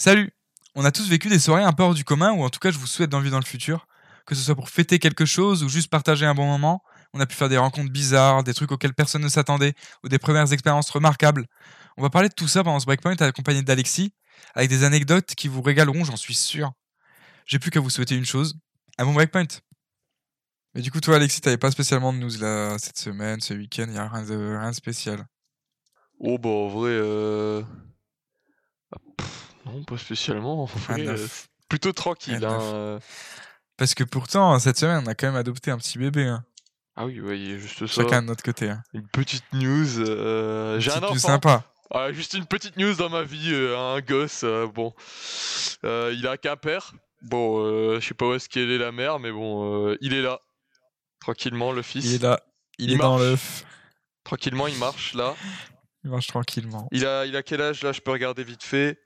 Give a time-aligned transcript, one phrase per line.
[0.00, 0.30] Salut
[0.76, 2.70] On a tous vécu des soirées un peu hors du commun, ou en tout cas
[2.70, 3.88] je vous souhaite d'en vivre dans le futur.
[4.26, 7.26] Que ce soit pour fêter quelque chose ou juste partager un bon moment, on a
[7.26, 9.74] pu faire des rencontres bizarres, des trucs auxquels personne ne s'attendait,
[10.04, 11.46] ou des premières expériences remarquables.
[11.96, 14.12] On va parler de tout ça pendant ce breakpoint accompagné d'Alexis,
[14.54, 16.70] avec des anecdotes qui vous régaleront, j'en suis sûr.
[17.44, 18.56] J'ai plus qu'à vous souhaiter une chose,
[18.98, 19.48] un bon breakpoint.
[20.76, 23.88] Mais du coup, toi, Alexis, t'avais pas spécialement de news là cette semaine, ce week-end,
[23.90, 25.26] y a rien de, rien spécial?
[26.20, 27.62] Oh bah en vrai, euh...
[29.72, 30.62] non pas spécialement.
[30.62, 31.26] En de euh,
[31.68, 32.38] plutôt tranquille.
[32.40, 32.60] De Hein.
[32.62, 32.98] euh.
[33.76, 36.44] Parce que pourtant, cette semaine, on a quand même adopté un petit bébé, hein.
[36.96, 38.02] Ah oui, ouais, juste ça.
[38.02, 38.70] chacun de notre côté.
[38.70, 38.82] Hein.
[38.92, 40.00] Une petite news.
[40.00, 41.14] euh, J'ai un enfant.
[41.16, 41.64] sympa.
[41.90, 43.54] Ah, juste une petite news dans ma vie.
[43.54, 44.44] un gosse,
[44.74, 44.92] bon,
[45.84, 46.92] il a qu'un père.
[47.22, 50.40] Bon, je sais pas où est-ce qu'elle est la mère, mais bon, il est là.
[51.20, 52.04] Tranquillement, le fils.
[52.04, 52.40] Il est là,
[52.78, 53.22] il, Il est dans marche.
[53.22, 53.64] l'œuf,
[54.24, 55.34] Tranquillement, il marche là.
[56.04, 56.88] il marche tranquillement.
[56.92, 57.92] Il a, il a quel âge là?
[57.92, 58.98] Je peux regarder vite fait.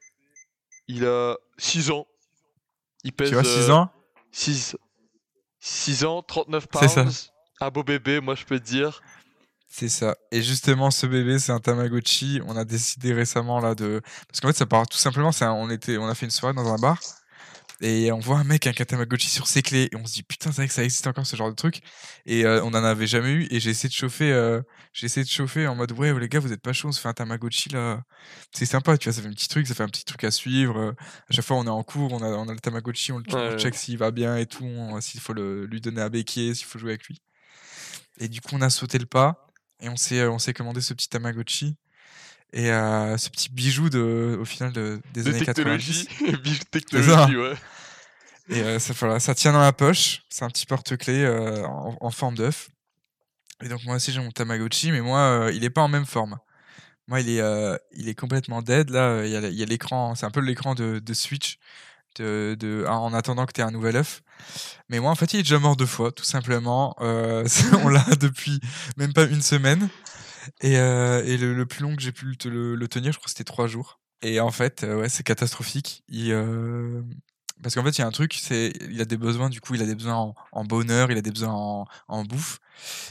[0.89, 2.07] Il a 6 ans.
[3.05, 3.29] Il pèse.
[3.29, 3.91] Tu vois, 6 euh, ans
[4.33, 4.77] 6,
[5.61, 7.05] 6 ans, 39 C'est ça.
[7.05, 7.33] pounds.
[7.61, 9.03] Un beau bébé, moi je peux te dire.
[9.69, 10.17] C'est ça.
[10.31, 12.41] Et justement, ce bébé, c'est un Tamagotchi.
[12.47, 15.31] On a décidé récemment là de, parce qu'en fait, ça part tout simplement.
[15.41, 16.99] On était, on a fait une soirée dans un bar
[17.83, 20.23] et on voit un mec avec un Tamagotchi sur ses clés et on se dit
[20.23, 21.81] putain, c'est vrai que ça existe encore ce genre de truc.
[22.27, 23.47] Et euh, on en avait jamais eu.
[23.51, 26.41] Et j'ai essayé de chauffer, euh, j'ai essayé de chauffer en mode ouais les gars,
[26.41, 28.03] vous êtes pas chaud, on se fait un Tamagotchi là.
[28.55, 30.31] C'est sympa, tu vois, ça fait un petit truc, ça fait un petit truc à
[30.31, 30.95] suivre.
[31.29, 33.25] À chaque fois, on est en cours, on a, on a le Tamagotchi, on, le-
[33.33, 33.59] Ouais.
[33.59, 34.67] check s'il va bien et tout,
[35.01, 37.21] s'il faut le, lui donner à béquer, s'il faut jouer avec lui.
[38.19, 39.47] Et du coup, on a sauté le pas
[39.81, 41.77] et on s'est, euh, on s'est commandé ce petit Tamagotchi
[42.53, 46.07] et euh, ce petit bijou de, au final de, des De années technologie.
[46.19, 46.39] 90.
[46.43, 47.55] Bijou technologie, ouais.
[48.49, 50.23] Et euh, ça, voilà, ça tient dans la poche.
[50.29, 52.69] C'est un petit porte-clés euh, en, en forme d'œuf.
[53.63, 56.07] Et donc moi aussi j'ai mon Tamagotchi, mais moi euh, il est pas en même
[56.07, 56.39] forme.
[57.07, 58.91] Moi il est, il est complètement dead.
[58.91, 61.59] Là il y a, il y a l'écran, c'est un peu l'écran de, de Switch
[62.17, 64.23] de, de, en attendant que tu aies un nouvel œuf.
[64.89, 66.95] Mais moi en fait il est déjà mort deux fois, tout simplement.
[67.01, 67.47] Euh,
[67.85, 68.61] on l'a depuis
[68.97, 69.89] même pas une semaine.
[70.63, 73.31] Et, euh, et le, plus long que j'ai pu le, le- tenir, je crois que
[73.31, 74.01] c'était trois jours.
[74.23, 76.05] Et en fait, ouais, c'est catastrophique.
[77.63, 79.75] Parce qu'en fait, il y a un truc, c'est il a des besoins, du coup,
[79.75, 82.59] il a des besoins en, en bonheur, il a des besoins en, en bouffe.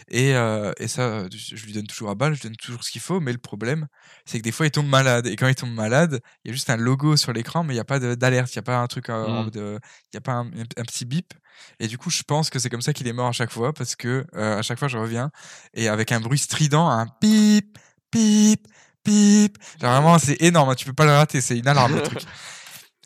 [0.09, 2.83] Et, euh, et ça, euh, je lui donne toujours à balle, je lui donne toujours
[2.83, 3.19] ce qu'il faut.
[3.19, 3.87] Mais le problème,
[4.25, 5.27] c'est que des fois, il tombe malade.
[5.27, 7.77] Et quand il tombe malade, il y a juste un logo sur l'écran, mais il
[7.77, 9.51] n'y a pas d'alerte, il n'y a pas un truc, euh, Mm.
[9.55, 11.33] euh, il n'y a pas un, un petit bip.
[11.79, 13.71] Et du coup, je pense que c'est comme ça qu'il est mort à chaque fois,
[13.73, 15.31] parce que euh, à chaque fois, je reviens
[15.73, 17.77] et avec un bruit strident, un pip,
[18.09, 18.67] pip,
[19.03, 19.57] pip.
[19.79, 22.21] Genre vraiment, c'est énorme, hein, tu peux pas le rater, c'est une alarme le truc.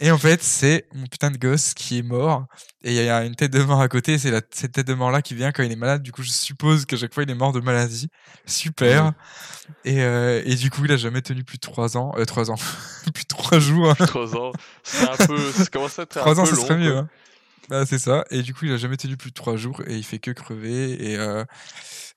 [0.02, 2.48] Et en fait, c'est mon putain de gosse qui est mort.
[2.84, 4.18] Et il y a une tête de mort à côté.
[4.18, 6.04] C'est cette tête de mort-là qui vient quand il est malade.
[6.04, 8.10] Du coup, je suppose qu'à chaque fois, il est mort de maladie.
[8.46, 9.14] Super.
[9.86, 12.12] Et, euh, et du coup, il a jamais tenu plus de 3 ans.
[12.18, 12.56] Euh, 3 ans.
[13.14, 13.90] plus de 3 jours.
[13.98, 14.06] hein.
[14.06, 14.52] 3 ans.
[14.84, 15.52] C'est un peu.
[15.54, 16.62] Ça commence à être un 3 ans, peu ça long.
[16.64, 16.98] serait mieux.
[16.98, 17.08] hein.
[17.70, 18.26] Bah, c'est ça.
[18.32, 19.82] Et du coup, il a jamais tenu plus de 3 jours.
[19.88, 21.12] Et il fait que crever.
[21.12, 21.46] Et, euh,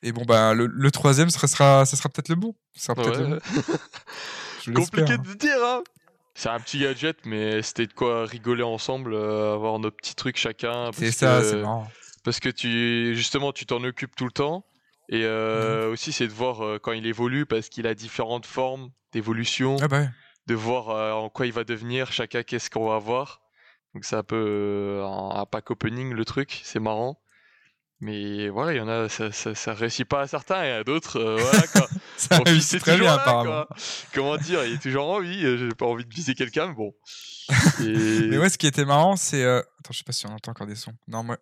[0.03, 2.57] et bon, bah, le, le troisième, ce sera, ça sera peut-être le bon.
[2.75, 3.39] Ce sera peut-être le bon.
[4.75, 5.19] Compliqué hein.
[5.25, 5.83] de dire, hein.
[6.39, 10.37] C'est un petit gadget, mais c'était de quoi rigoler ensemble, euh, avoir nos petits trucs
[10.37, 10.91] chacun.
[10.93, 11.91] C'est parce ça, que- c'est marrant.
[12.23, 14.65] Parce que tu, justement, tu t'en occupes tout le temps.
[15.09, 18.47] Et Mmh euh, aussi, c'est de voir euh, quand il évolue, parce qu'il a différentes
[18.47, 20.07] formes d'évolution, Ah bah
[20.47, 20.89] de voir
[21.23, 23.41] en quoi il va devenir, chacun qu'est-ce qu'on va avoir.
[23.95, 27.21] Donc c'est un peu un pack opening le truc, c'est marrant.
[28.01, 30.85] Mais voilà, il y en a, ça, ça, ça réussit pas à certains, et à
[30.85, 31.89] d'autres, euh, voilà quoi.
[32.17, 33.65] Ça réussit très bien, là, apparemment.
[33.67, 33.77] quoi.
[34.15, 36.75] Comment dire, il est toujours en vie, euh, j'ai pas envie de viser quelqu'un, mais
[36.75, 36.95] bon.
[37.81, 38.29] Et...
[38.29, 39.43] Mais ouais, ce qui était marrant, c'est.
[39.43, 40.93] euh, Attends, je sais pas si on entend encore des sons.
[41.09, 41.39] Non, moi.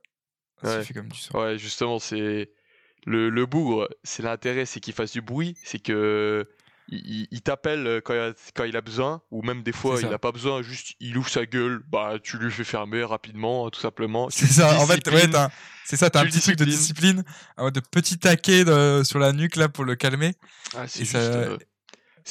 [0.63, 0.85] Ah, Ça Ouais.
[0.85, 1.39] fait comme du son.
[1.39, 2.51] Ouais, justement, c'est
[3.07, 6.49] le, le bougre, c'est l'intérêt, c'est qu'il fasse du bruit, c'est que
[6.89, 10.11] il, t'appelle euh, quand, il a- quand il a besoin, ou même des fois il
[10.11, 13.81] n'a pas besoin, juste il ouvre sa gueule, bah tu lui fais fermer rapidement, tout
[13.81, 14.29] simplement.
[14.31, 15.27] C'est ça, en fait, ouais,
[15.85, 17.25] c'est ça, t'as un petit truc de discipline,
[17.59, 20.35] de petit taquet de- sur la nuque là pour le calmer.
[20.77, 21.57] Ah, et ça- euh,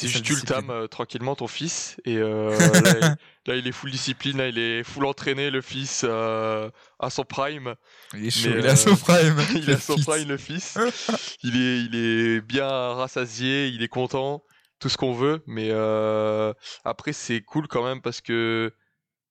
[0.03, 0.61] et ça juste le tu le discipline.
[0.61, 2.49] tames euh, tranquillement ton fils, et euh,
[2.83, 3.17] là,
[3.47, 6.69] il, là, il est full discipline, là il est full entraîné, le fils euh,
[6.99, 7.75] à son prime.
[8.13, 9.37] Il est chaud, Mais, il est à son prime.
[9.55, 10.77] il a son prime, le fils.
[11.43, 14.43] il, est, il est bien rassasié, il est content,
[14.79, 15.41] tout ce qu'on veut.
[15.47, 15.71] Mais
[16.83, 18.73] après, c'est cool quand même parce que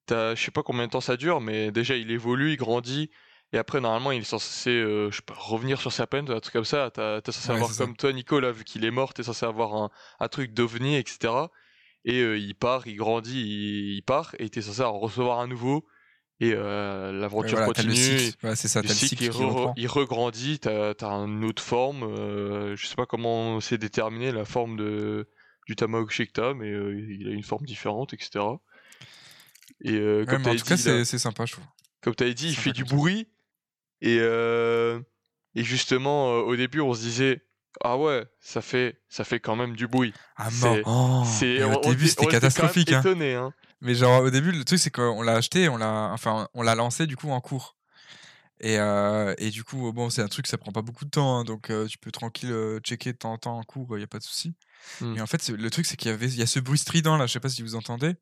[0.08, 3.10] je sais pas combien de temps ça dure, mais déjà il évolue, il grandit.
[3.54, 6.40] Et après, normalement, il est censé euh, je sais pas, revenir sur sa peine, un
[6.40, 6.90] truc comme ça.
[6.92, 7.84] T'as, t'es censé Ouais, avoir ça.
[7.84, 9.90] comme toi, Nico, là, vu qu'il est mort, t'es censé avoir un,
[10.20, 11.50] un truc d'ovni, etc.
[12.04, 15.46] Et euh, il part, il grandit, il, il part, et t'es censé en recevoir un
[15.46, 15.86] nouveau.
[16.40, 17.94] Et euh, l'aventure voilà, t'as continue.
[17.94, 18.46] cycle.
[18.46, 21.44] Ouais, c'est ça, Le t'as le cycle, cycle il, re- il regrandit, t'as as une
[21.44, 22.02] autre forme.
[22.02, 25.28] euh, je sais pas comment c'est déterminé la forme de,
[25.68, 28.44] du Tamagotchi t'as, mais euh, il a une forme différente, etc.
[29.80, 29.96] Et
[30.26, 31.64] comme Ouais, en cas, dit, là- c'est c'est sympa, je trouve.
[32.02, 33.28] comme t'avais dit, il fait du bruit.
[34.04, 35.00] Et, euh,
[35.54, 37.40] et justement, euh, au début, on se disait,
[37.82, 40.12] ah ouais, ça fait, ça fait quand même du bruit.
[40.36, 40.50] Ah
[41.24, 43.02] c'est, et au on- début, était- c'était quand même catastrophique, hein.
[43.34, 43.52] hein.
[43.80, 46.74] Mais genre au début, le truc c'est qu'on l'a acheté, on l'a, enfin, on l'a
[46.74, 47.76] lancé du coup en cours.
[48.60, 51.38] Et, euh, et du coup, bon, c'est un truc, ça prend pas beaucoup de temps,
[51.38, 54.00] hein, donc euh, tu peux tranquille euh, checker de temps en temps en cours, il
[54.00, 54.54] y a pas de souci.
[55.00, 57.26] Mais en fait, le truc c'est qu'il y avait, y a ce bruit strident là,
[57.26, 58.14] je sais pas si vous entendez.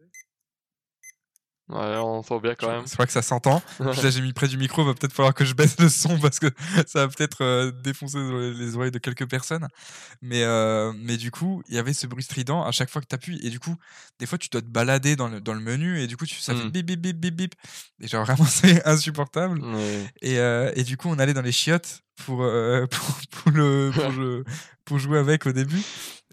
[1.68, 2.86] Ouais, on entend bien quand Je- même.
[2.86, 3.62] C'est vrai que ça s'entend.
[3.80, 6.38] Là, j'ai mis près du micro, va peut-être falloir que je baisse le son parce
[6.38, 6.48] que
[6.86, 9.66] ça va peut-être euh, défoncer les les oreilles de quelques personnes.
[10.20, 13.06] Mais, euh, mais du coup, il y avait ce bruit strident à chaque fois que
[13.06, 13.40] tu appuies.
[13.46, 13.74] Et du coup,
[14.18, 16.34] des fois, tu dois te balader dans le, dans le menu et du coup, tu,
[16.36, 16.70] ça fait Mm.
[16.70, 17.54] bip bip bip bip bip.
[18.00, 19.60] Et genre, vraiment, c'est insupportable.
[20.20, 22.38] Et, euh, et du coup, on allait dans les chiottes pour,
[22.90, 24.42] pour, pour le, pour, je-
[24.84, 25.80] pour jouer avec au début.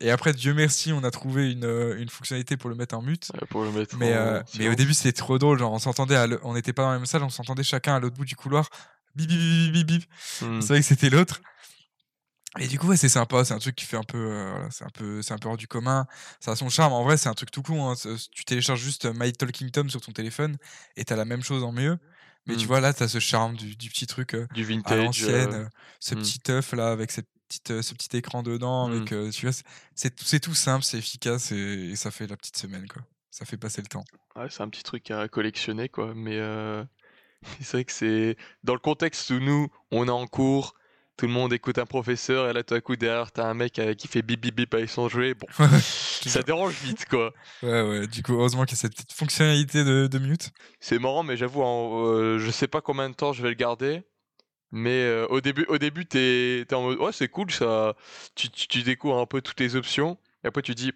[0.01, 3.01] Et après, Dieu merci, on a trouvé une, euh, une fonctionnalité pour le mettre en
[3.01, 3.31] mute.
[3.33, 5.59] Ouais, pour le mettre Mais, en euh, mais au début, c'était trop drôle.
[5.59, 7.99] Genre, on s'entendait, à on n'était pas dans la même salle, on s'entendait chacun à
[7.99, 8.69] l'autre bout du couloir.
[9.15, 10.03] Bip, bip, bip, bip.
[10.41, 10.61] Hmm.
[10.61, 11.41] C'est vrai que c'était l'autre.
[12.59, 13.45] Et du coup, ouais, c'est sympa.
[13.45, 15.49] C'est un truc qui fait un peu, euh, voilà, c'est un peu, c'est un peu
[15.49, 16.07] hors du commun.
[16.39, 16.93] Ça a son charme.
[16.93, 17.91] En vrai, c'est un truc tout con.
[17.91, 17.95] hein.
[18.31, 20.57] Tu télécharges juste My Talking Tom sur ton téléphone
[20.95, 21.97] et t'as la même chose en mieux.
[22.47, 22.67] Mais tu Mm.
[22.67, 24.97] vois, là, t'as ce charme du, du petit truc euh, Du à vintage.
[25.03, 25.69] l'ancienne, euh, euh,
[25.99, 26.19] ce mm.
[26.19, 28.87] petit œuf là avec cette petite, euh, ce petit écran dedans.
[28.87, 28.91] Mm.
[28.93, 29.65] Avec, euh, tu vois, c'est-
[30.21, 33.01] c'est tout- simple, c'est efficace et, et ça fait la petite semaine quoi.
[33.31, 34.05] Ça fait passer le temps.
[34.35, 36.13] Ouais, c'est un petit truc à collectionner, quoi.
[36.15, 36.83] Mais euh,
[37.61, 38.37] c'est vrai que c'est.
[38.63, 40.73] Dans le contexte où nous, on est en cours,
[41.17, 43.79] tout le monde écoute un professeur, et là, tout à coup, derrière, t'as un mec
[43.97, 45.33] qui fait bip bip bip avec son jouet.
[45.35, 45.47] Bon,
[46.25, 47.33] ça dérange vite, quoi.
[47.61, 48.07] Ouais, ouais.
[48.07, 50.51] Du coup, heureusement qu'il y a cette petite fonctionnalité de, de mute.
[50.79, 54.01] C'est marrant, mais j'avoue, euh, je sais pas combien de temps je vais le garder.
[54.71, 57.95] Mais euh, au début, au début, t'es t'es en mode, ouais, c'est cool, ça.
[58.35, 60.91] Tu, tu, tu découvres un peu toutes les options, et après, tu dis,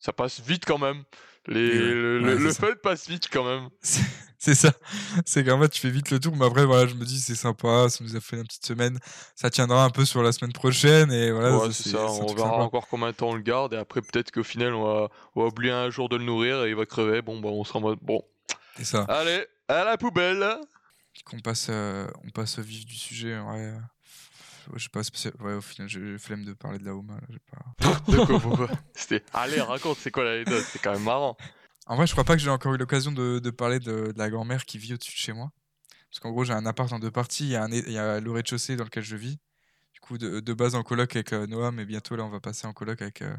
[0.00, 1.04] ça passe vite quand même.
[1.48, 1.78] Les, ouais.
[1.94, 3.68] le Ouais, le- fun passe vite quand même.
[4.38, 4.72] C'est ça.
[5.24, 6.36] C'est qu'en fait, tu fais vite le tour.
[6.36, 7.88] Mais après, voilà, je me dis, c'est sympa.
[7.88, 8.98] Ça nous a fait une petite semaine.
[9.34, 11.10] Ça tiendra un peu sur la semaine prochaine.
[11.12, 12.62] Et voilà, Ouais, c'est ça, on verra sympa.
[12.62, 15.42] encore combien de temps on le garde, et après peut-être qu'au final on va, on
[15.42, 17.78] va oublier un jour de le nourrir et il va crever, bon bah on sera
[17.78, 18.22] en mode, bon,
[18.76, 19.04] C'est ça.
[19.08, 20.44] allez, à la poubelle
[21.24, 23.38] Qu'on passe, euh, on passe au vif du sujet.
[23.38, 23.72] Ouais.
[23.72, 25.00] ouais, j'ai pas.
[25.40, 28.02] Ouais, au final, j'ai flemme de parler de la là, j'ai pas...
[28.12, 28.70] De quoi, pourquoi?
[28.94, 31.36] C'était, allez, raconte, c'est quoi l'anecdote, c'est quand même marrant.
[31.86, 34.18] En vrai, je crois pas que j'ai encore eu l'occasion de, de parler de, de
[34.18, 35.52] la grand-mère qui vit au-dessus de chez moi.
[36.10, 37.44] Parce qu'en gros, j'ai un appart en deux parties.
[37.44, 39.38] Il y a, un, il y a le rez-de-chaussée dans lequel je vis.
[39.92, 42.40] Du coup, de, de base en coloc avec euh, Noah, mais bientôt, là, on va
[42.40, 43.36] passer en coloc avec, euh,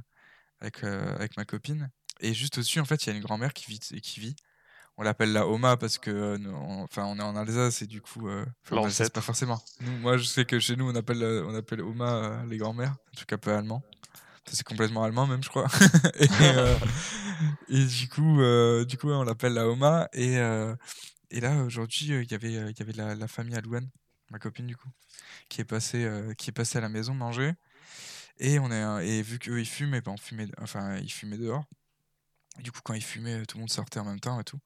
[0.60, 1.90] avec, euh, avec ma copine.
[2.20, 4.36] Et juste au-dessus, en fait, il y a une grand-mère qui vit, qui vit.
[5.00, 8.02] On l'appelle la Oma parce que, euh, on, enfin, on est en Alsace et du
[8.02, 9.14] coup, euh, enfin, en L'ancêtre.
[9.14, 9.62] pas forcément.
[9.82, 12.58] Nous, moi, je sais que chez nous, on appelle, euh, on appelle Oma euh, les
[12.58, 13.84] grand-mères, un truc un peu allemand.
[14.50, 15.68] C'est complètement allemand même, je crois.
[16.20, 16.26] et,
[17.70, 18.38] et du coup,
[18.86, 20.08] du coup, ouais, on l'appelle la Oma.
[20.14, 20.36] Et,
[21.30, 23.90] et là, aujourd'hui, il y avait, il y avait la, la famille Alouane,
[24.32, 24.88] ma copine du coup,
[25.50, 27.54] qui est passée, qui est passée à la maison manger.
[28.40, 31.38] Et on est, et vu qu'eux ils fument, et ben on fumait, enfin ils fumaient
[31.38, 31.66] dehors.
[32.60, 34.60] Du coup, quand ils fumaient, tout le monde sortait en même temps et tout.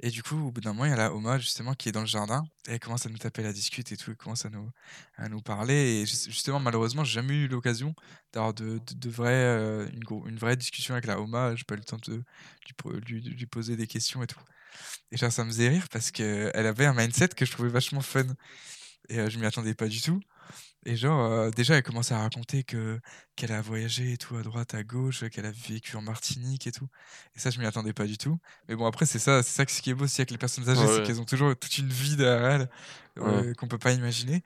[0.00, 1.92] Et du coup, au bout d'un moment, il y a la Oma justement qui est
[1.92, 2.44] dans le jardin.
[2.68, 4.10] Et elle commence à nous taper la discute et tout.
[4.10, 4.70] Elle commence à nous,
[5.16, 6.00] à nous parler.
[6.02, 7.94] Et ju- justement, malheureusement, j'ai jamais eu l'occasion
[8.32, 11.54] d'avoir de, de, euh, une, une vraie discussion avec la Oma.
[11.56, 14.40] J'ai pas eu le temps de lui, po- lui, lui poser des questions et tout.
[15.12, 18.00] Et genre, ça me faisait rire parce qu'elle avait un mindset que je trouvais vachement
[18.02, 18.24] fun.
[19.08, 20.20] Et euh, je m'y attendais pas du tout.
[20.84, 23.00] Et genre, euh, déjà, elle commençait à raconter que
[23.36, 26.72] qu'elle a voyagé et tout à droite, à gauche, qu'elle a vécu en Martinique et
[26.72, 26.88] tout.
[27.36, 28.38] Et ça, je m'y attendais pas du tout.
[28.68, 30.68] Mais bon, après, c'est ça, c'est ça ce qui est beau aussi avec les personnes
[30.68, 31.02] âgées, c'est Ouais.
[31.06, 32.68] qu'elles ont toujours toute une vie derrière elles
[33.18, 34.42] euh, qu'on peut pas imaginer.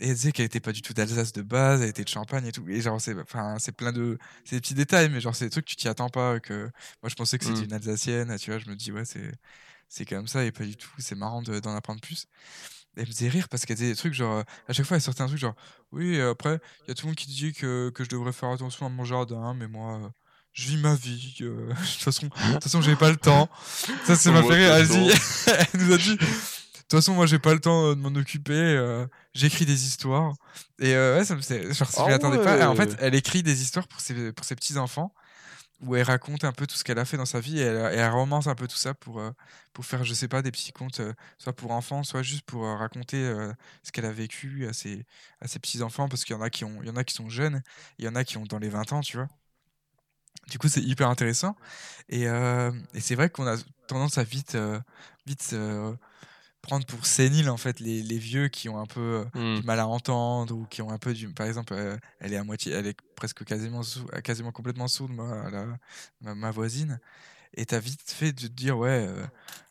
[0.00, 2.46] Et elle disait qu'elle était pas du tout d'Alsace de base, elle était de Champagne
[2.46, 2.68] et tout.
[2.68, 4.18] Et genre, c'est enfin, c'est plein de.
[4.44, 6.40] C'est des petits détails, mais genre, c'est des trucs que tu t'y attends pas.
[6.40, 6.64] Que...
[7.02, 7.64] Moi, je pensais que c'était Mm.
[7.64, 8.58] une Alsacienne, tu vois.
[8.58, 9.32] Je me dis, ouais, c'est
[9.88, 10.90] c'est comme ça et pas du tout.
[10.98, 12.26] C'est marrant de- d'en apprendre plus.
[12.96, 14.42] Elle me faisait rire parce qu'elle disait des trucs genre.
[14.68, 15.54] À chaque fois, elle sortait un truc genre.
[15.92, 18.50] Oui, après, il y a tout le monde qui dit que, que je devrais faire
[18.50, 20.12] attention à mon jardin, mais moi.
[20.52, 21.34] je vis ma vie.
[21.40, 23.48] euh, De toute façon, de toute façon, j'ai pas le temps.
[24.04, 25.10] Ça, ça m'a Moi, fait Elle, dit-
[25.72, 26.16] elle nous a dit.
[26.16, 26.24] De
[26.96, 28.52] toute façon, moi, j'ai pas le temps euh, de m'en occuper.
[28.52, 30.34] euh, J'écris des histoires.
[30.78, 31.40] Et euh, ouais, ça me.
[31.40, 32.68] Genre, si je Ah m'y attendais pas.
[32.68, 35.14] En fait, elle écrit des histoires pour ses, pour ses petits-enfants
[35.82, 38.10] où elle raconte un peu tout ce qu'elle a fait dans sa vie et elle,
[38.10, 39.32] romance un peu tout ça pour, euh,
[39.72, 42.64] pour faire, je sais pas, des petits contes, euh, soit pour enfants, soit juste pour
[42.64, 43.12] euh, raconter
[43.82, 45.04] ce qu'elle a vécu à ses,
[45.40, 47.62] à ses petits-enfants, parce qu'il y en a qui y en a qui sont jeunes,
[47.98, 49.28] il y en a qui ont dans les 20 ans, tu vois.
[50.48, 51.56] Du coup, c'est hyper intéressant.
[52.08, 54.56] Et, et c'est vrai qu'on a tendance à vite,
[55.26, 55.54] vite
[56.62, 59.60] prendre pour sénile, en fait, les, les vieux qui ont un peu euh, Hmm.
[59.60, 61.28] du mal à entendre ou qui ont un peu du.
[61.28, 64.88] Par exemple, euh, elle est à moitié, elle est presque quasiment, sou- euh, quasiment complètement
[64.88, 65.66] sourde, moi, la-
[66.20, 67.00] ma, ma voisine.
[67.54, 69.26] Et t'as vite fait de te dire, ouais, euh,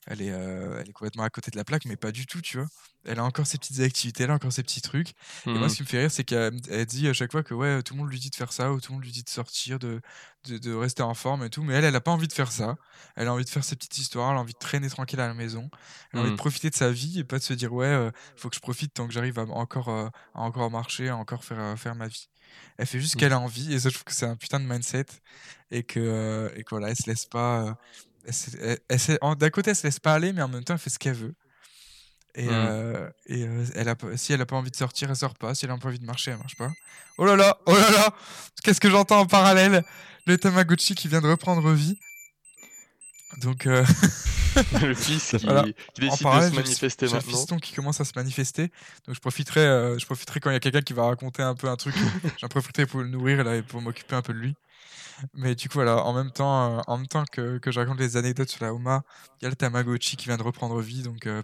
[0.07, 2.57] elle, est, elle est complètement à côté de la plaque, mais pas du tout, tu
[2.57, 2.67] vois.
[3.05, 5.13] Elle a encore ses petites activités, elle a encore ses petits trucs.
[5.47, 5.75] Et moi, ce mmh.
[5.77, 8.11] qui me fait rire, c'est qu'elle dit à chaque fois que ouais, tout le monde
[8.11, 10.01] lui dit de faire ça, ou tout le monde lui dit de sortir, de,
[10.47, 11.63] de, rester en forme et tout.
[11.63, 12.75] Mais elle, elle a pas envie de faire ça.
[13.15, 15.27] Elle a envie de faire ses petites histoires, elle a envie de traîner tranquille à
[15.27, 15.69] la maison.
[16.13, 16.37] Elle a envie de mmh.
[16.37, 18.93] profiter de sa vie et pas de se dire ouais, il faut que je profite
[18.93, 22.29] tant que j'arrive à encore, à encore marcher, à encore faire, faire ma vie.
[22.77, 23.19] Elle fait juste ce mmh.
[23.19, 25.05] qu'elle a envie et ça, je trouve que c'est un putain de mindset
[25.69, 27.77] et que, et que voilà, elle se laisse pas.
[28.25, 31.15] D'un côté, elle se laisse pas aller, mais en même temps, elle fait ce qu'elle
[31.15, 31.35] veut.
[32.35, 32.49] Et, mmh.
[32.51, 35.53] euh, et euh, elle a, si elle a pas envie de sortir, elle sort pas.
[35.53, 36.71] Si elle a pas envie de marcher, elle marche pas.
[37.17, 38.13] Oh là là, oh là là
[38.63, 39.83] Qu'est-ce que j'entends en parallèle?
[40.25, 41.97] Le Tamagotchi qui vient de reprendre vie.
[43.37, 43.65] Donc.
[43.65, 43.85] Euh...
[44.81, 47.19] le fils qui, qui décide de se manifester maintenant.
[47.25, 48.71] Le fiston qui commence à se manifester.
[49.07, 51.55] Donc je profiterai, euh, je profiterai quand il y a quelqu'un qui va raconter un
[51.55, 51.95] peu un truc.
[52.37, 54.55] J'en profiterai pour le nourrir là, et pour m'occuper un peu de lui.
[55.33, 57.99] Mais du coup, voilà, en même temps, euh, en même temps que, que je raconte
[57.99, 59.03] les anecdotes sur la Oma,
[59.39, 61.03] il y a le Tamagotchi qui vient de reprendre vie.
[61.03, 61.41] Donc, euh,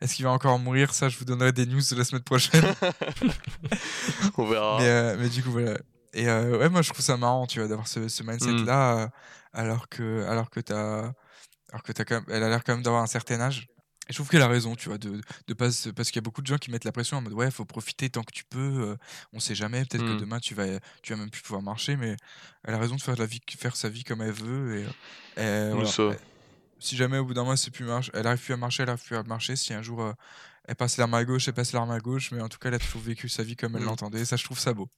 [0.00, 0.92] est-ce qu'il va encore mourir?
[0.92, 2.64] Ça, je vous donnerai des news de la semaine prochaine.
[4.36, 4.78] On verra.
[4.78, 5.78] Mais, euh, mais, du coup, voilà.
[6.12, 9.10] Et ouais, moi, je trouve ça marrant, tu vois, d'avoir ce, ce mindset-là, mmh.
[9.52, 11.12] alors que, alors que t'as,
[11.70, 13.68] alors que as quand même, elle a l'air quand même d'avoir un certain âge
[14.10, 16.42] je trouve qu'elle a raison, tu vois, de, de pas, parce qu'il y a beaucoup
[16.42, 18.58] de gens qui mettent la pression en mode ouais, faut profiter tant que tu peux,
[18.58, 18.96] euh,
[19.32, 20.20] on sait jamais, peut-être que mmh.
[20.20, 20.66] demain tu vas,
[21.02, 22.16] tu vas même plus pouvoir marcher, mais
[22.64, 24.84] elle a raison de faire, la vie, faire sa vie comme elle veut.
[25.36, 25.72] Et,
[26.82, 29.04] si jamais au bout d'un mois plus marche, elle arrive plus à marcher, elle arrive
[29.04, 30.12] plus à marcher, si un jour euh,
[30.66, 32.76] elle passe l'arme à gauche, elle passe l'arme à gauche, mais en tout cas elle
[32.76, 33.86] a toujours vécu sa vie comme elle mmh.
[33.86, 34.88] l'entendait, ça je trouve ça beau.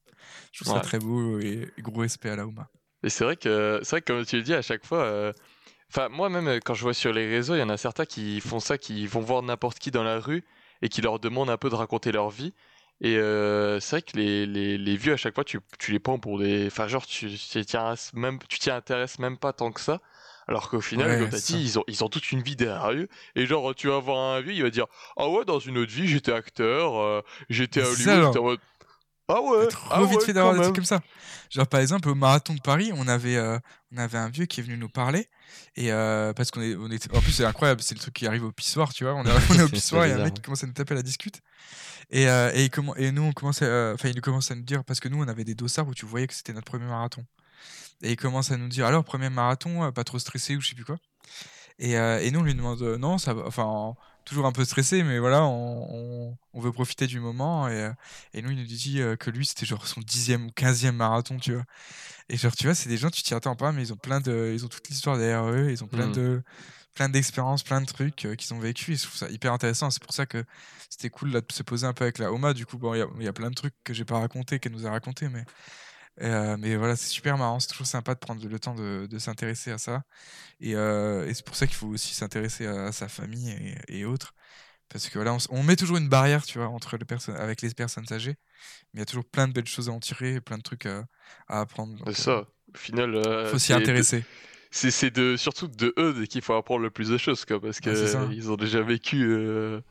[0.53, 2.69] Je trouve ça très beau et, gros respect à la Ouma.
[3.03, 5.03] Et c'est vrai que, c'est vrai que comme tu le dis à chaque fois.
[5.03, 5.33] Euh,
[5.95, 8.41] Enfin, moi-même, euh, quand je vois sur les réseaux, il y en a certains qui
[8.41, 10.43] font ça, qui vont voir n'importe qui dans la rue
[10.81, 12.55] et qui leur demandent un peu de raconter leur vie.
[12.99, 15.99] Et euh, c'est vrai que les, les, les, vieux, à chaque fois, tu, tu les
[15.99, 16.65] prends pour des.
[16.65, 17.77] Enfin, genre, tu t'y
[18.15, 20.01] même, tu t'y intéresses même pas tant que ça.
[20.47, 23.07] Alors qu'au final, comme t'as dit, ils ont, ils ont toute une vie derrière eux.
[23.35, 25.91] Et genre, tu vas voir un vieux, il va dire Ah ouais, dans une autre
[25.91, 28.59] vie, j'étais acteur, euh, j'étais à Hollywood.
[29.29, 31.01] Ah ouais, trop ah vite fait d'avoir des trucs comme ça.
[31.49, 33.57] Genre par exemple au marathon de Paris, on avait euh,
[33.93, 35.29] on avait un vieux qui est venu nous parler
[35.77, 38.27] et euh, parce qu'on est on est en plus c'est incroyable, c'est le truc qui
[38.27, 40.23] arrive au pissoir, tu vois, on est, on est au pissoir, il y a un
[40.23, 41.41] mec qui commence à nous taper la discute.
[42.09, 44.99] Et, euh, et, comment, et nous on commence enfin il commence à nous dire parce
[44.99, 47.25] que nous on avait des dossards où tu voyais que c'était notre premier marathon.
[48.01, 50.75] Et il commence à nous dire alors premier marathon, pas trop stressé ou je sais
[50.75, 50.97] plus quoi.
[51.79, 55.19] Et, et nous on lui demande non, ça va enfin toujours un peu stressé, mais
[55.19, 57.67] voilà, on, on, veut profiter du moment.
[57.67, 57.91] Et, euh,
[58.33, 61.37] et nous, il nous dit euh, que lui, c'était genre son dixième ou quinzième marathon,
[61.37, 61.63] tu vois.
[62.29, 64.21] Et genre, tu vois, c'est des gens, tu t'y attends pas, mais ils ont plein
[64.21, 66.13] de, ils ont toute l'histoire derrière eux, ils ont plein mmh.
[66.13, 66.43] de,
[66.93, 68.93] plein d'expériences, plein de trucs euh, qu'ils ont vécu.
[68.93, 69.89] Et je trouve ça hyper intéressant.
[69.89, 70.43] C'est pour ça que
[70.89, 72.53] c'était cool là, de se poser un peu avec la Oma.
[72.53, 74.73] Du coup, bon, il y, y, a plein de trucs que j'ai pas raconté, qu'elle
[74.73, 75.45] nous a raconté, mais
[76.21, 79.19] euh, mais voilà, c'est super marrant, c'est toujours sympa de prendre le temps de, de
[79.19, 80.03] s'intéresser à ça.
[80.59, 83.49] Et, euh, et c'est pour ça qu'il faut aussi s'intéresser à, sa famille
[83.87, 84.33] et, et, autres.
[84.89, 87.71] Parce que voilà, on, met toujours une barrière, tu vois, entre les personnes, avec les
[87.71, 88.35] personnes âgées.
[88.93, 90.85] Mais il y a toujours plein de belles choses à en tirer, plein de trucs
[90.85, 91.05] à,
[91.47, 91.97] à apprendre.
[92.07, 92.43] C'est ça, euh,
[92.73, 93.15] au final.
[93.15, 94.23] Il faut s'y intéresser.
[94.69, 97.93] C'est de, surtout de eux qu'il faut apprendre le plus de choses, quoi, parce qu'ils
[98.31, 99.25] ils ont déjà vécu.
[99.27, 99.81] Euh...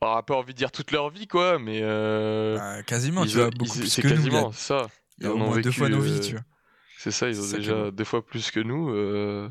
[0.00, 1.80] Alors, pas envie de dire toute leur vie, quoi, mais.
[1.80, 4.88] Bah, quasiment, tu vois, beaucoup plus que quasiment, ça.
[5.18, 6.42] Il y a au moins deux fois nos vies, tu vois.
[6.98, 8.90] C'est ça, ils ont déjà deux fois plus que nous.
[8.90, 9.48] Euh,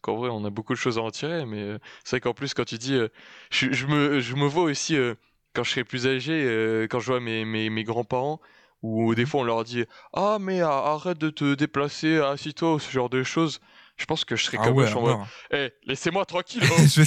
[0.00, 2.34] qu'en vrai, on a beaucoup de choses à en tirer, mais euh, c'est vrai qu'en
[2.34, 2.94] plus, quand tu dis.
[2.94, 3.08] Euh,
[3.50, 4.96] je, je, me, je me vois aussi,
[5.54, 8.40] quand je serai plus âgé, quand je vois mes, mes, mes grands-parents,
[8.82, 9.28] où des mhm.
[9.28, 13.22] fois on leur dit Ah, mais arrête de te déplacer, assis-toi, ou ce genre de
[13.22, 13.60] choses.
[13.96, 15.16] Je pense que je serais ah comme ouais, eux,
[15.52, 17.04] Eh, laissez-moi tranquille, oh, c'est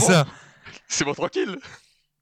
[0.00, 0.26] ça.
[0.86, 1.58] C'est moi tranquille.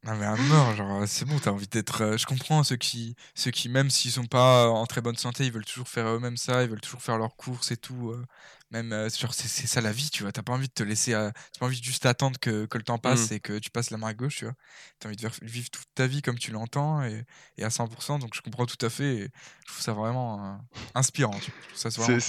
[0.04, 2.02] Non mais à mort, genre c'est bon, t'as envie d'être.
[2.02, 5.44] Euh, je comprends ceux qui, ceux qui même s'ils sont pas en très bonne santé,
[5.44, 8.10] ils veulent toujours faire eux-mêmes ça, ils veulent toujours faire leurs courses et tout.
[8.10, 8.24] Euh,
[8.70, 10.32] même euh, genre c'est ça la vie, tu vois.
[10.32, 12.84] T'as pas envie de te laisser, t'as pas envie de juste attendre que, que le
[12.84, 13.34] temps passe mmh.
[13.34, 14.54] et que tu passes la main à gauche, tu vois.
[15.00, 17.26] T'as envie de vivre toute ta vie comme tu l'entends et,
[17.58, 18.20] et, à 100%.
[18.20, 19.16] Donc je comprends tout à fait.
[19.16, 19.30] Et
[19.66, 20.58] je trouve ça vraiment
[20.94, 21.38] inspirant.
[21.40, 22.20] Tu vois.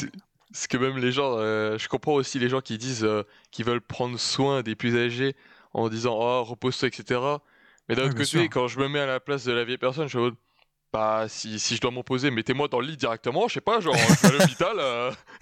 [0.51, 3.07] c'est que même les gens, je comprends aussi les gens qui disent
[3.51, 5.37] qu'ils veulent prendre soin des plus âgés
[5.73, 7.37] en disant oh repose-toi etc
[7.89, 10.07] mais d'un autre côté, quand je me mets à la place de la vieille personne,
[10.07, 10.31] je suis
[10.93, 13.95] bah si, si je dois m'opposer, mettez-moi dans le lit directement, je sais pas, genre
[13.95, 14.75] je à l'hôpital.
[14.77, 15.11] Euh,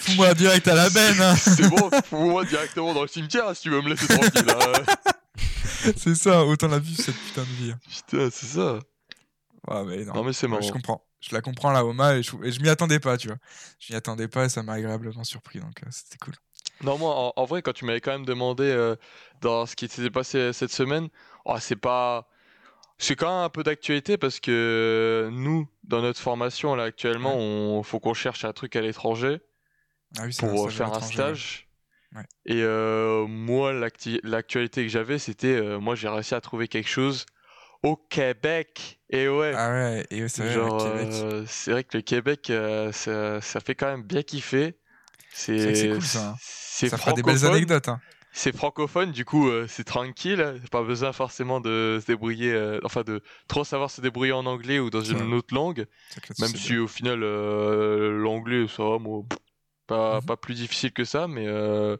[0.00, 1.20] fous-moi direct à la benne.
[1.20, 1.36] Hein.
[1.36, 4.50] c'est bon, fous-moi directement dans le cimetière si tu veux me laisser tranquille.
[4.50, 5.12] Hein.
[5.96, 7.74] c'est ça, autant la vivre cette putain de vie.
[7.88, 8.80] Putain, c'est ça.
[9.68, 10.62] Ouais, mais non, non mais c'est marrant.
[10.62, 11.06] Je comprends.
[11.20, 13.36] Je la comprends la Oma et je, et je m'y attendais pas, tu vois.
[13.78, 16.34] Je m'y attendais pas et ça m'a agréablement surpris, donc euh, c'était cool.
[16.82, 18.96] Non, moi, en, vrai, quand tu m'avais quand même demandé euh,
[19.40, 21.08] dans ce qui s'était passé cette semaine,
[21.44, 22.28] oh, c'est pas.
[22.98, 27.84] C'est quand même un peu d'actualité parce que nous, dans notre formation là actuellement, il
[27.84, 29.40] faut qu'on cherche un truc à l'étranger.
[30.18, 31.68] Ah oui, c'est un pour euh, faire un stage.
[32.14, 32.22] Ouais.
[32.44, 37.24] Et euh, moi, l'actualité que j'avais, c'était, euh, moi, j'ai réussi à trouver quelque chose
[37.82, 39.00] au Québec.
[39.10, 41.14] Et ouais, Ah ouais, et ouais, c'est vrai, genre, le Québec.
[41.14, 44.76] euh, c'est vrai que le Québec, euh, ça, ça fait quand même bien kiffer.
[45.32, 46.28] C'est cool ça.
[46.30, 46.36] hein.
[46.40, 47.56] c'est Ça fera des belles francophone.
[47.56, 47.88] anecdotes.
[47.88, 48.00] Hein.
[48.34, 50.60] C'est francophone, du coup, euh, c'est tranquille.
[50.70, 54.78] Pas besoin forcément de se débrouiller, euh, enfin, de trop savoir se débrouiller en anglais
[54.78, 55.86] ou dans une autre langue.
[56.40, 56.82] Même si bien.
[56.82, 59.38] au final, euh, l'anglais, ça va, moi, pff,
[59.86, 61.98] pas, pas plus difficile que ça, mais euh,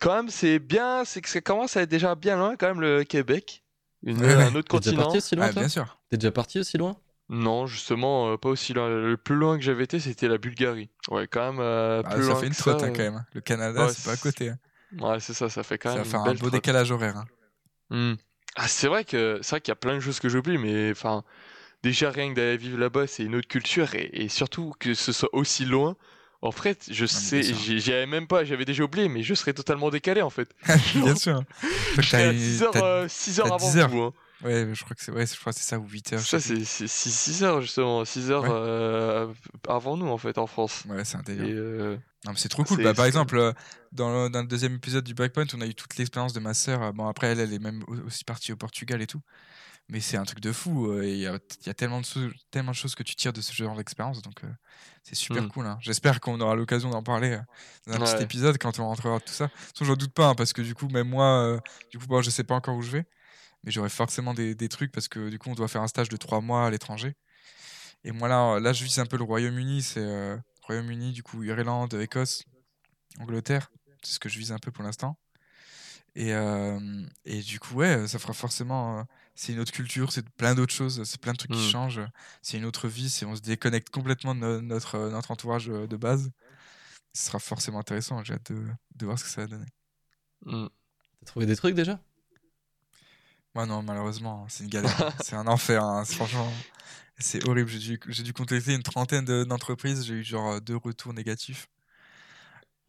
[0.00, 2.80] quand même, c'est bien, c'est que ça commence à être déjà bien loin, quand même,
[2.80, 3.64] le Québec.
[4.04, 4.42] Une- Ouais, ouais.
[4.44, 5.02] un autre T'es déjà continent.
[5.02, 5.62] parti aussi loin, Ah, toi?
[5.62, 5.98] bien sûr.
[6.08, 6.96] T'es déjà parti aussi loin?
[7.32, 8.88] Non, justement, euh, pas aussi loin.
[8.88, 10.90] Le plus loin que j'avais été, c'était la Bulgarie.
[11.10, 13.04] Ouais, quand même, euh, Bah, plus ça loin fait une trotte ça, hein, quand euh,
[13.04, 13.14] même.
[13.16, 13.26] hein.
[13.34, 14.50] Le Canada, ouais, c'est pas à côté.
[14.50, 14.58] hein.
[15.00, 16.52] Ouais, c'est ça, ça fait quand Ça même une faire un beau trotte.
[16.52, 17.16] décalage horaire.
[17.18, 17.26] hein.
[17.90, 18.14] Hmm.
[18.56, 20.90] Ah, c'est vrai que c'est vrai qu'il y a plein de choses que j'oublie, mais
[20.90, 21.22] enfin,
[21.84, 25.12] déjà rien que d'aller vivre là-bas, c'est une autre culture et, et surtout que ce
[25.12, 25.94] soit aussi loin.
[26.42, 29.90] En fait, je sais, j'y avais même pas, j'avais déjà oublié, mais je serais totalement
[29.90, 30.48] décalé en fait.
[30.96, 31.36] bien sûr.
[31.36, 31.44] hein.
[31.62, 33.78] Je crois Je que serais à t'as- 6 heures, t'as- euh, 6 heures avant 10
[33.78, 33.88] heures.
[33.88, 34.10] vous.
[34.42, 36.20] Ouais, je crois que c'est ouais, je crois que c'est ça ou 8 heures.
[36.20, 38.48] je Ça, c'est 6 heures justement, 6 heures Ouais.
[38.50, 39.32] euh,
[39.68, 40.84] avant nous en fait en France.
[40.88, 41.56] Ouais, c'est un Et délire.
[41.58, 42.82] euh, Non, mais c'est trop cool.
[42.82, 43.52] Bah, par exemple, euh,
[43.92, 46.54] dans le, dans le deuxième épisode du Breakpoint, on a eu toute l'expérience de ma
[46.54, 46.82] sœur.
[46.82, 49.20] Euh, Bon, après, elle, elle est même au- aussi partie au Portugal et tout.
[49.88, 51.02] Mais c'est un truc de fou.
[51.02, 53.32] Il y a, il y a tellement, de, choses- tellement de choses que tu tires
[53.32, 54.22] de ce genre d'expérience.
[54.22, 54.48] Donc, euh,
[55.02, 55.48] c'est super Mm.
[55.48, 55.66] cool.
[55.66, 55.78] hein.
[55.80, 57.38] J'espère qu'on aura l'occasion d'en parler
[57.86, 59.48] dans un petit épisode quand on rentrera de tout ça.
[59.48, 60.28] Façon, j'en doute pas.
[60.28, 62.82] hein, parce que du coup, même moi, du coup, bon, je sais pas encore où
[62.82, 63.04] je vais.
[63.64, 66.08] Mais j'aurai forcément des, des trucs parce que du coup, on doit faire un stage
[66.08, 67.14] de trois mois à l'étranger.
[68.04, 69.82] Et moi, là, là, je vise un peu le Royaume-Uni.
[69.82, 72.44] C'est euh, Royaume-Uni, du coup, Irlande, Écosse,
[73.18, 73.70] Angleterre.
[74.02, 75.18] C'est ce que je vise un peu pour l'instant.
[76.16, 79.00] Et, euh, et du coup, ouais, ça fera forcément.
[79.00, 79.02] euh,
[79.34, 81.70] c'est une autre culture, c'est plein d'autres choses, c'est plein de trucs qui Mm.
[81.70, 82.00] changent.
[82.42, 85.96] C'est une autre vie, c'est on se déconnecte complètement de no- notre, notre entourage de
[85.96, 86.30] base.
[87.12, 88.22] Ce sera forcément intéressant.
[88.24, 89.66] J'ai hâte de, de voir ce que ça va donner.
[90.46, 90.66] hmm.
[91.20, 92.00] T'as trouvé des trucs déjà?
[93.54, 95.12] Moi, non, malheureusement, c'est une galère.
[95.22, 96.52] c'est un enfer, hein, c'est- franchement.
[97.18, 97.68] C'est horrible.
[97.70, 100.04] J'ai dû, j'ai dû contacter une trentaine de- d'entreprises.
[100.06, 101.68] J'ai eu genre euh, deux retours négatifs.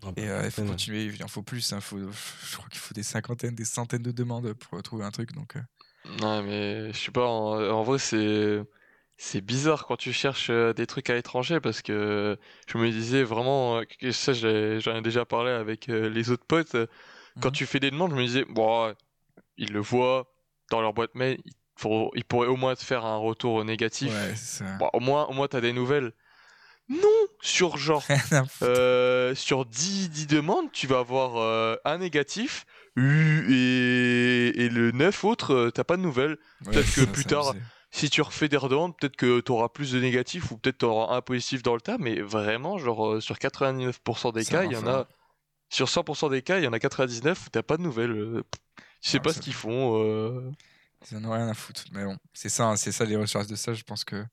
[0.04, 1.06] Ah bah, Et euh, il faut continuer.
[1.06, 1.74] Il en faut plus.
[1.74, 5.12] hein, faut, je crois qu'il faut des cinquantaines, des centaines de demandes pour trouver un
[5.12, 5.32] truc.
[5.34, 5.62] Donc, euh,
[6.06, 8.62] Ouais, mais je sais pas, en, en vrai, c'est
[9.18, 13.82] c'est bizarre quand tu cherches des trucs à l'étranger parce que je me disais vraiment,
[14.12, 16.76] ça j'en ai déjà parlé avec les autres potes,
[17.40, 17.56] quand Mhm.
[17.56, 18.96] tu fais des demandes, je me disais, bon,
[19.58, 20.31] ils le voient
[20.72, 21.38] dans leur boîte mail,
[22.16, 24.12] ils, pourraient au moins te faire un retour négatif.
[24.12, 24.78] ouais, c'est ça.
[24.78, 26.14] Bon, au moins, au moins t'as des nouvelles.
[26.90, 28.04] Non, sur genre
[28.64, 32.66] euh, sur 10, 10 demandes, tu vas avoir euh, un négatif
[32.98, 36.38] et, et le 9 autres, euh, t'as pas de nouvelles.
[36.66, 37.54] Ouais, peut-être que ça, plus tard.
[37.94, 40.86] Si tu refais des redemandes, peut-être que tu auras plus de négatifs ou peut-être tu
[40.86, 44.72] auras un positif dans le tas, mais vraiment, genre euh, sur 99% des cas, il
[44.72, 45.08] y en a.
[45.70, 48.44] Sur 100% des cas, il y en a 99 où t'as pas de nouvelles.
[49.02, 50.02] Euh, Tu sais Ah, pas ce qu'ils font.
[50.04, 50.52] euh,
[51.12, 51.84] Ils en ont rien à foutre.
[51.92, 53.74] Mais bon, c'est ça, hein, c'est ça les recherches de ça.
[53.74, 54.24] Je pense que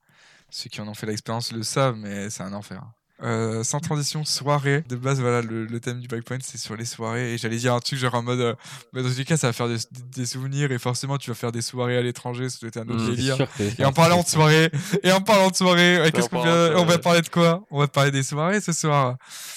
[0.51, 2.83] ceux qui en ont fait l'expérience le savent, mais c'est un enfer.
[3.21, 4.85] Euh, sans transition, soirée.
[4.89, 7.35] De base, voilà, le, le thème du Breakpoint, c'est sur les soirées.
[7.35, 8.55] Et j'allais dire un truc genre en mode, euh,
[8.93, 11.35] mais dans tous les cas, ça va faire des, des souvenirs et forcément, tu vas
[11.35, 12.45] faire des soirées à l'étranger.
[12.63, 13.07] Être un autre Mm.
[13.07, 13.49] C'est délire.
[13.81, 14.71] Et en parlant de soirée,
[15.03, 17.01] et en parlant de soirée, ouais, qu'est-ce qu'on de on va soirée.
[17.01, 17.65] parler de quoi?
[17.73, 19.17] On va parler des soirées ce soir.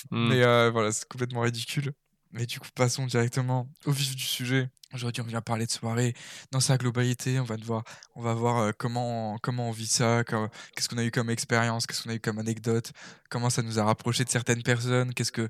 [0.10, 0.30] hmm.
[0.30, 1.94] Mais euh, voilà, c'est complètement ridicule.
[2.34, 4.70] Mais du coup, passons directement au vif du sujet.
[4.94, 6.14] Aujourd'hui, on vient parler de soirée
[6.52, 7.40] dans sa globalité.
[7.40, 7.84] On va devoir,
[8.16, 11.88] on va voir euh, comment, comment on vit ça, qu'est-ce qu'on a eu comme expérience,
[11.88, 12.92] qu'est-ce qu'on a eu comme anecdote,
[13.30, 15.48] comment ça nous a rapproché de certaines personnes, qu'est-ce que,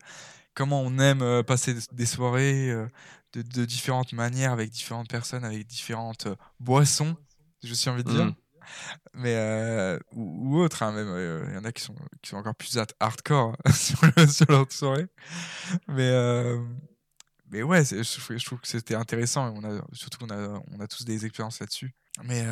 [0.54, 2.88] comment on aime euh, passer des soirées euh,
[3.34, 6.28] de, différentes manières avec différentes personnes, avec différentes
[6.60, 7.16] boissons,
[7.64, 8.36] je suis envie de dire Mm.
[9.14, 12.38] Mais euh, ou, autre hein, même euh, il y en a qui sont qui sont
[12.38, 15.08] encore plus hard- hardcore sur, le- sur leur soirée.
[15.88, 16.60] Mais euh,
[17.52, 21.06] mais ouais je, trouve- que c'était intéressant on a surtout qu'on a on a tous
[21.06, 21.94] des expériences là-dessus.
[22.24, 22.46] Mais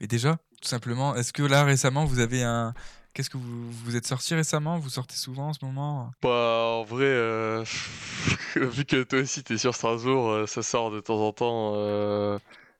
[0.00, 2.74] mais déjà tout simplement est-ce que là récemment vous avez un
[3.14, 4.78] qu'est-ce que vous vous êtes sorti récemment?
[4.78, 6.12] Vous sortez souvent en ce moment?
[6.22, 6.28] Bah,
[6.78, 7.62] en vrai,
[8.56, 11.74] vu que toi aussi t'es sur Strasbourg, ça sort de temps en temps.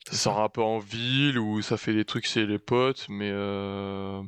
[0.07, 3.31] Ça sort un peu en ville ou ça fait des trucs chez les potes, mais
[3.33, 4.23] euh,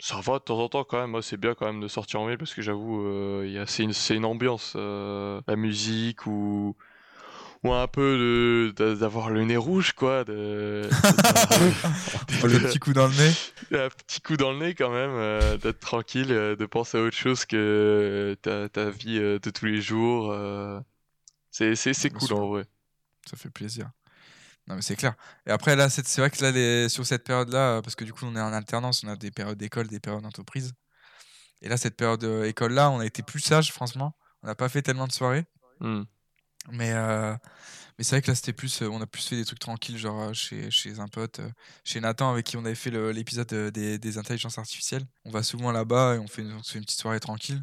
[0.00, 1.10] ça va de temps en temps quand même.
[1.10, 3.58] Moi, c'est bien quand même de sortir en ville parce que j'avoue, euh, il y
[3.58, 6.76] a- c'est une, c'est une ambiance, euh, la musique ou,
[7.64, 10.24] ou un peu d'avoir le nez rouge, quoi.
[10.24, 10.88] De,
[12.44, 13.32] le petit coup dans le nez
[13.72, 17.16] un petit coup dans le nez quand même, euh, d'être tranquille, de penser à autre
[17.16, 20.34] chose que ta, ta vie de tous les jours.
[21.50, 22.64] C'est, c'est, c'est Bien cool en vrai.
[23.26, 23.90] ça fait plaisir.
[24.68, 25.14] Non, mais c'est clair.
[25.46, 28.12] Et après, là, c'est vrai que là, les, sur cette période-là, euh, parce que du
[28.12, 30.74] coup, on est en alternance, on a des périodes d'école, des périodes d'entreprise.
[31.62, 34.14] Et là, cette période euh, école-là, on a été plus sage, franchement.
[34.42, 35.46] On n'a pas fait tellement de soirées.
[35.80, 36.02] Hmm.
[36.70, 37.34] Mais, euh,
[37.96, 38.82] mais c'est vrai que là, c'était plus.
[38.82, 41.40] on a plus fait des trucs tranquilles, genre chez, chez un pote,
[41.82, 45.06] chez Nathan, avec qui on avait fait l'épisode des, des intelligences artificielles.
[45.24, 47.62] On va souvent là-bas et on fait, une, on fait une petite soirée tranquille.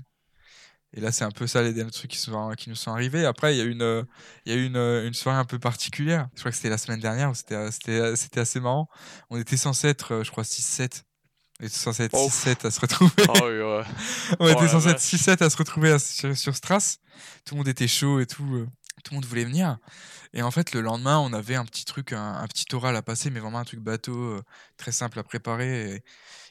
[0.98, 3.26] Et là, c'est un peu ça les derniers trucs qui, sont, qui nous sont arrivés.
[3.26, 4.04] Après, il y a eu une, euh,
[4.46, 6.30] il y a eu une, euh, une soirée un peu particulière.
[6.36, 7.30] Je crois que c'était la semaine dernière.
[7.32, 8.88] où C'était, euh, euh, assez marrant.
[9.30, 11.04] On était censé être, euh, je crois, 6-7.
[11.62, 12.30] On était censé être Oh.
[12.30, 13.12] 6-7 à se retrouver.
[13.28, 13.84] Ah oui, ouais.
[14.40, 15.04] On Oh était la censé être vache.
[15.22, 16.98] 6-7 à se retrouver à- sur, sur Stras.
[17.46, 18.66] Tout le monde était chaud et tout.
[19.06, 19.78] Tout le monde voulait venir.
[20.34, 23.02] Et en fait, le lendemain, on avait un petit truc, un, un petit oral à
[23.02, 24.44] passer, mais vraiment un truc bateau, euh,
[24.78, 25.92] très simple à préparer.
[25.96, 26.04] Et,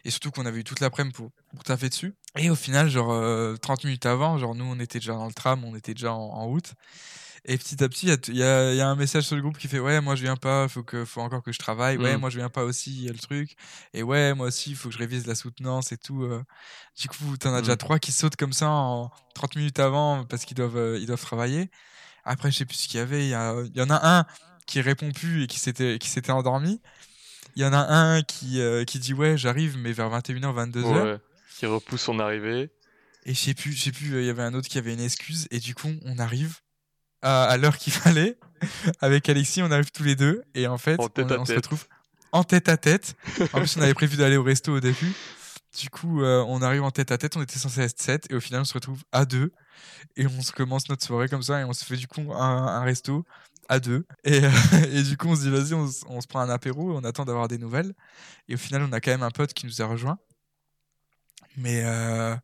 [0.06, 2.14] et surtout qu'on avait eu toute l'après-midi pour, pour taffer dessus.
[2.38, 5.34] Et au final, genre euh, 30 minutes avant, genre nous, on était déjà dans le
[5.34, 6.72] tram, on était déjà en, en route.
[7.46, 8.36] Et petit à petit, y y, il
[8.76, 10.82] y a un message sur le groupe qui fait Ouais, moi je viens pas, faut,
[10.82, 11.98] que, faut encore que je travaille.
[11.98, 12.20] Ouais, Mm.
[12.20, 13.54] moi je viens pas aussi, il y a le truc.
[13.92, 16.22] Et ouais, moi aussi, il faut que je révise la soutenance et tout.
[16.22, 16.42] euh.
[16.98, 17.78] Du coup, t'en as déjà Mm.
[17.78, 21.20] trois qui sautent comme ça en 30 minutes avant parce qu'ils doivent, euh, ils doivent
[21.20, 21.70] travailler.
[22.24, 23.24] Après, je sais plus ce qu'il y avait.
[23.24, 24.26] Il y, a- il y en a un
[24.66, 26.80] qui répond plus et qui s'était qui s'était endormi.
[27.56, 31.02] Il y en a un qui, euh, qui dit Ouais, j'arrive, mais vers 21h, 22h.
[31.04, 31.18] Ouais.
[31.58, 32.70] Qui repousse son arrivée.
[33.26, 34.92] Et je sais plus, je sais plus, euh, il y avait un autre qui avait
[34.92, 35.46] une excuse.
[35.50, 36.56] Et du coup, on arrive
[37.22, 38.36] à, à l'heure qu'il fallait.
[39.00, 40.42] Avec Alexis, on arrive tous les deux.
[40.54, 41.84] Et en fait, En on, on se retrouve
[42.32, 43.14] en tête à tête.
[43.52, 45.12] En plus, on avait prévu d'aller au resto au début.
[45.78, 47.36] Du coup, euh, on arrive en tête à tête.
[47.36, 48.30] On était censé être 7.
[48.30, 49.52] Et au final, on se retrouve à deux.
[50.16, 51.60] Et on se commence notre soirée comme ça.
[51.60, 53.24] Et on se fait du coup un, resto
[53.68, 54.06] à deux.
[54.24, 54.50] Et, euh,
[54.92, 56.96] et du coup, on se dit, vas-y, on, se prend un apéro.
[56.96, 57.92] On attend d'avoir des nouvelles.
[58.48, 60.18] Et au final, on a quand même un pote qui nous a rejoint.
[61.56, 62.36] Mais, euh,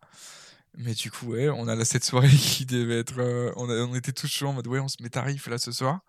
[0.77, 3.21] mais du coup, ouais, on a là cette soirée qui devait être.
[3.57, 6.01] on était tous chauds en mode, ouais, on se met tarif là ce soir.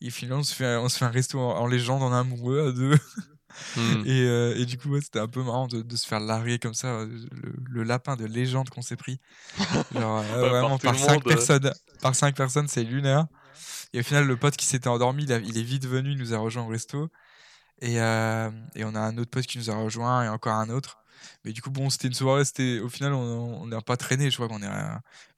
[0.00, 2.68] Et finalement, on se fait, on se fait un resto en, en légende, en amoureux
[2.68, 2.98] à deux.
[3.76, 4.02] Hmm.
[4.06, 6.58] Et, euh, et du coup, ouais, c'était un peu marrant de, de se faire larguer
[6.58, 9.20] comme ça, euh, le, le lapin de légende qu'on s'est pris.
[9.92, 13.26] Genre, euh, vraiment, par par cinq monde, personnes, par cinq personnes, c'est lunaire.
[13.92, 16.18] Et au final, le pote qui s'était endormi, il, a- il est vite venu, il
[16.18, 17.08] nous a rejoint au resto.
[17.80, 20.68] Et, euh, et on a un autre pote qui nous a rejoint et encore un
[20.68, 20.98] autre.
[21.44, 24.30] Mais du coup, bon, c'était une soirée, c'était au final, on n'a pas traîné.
[24.30, 24.70] Je crois qu'on est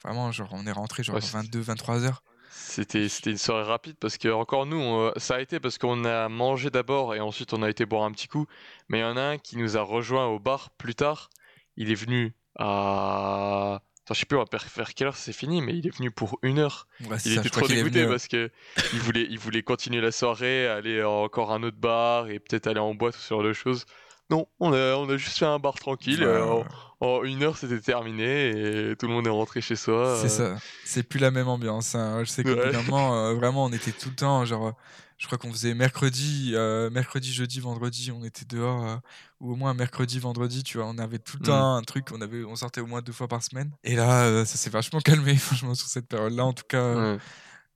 [0.02, 2.22] vraiment, genre, on est rentré genre Ouais, c'est- 22, 23 heures.
[2.62, 6.28] C'était une soirée rapide parce que encore nous on- ça a été parce qu'on a
[6.28, 8.46] mangé d'abord et ensuite on a été boire un petit coup.
[8.88, 11.30] Mais il y en a un qui nous a rejoint au bar plus tard.
[11.76, 15.62] Il est venu à Attends, je sais plus on va faire- quelle heure c'est fini
[15.62, 16.86] mais il est venu pour une heure.
[17.02, 18.50] Ouais, Il ça, était trop dégoûté euh, parce que
[18.92, 22.66] il voulait il voulait continuer la soirée, aller à encore un autre bar et peut-être
[22.66, 23.84] aller en boîte ou ce genre de choses.
[24.30, 26.20] Non, on a, on a juste fait un bar tranquille.
[26.22, 26.62] ouais, euh,
[27.00, 30.18] en, une heure, c'était terminé et tout le monde est rentré chez soi.
[30.20, 30.62] C'est euh, ça.
[30.84, 31.94] C'est plus la même ambiance.
[31.94, 32.20] hein.
[32.24, 32.74] Je sais bout Ouais.
[33.14, 34.44] euh, vraiment, on était tout le temps.
[34.44, 34.72] Genre, euh,
[35.16, 38.86] je crois qu'on faisait mercredi, euh, mercredi, jeudi, vendredi, on était dehors.
[38.86, 38.96] euh,
[39.40, 40.86] ou au moins mercredi, vendredi, tu vois.
[40.86, 41.46] On avait tout le Mm.
[41.46, 42.08] temps un truc.
[42.12, 43.70] On, avait, on sortait au moins deux fois par semaine.
[43.84, 46.44] Et là, ça s'est vachement calmé, franchement, sur cette période-là.
[46.44, 47.18] En tout cas, ouais.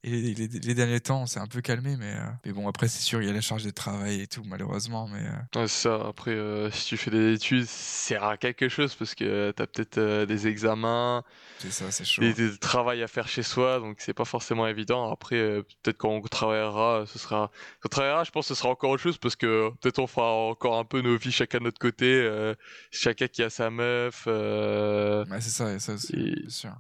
[0.05, 1.97] Et les, les- les derniers temps, on s'est un peu calmé.
[1.97, 4.27] Mais, euh, mais bon, après, c'est sûr, il y a la charge de travail et
[4.27, 5.09] tout, malheureusement.
[5.09, 6.07] Mais euh, Ouais, c'est ça.
[6.07, 7.73] Après, euh, si tu fais des études, ça
[8.09, 11.25] sert à quelque chose parce que t'as peut-être euh, des examens,
[11.59, 12.21] c'est ça, c'est chaud.
[12.21, 15.11] des, des travail à faire chez soi, donc c'est pas forcément évident.
[15.11, 17.51] Après, euh, peut-être quand on travaillera, ce sera.
[17.81, 20.07] Quand on travaillera, je pense que ce sera encore autre chose parce que peut-être on
[20.07, 22.55] fera encore un peu nos vies chacun de notre côté, euh,
[22.91, 24.25] chacun qui a sa meuf.
[24.27, 26.75] euh, Ouais, c'est ça, et ça aussi, Et- bien sûr.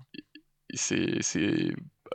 [0.74, 1.22] c'est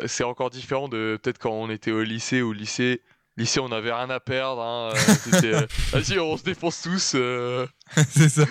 [0.05, 3.01] c'est encore différent de peut-être quand on était au lycée au lycée
[3.37, 7.13] lycée on avait rien à perdre hein, euh, c'était euh, vas-y on se défonce tous
[7.15, 7.65] euh.
[8.09, 8.45] c'est ça.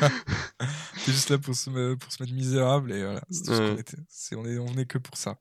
[0.96, 3.20] C'est juste là pour se, pour se mettre misérable et voilà.
[3.30, 3.96] C'est tout ce qu'on était.
[4.08, 5.36] C'est, on, est, on venait que pour ça.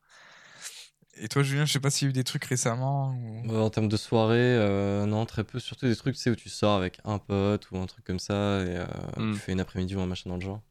[1.19, 3.51] Et toi, Julien, je sais pas s'il y a eu des trucs récemment ou...
[3.51, 5.57] Euh, en termes de soirée, euh, non, très peu.
[5.57, 8.19] Surtout des trucs, tu sais, où tu sors avec un pote ou un truc comme
[8.19, 8.85] ça et euh,
[9.17, 9.33] Mm.
[9.33, 10.61] tu fais une après-midi ou un machin dans le genre.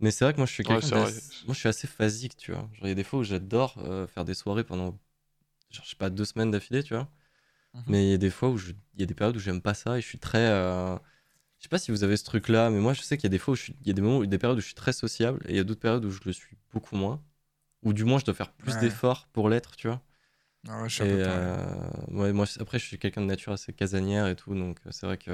[0.00, 0.80] Mais c'est vrai que moi, je suis Ouais,
[1.44, 2.62] Moi, je suis assez phasique, tu vois.
[2.74, 4.98] Genre, il y a des fois où j'adore euh, faire des soirées pendant,
[5.70, 7.08] genre, je sais pas, deux semaines d'affilée, tu vois.
[7.74, 7.84] Mhm.
[7.88, 8.72] Mais il y a des fois où je...
[8.94, 10.38] il y a des périodes où j'aime pas ça et je suis très.
[10.50, 10.96] euh,
[11.58, 13.30] Je sais pas si vous avez ce truc-là, mais moi, je sais qu'il y a
[13.30, 13.76] des fois où je suis...
[13.82, 14.26] il y a des moments, où...
[14.26, 16.20] des périodes où je suis très sociable et il y a d'autres périodes où je
[16.26, 17.22] le suis beaucoup moins.
[17.84, 18.76] Ou du moins, je dois faire plus Ouais.
[18.78, 20.02] d'efforts pour l'être, tu vois.
[20.68, 21.48] Ah ouais, je suis un Et peu pareil.
[21.48, 24.90] euh, ouais, moi, après, je suis quelqu'un de nature assez casanière et tout, donc euh,
[24.92, 25.32] c'est vrai que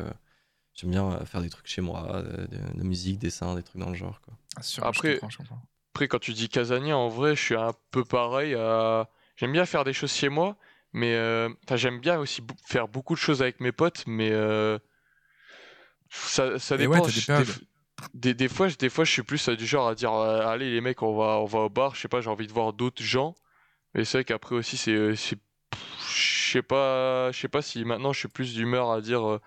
[0.77, 3.63] j'aime bien euh, faire des trucs chez moi, euh, de, de la musique, dessin, des
[3.63, 4.21] trucs dans le genre.
[4.21, 4.35] Quoi.
[4.63, 5.63] Sûr, après- je comprends, je comprends.
[5.95, 9.03] après quand tu dis casanier en vrai je suis un peu pareil euh,
[9.37, 10.57] j'aime bien faire des choses chez moi
[10.93, 14.79] mais euh, enfin j'aime bien aussi faire beaucoup de choses avec mes potes mais euh,
[16.11, 17.13] ça, ça dépend ouais, des
[17.45, 20.71] je- des, fois je- des fois je suis plus du genre à dire euh, allez
[20.71, 22.73] les mecs on va on va au bar je sais pas j'ai envie de voir
[22.73, 23.35] d'autres gens
[23.95, 25.39] mais c'est vrai qu'après aussi c'est c'est
[26.09, 29.39] je sais pas je sais pas si maintenant je suis plus d'humeur à dire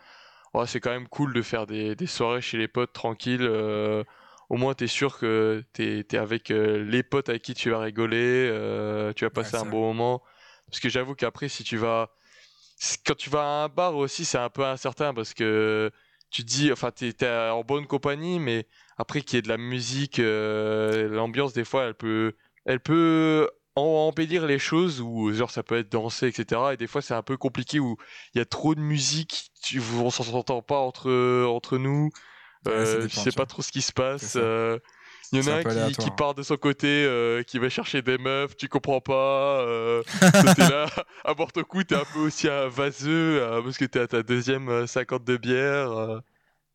[0.56, 3.42] euh, Ouais, c'est quand même cool de faire des, des soirées chez les potes tranquilles
[3.44, 4.04] euh,
[4.50, 8.48] au moins t'es sûr que t'es es avec les potes avec qui tu vas rigoler,
[9.16, 10.24] tu vas passer un bon moment.
[10.68, 12.10] Parce que j'avoue qu'après, si tu vas.
[13.06, 15.92] Quand tu vas à un bar aussi, c'est un peu incertain parce que
[16.32, 18.66] tu dis, enfin, t'es es en bonne compagnie, mais
[18.98, 22.34] après qu'il y ait de la musique, l'ambiance, des fois, elle peut,
[22.66, 27.02] elle peut embellir les choses ou genre ça peut être dansé etc et des fois
[27.02, 27.98] c'est un peu compliqué où
[28.34, 32.10] il y a trop de musique tu on s'entend pas entre entre nous.
[32.68, 34.80] Euh, je sais pas trop ce qui se passe euh,
[35.32, 38.18] il y en a un qui, part de son côté, euh, qui va chercher des
[38.18, 39.62] meufs, tu comprends pas.
[39.62, 40.02] Euh,
[40.56, 40.88] t'es là,
[41.24, 44.88] à bord coup, t'es un peu aussi un vaseux, parce que t'es à ta deuxième
[44.88, 46.22] 50 de bière.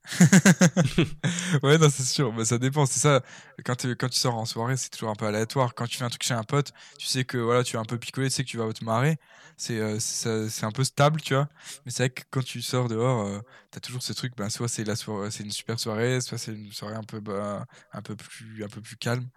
[1.63, 2.33] ouais, non, c'est sûr.
[2.33, 2.87] Mais ça dépend.
[2.87, 3.23] C'est ça.
[3.65, 5.75] Quand, quand tu sors en soirée, c'est toujours un peu aléatoire.
[5.75, 7.85] Quand tu fais un truc chez un pote, tu sais que voilà, tu vas un
[7.85, 9.17] peu picoler, tu sais que tu vas te marrer.
[9.57, 11.49] C'est euh, c'est un peu stable, tu vois.
[11.85, 13.41] Mais c'est vrai que quand tu sors dehors, euh,
[13.71, 14.35] t'as toujours ce truc.
[14.37, 17.65] Ben, soit c'est la c'est une super soirée, soit c'est une soirée un peu, bah,
[17.93, 19.29] un peu plus, un peu plus calme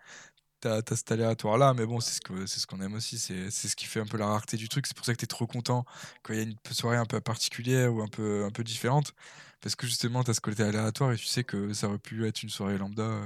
[0.60, 3.52] t'as as cet aléatoire là mais bon c'est ce c'est ce qu'on aime aussi c'est
[3.52, 5.46] ce qui fait un peu la rareté du truc c'est pour ça que t'es trop
[5.48, 5.86] content
[6.24, 9.14] quand il y a une soirée un peu particulière ou un peu un peu différente
[9.62, 12.28] parce que justement, tu as ce côté aléatoire et tu sais que ça aurait pu
[12.28, 13.26] être une soirée lambda euh,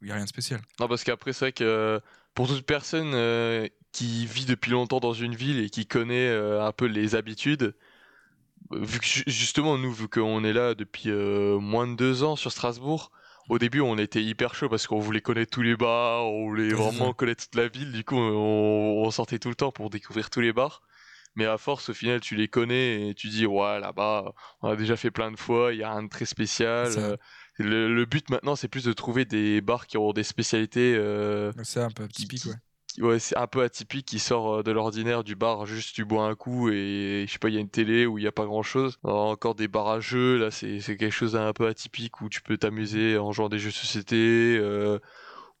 [0.00, 0.60] où il n'y a rien de spécial.
[0.78, 2.00] Non, parce qu'après, c'est vrai que euh,
[2.34, 6.72] pour toute personne euh, qui vit depuis longtemps dans une ville et qui connaît un
[6.72, 7.74] peu les habitudes,
[8.70, 13.10] vu que justement, nous, vu qu'on est là depuis moins de deux ans sur Strasbourg,
[13.48, 16.72] au début, on était hyper chaud parce qu'on voulait connaître tous les bars, on voulait
[16.72, 17.92] vraiment connaître toute la ville.
[17.92, 20.82] Du coup, on, sortait tout le temps pour découvrir tous les bars
[21.34, 24.76] mais à force au final tu les connais et tu dis ouais là-bas on a
[24.76, 27.16] déjà fait plein de fois il y a rien de très spécial euh,
[27.58, 31.80] le, but maintenant c'est plus de trouver des bars qui ont des spécialités euh, c'est
[31.80, 33.04] un peu atypique ouais.
[33.04, 36.26] ouais c'est un peu atypique qui sort euh, de l'ordinaire du bar juste tu bois
[36.26, 38.32] un coup et je sais pas il y a une télé où il y a
[38.32, 42.20] pas grand chose encore des bars à jeux là c'est quelque chose d'un peu atypique
[42.20, 44.60] où tu peux t'amuser en jouant des jeux de société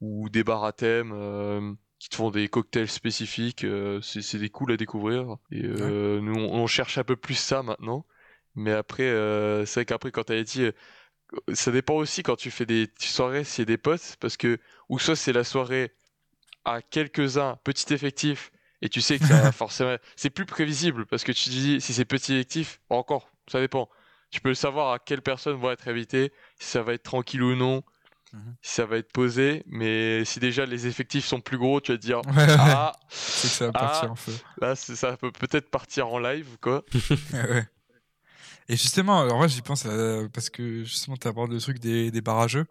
[0.00, 3.62] ou des bars à thème qui te font des cocktails spécifiques.
[3.62, 5.36] Euh, c'est des cool à découvrir.
[5.52, 8.04] Et euh, nous, on, cherche un peu plus ça maintenant.
[8.56, 10.66] Mais après, euh, c'est vrai qu'après, quand t'as dit,
[11.54, 15.14] ça dépend aussi quand tu fais des soirées, c'est des potes, parce que ou soit
[15.14, 15.92] c'est la soirée
[16.64, 21.30] à quelques-uns, petit effectif, et tu sais que ça forcément, c'est plus prévisible parce que
[21.30, 23.88] tu te dis si c'est petit effectif, encore, ça dépend.
[24.32, 27.54] Tu peux savoir à quelles personnes vont être invitées, si ça va être tranquille ou
[27.54, 27.84] non,
[28.32, 28.56] Mhm.
[28.62, 32.02] ça va être posé, mais si déjà les effectifs sont plus gros, tu vas te
[32.02, 32.22] dire
[32.58, 34.32] ah, c'est que ça va partir ah, en feu.
[34.60, 36.82] Là, ça peut peut-être partir en live, quoi.
[38.68, 39.86] Et justement, alors moi j'y pense
[40.32, 42.64] parce que justement tu abordes le truc des, des barrageux.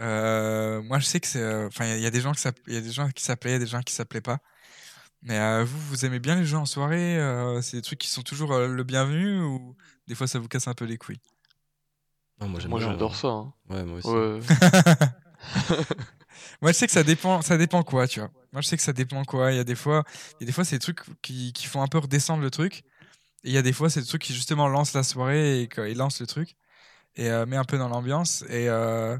[0.00, 2.76] Euh, moi je sais que c'est, enfin il y, a des gens qui il y
[2.78, 4.38] a des gens qui s'appelaient, des gens qui s'appelaient pas.
[5.22, 8.08] Mais euh, vous, vous aimez bien les jeux en soirée euh, C'est des trucs qui
[8.08, 9.76] sont toujours le bienvenu ou
[10.08, 11.20] des fois ça vous casse un peu les couilles?
[12.40, 13.28] Moi, j'adore ça.
[13.28, 13.52] Hein.
[13.70, 14.08] Ouais, moi aussi.
[16.60, 18.30] moi, je sais que ça dépend, ça dépend quoi, tu vois.
[18.52, 19.52] Moi, je sais que ça dépend quoi.
[19.52, 20.04] Il y a des fois,
[20.40, 22.50] il y a des fois, c'est des trucs qui, qui, font un peu redescendre le
[22.50, 22.84] truc.
[23.44, 25.68] Et il y a des fois, c'est des trucs qui justement lancent la soirée et
[25.68, 26.56] qui lancent le truc
[27.16, 28.42] et euh, met un peu dans l'ambiance.
[28.48, 29.16] Et euh,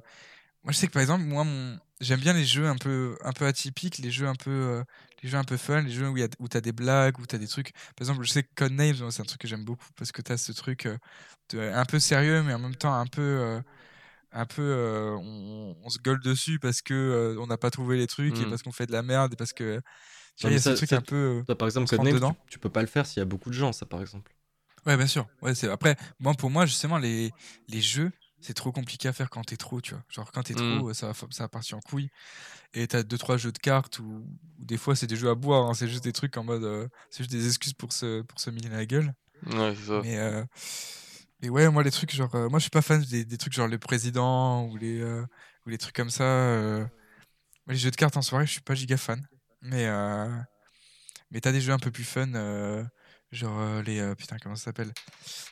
[0.64, 1.79] moi, je sais que par exemple, moi, mon...
[2.01, 4.85] j'aime bien les jeux un peu, un peu atypiques, les jeux un peu, euh,
[5.22, 7.37] les jeux un peu fun, les jeux où, où tu as des blagues, où tu
[7.37, 7.72] as des trucs.
[7.72, 10.32] Par exemple, je sais que Codenames, c'est un truc que j'aime beaucoup parce que tu
[10.32, 10.88] as ce truc
[11.54, 13.22] un peu sérieux, mais en même temps un peu.
[13.22, 13.61] Euh,
[14.35, 18.06] un peu euh, on, se gueule dessus parce que euh, on n'a pas trouvé les
[18.06, 18.48] trucs et mmh.
[18.48, 19.82] parce qu'on fait de la merde et parce que
[20.42, 22.87] il y a ce truc un peu par exemple Codenames, tu, tu, peux pas le
[22.87, 24.32] faire s'il y a beaucoup de gens ça par exemple
[24.87, 27.30] ouais bien sûr ouais c'est après moi pour moi justement les
[27.68, 28.11] les jeux
[28.42, 30.05] c'est trop compliqué à faire quand t'es trop, tu vois.
[30.11, 30.94] Genre quand t'es trop, mmh.
[30.94, 32.11] ça va, ça va partir en couille.
[32.74, 34.26] Et t'as deux trois jeux de cartes ou,
[34.59, 35.74] des fois c'est des jeux à boire, hein.
[35.74, 38.68] c'est juste des trucs en mode, c'est juste des excuses pour se pour se miner
[38.68, 39.14] la gueule.
[39.46, 40.00] Ouais, c'est ça.
[40.02, 40.44] Mais
[41.42, 42.35] et ouais, moi, les trucs genre.
[42.35, 45.26] Euh, moi, je suis pas fan des, des, trucs genre le président ou les, euh,
[45.66, 46.24] ou les trucs comme ça.
[46.24, 46.87] Euh.
[47.66, 49.26] les jeux de cartes en soirée, je suis pas giga fan.
[49.61, 49.87] Mais,
[51.31, 52.33] mais t'as des jeux un peu plus fun.
[53.33, 54.14] Genre les.
[54.16, 54.92] putain, comment ça s'appelle?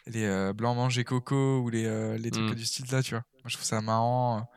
[0.07, 2.55] Les blancs manger coco ou les, les trucs mmh.
[2.55, 3.25] du style là, tu vois?
[3.43, 4.49] Moi, je trouve ça marrant.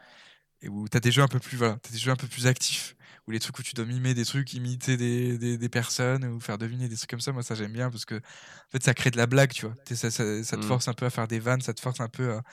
[0.62, 1.58] et où t'as des jeux un peu plus.
[1.58, 2.96] Voilà, t'as des jeux un peu plus actifs
[3.28, 6.40] ou les trucs où tu dois mimer des trucs, imiter des, des, des, personnes ou
[6.40, 8.94] faire deviner des trucs comme ça, moi ça j'aime bien parce que en fait ça
[8.94, 9.76] crée de la blague, tu vois?
[9.86, 10.68] Ça, ça, ça, te mmh.
[10.68, 12.44] force un peu à faire des vannes, ça te force un peu à,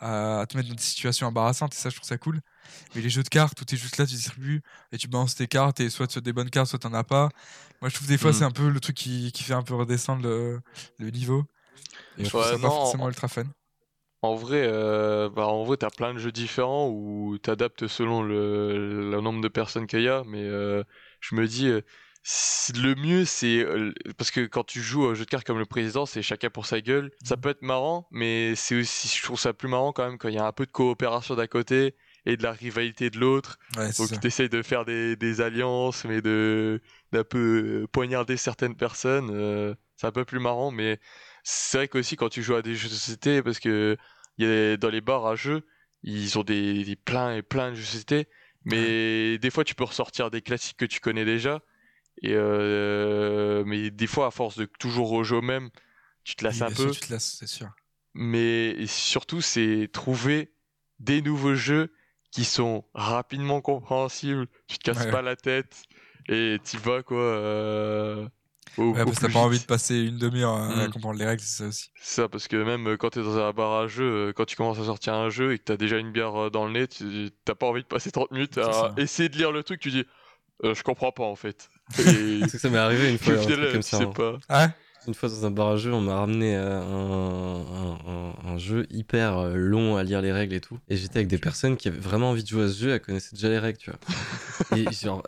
[0.00, 2.40] à, te mettre dans des situations embarrassantes et ça je trouve ça cool.
[2.94, 5.34] Mais les jeux de cartes où tu es juste là, tu distribues et tu balances
[5.34, 7.28] tes cartes et soit tu as des bonnes cartes, soit t'en as pas.
[7.80, 8.48] Moi je trouve des fois c'est mmh.
[8.48, 10.60] un peu le truc qui, qui, fait un peu redescendre le,
[10.98, 11.44] le niveau.
[12.18, 13.44] Et je trouve ça pas forcément ultra fun.
[14.22, 19.10] En vrai, euh, bah en vrai, t'as plein de jeux différents où t'adaptes selon le,
[19.10, 20.82] le, nombre de personnes qu'il y a, mais euh,
[21.20, 21.82] je me dis, euh,
[22.74, 23.64] le mieux c'est
[24.16, 26.66] parce que quand tu joues au jeu de cartes comme le président, c'est chacun pour
[26.66, 27.10] sa gueule.
[27.24, 27.40] Ça mmh.
[27.40, 30.34] peut être marrant, mais c'est aussi, je trouve ça plus marrant quand même quand il
[30.34, 31.94] y a un peu de coopération d'à côté
[32.26, 33.58] et de la rivalité de l'autre.
[33.76, 34.04] Ouais, ça.
[34.06, 36.80] Donc tu essayes de faire des, des alliances, mais de
[37.12, 39.30] d'un peu euh, poignarder certaines personnes.
[39.32, 41.00] euh, c'est un peu plus marrant, mais
[41.42, 43.96] c'est vrai qu'aussi quand tu joues à des jeux de société, parce que
[44.36, 45.66] il y a, dans les bars à jeux,
[46.02, 48.28] ils ont des, des plein et plein de jeux de société,
[48.64, 51.62] mais des fois tu peux ressortir des classiques que tu connais déjà.
[52.22, 55.70] Et euh, mais des fois, à force de toujours rejouer au même,
[56.24, 56.90] tu te lasses Oui, un peu.
[56.90, 57.70] tu te lasses, c'est sûr.
[58.14, 60.52] Mais surtout, c'est trouver
[60.98, 61.92] des nouveaux jeux
[62.30, 64.46] qui sont rapidement compréhensibles.
[64.66, 65.10] Tu te casses Ouais.
[65.10, 65.84] pas la tête
[66.28, 67.18] et tu vas quoi.
[67.18, 68.28] euh,
[68.76, 70.90] au, Ouais, au parce que t'as pas envie de passer une demi-heure à, Mm.
[70.90, 71.90] comprendre les règles, c'est ça aussi.
[72.00, 74.44] C'est ça, parce que même euh, quand t'es dans un bar à jeu, euh, quand
[74.44, 76.86] tu commences à sortir un jeu et que t'as déjà une bière dans le nez,
[77.44, 80.04] t'as pas envie de passer 30 minutes à essayer de lire le truc, tu dis
[80.64, 81.70] euh, je comprends pas en fait.
[81.98, 83.98] Et Parce que ça m'est arrivé une fois, un truc comme ça.
[83.98, 84.12] sais hein.
[84.48, 84.72] pas.
[85.06, 88.58] Une fois dans un bar à jeu, on m'a ramené euh, un, un- un- un
[88.58, 90.78] jeu hyper euh, long à lire les règles et tout.
[90.88, 93.00] Et j'étais avec des personnes qui avaient vraiment envie de jouer à ce jeu, elles
[93.00, 93.98] connaissaient déjà les règles, tu vois.
[94.76, 95.22] Et genre,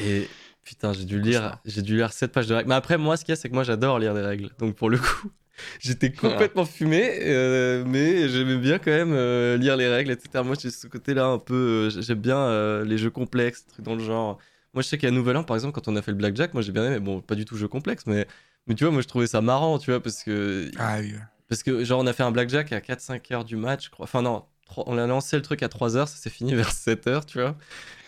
[0.00, 0.26] et
[0.64, 2.68] putain, j'ai dû lire, j'ai dû lire 7 pages de règles.
[2.70, 4.48] Mais après, moi, ce qu'il y a, c'est que moi, j'adore lire des règles.
[4.58, 5.30] Donc pour le coup,
[5.80, 10.42] j'étais complètement fumé, euh, mais j'aimais bien quand même euh, lire les règles, etc.
[10.44, 13.94] Moi, j'ai ce côté-là un peu, euh, j'aime bien euh, les jeux complexes, trucs dans
[13.96, 14.38] le genre.
[14.76, 16.62] Moi, je sais qu'à Nouvel An, par exemple, quand on a fait le blackjack, moi
[16.62, 17.00] j'ai bien aimé.
[17.00, 18.26] Bon, pas du tout jeu complexe, mais
[18.66, 21.18] mais tu vois, moi je trouvais ça marrant, tu vois, parce que Ah oui, ouais.
[21.48, 24.04] parce que genre on a fait un blackjack à 4-5 heures du match, je crois.
[24.04, 24.44] Enfin non,
[24.76, 27.40] on a lancé le truc à 3 heures, ça s'est fini vers 7 heures, tu
[27.40, 27.56] vois.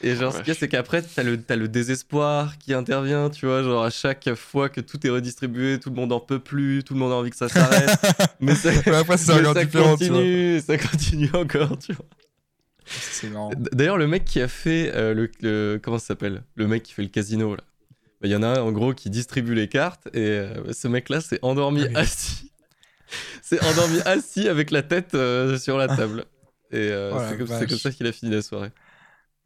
[0.03, 3.31] Et genre ce qu'il y a, c'est qu'après, t'as le, t'as le désespoir qui intervient,
[3.31, 3.63] tu vois.
[3.63, 6.93] Genre à chaque fois que tout est redistribué, tout le monde en peut plus, tout
[6.93, 7.89] le monde a envie que ça s'arrête.
[8.41, 12.05] mais ça, Ouais, après, mais ça continue, ça continue encore, tu vois.
[12.89, 13.51] C'est marrant.
[13.51, 16.43] D- D'ailleurs, le mec qui a fait euh, le, le- Comment ça s'appelle?
[16.55, 17.63] Le mec qui fait le casino, là.
[18.21, 20.89] Bah, Il y en a un, en gros, qui distribue les cartes, et euh, ce
[20.89, 21.97] mec-là s'est endormi Ah oui.
[21.97, 22.53] assis.
[23.43, 26.25] s'est endormi assis avec la tête euh, sur la table.
[26.71, 27.69] Et la c'est comme, c'est vache.
[27.69, 28.71] comme ça qu'il a fini la soirée.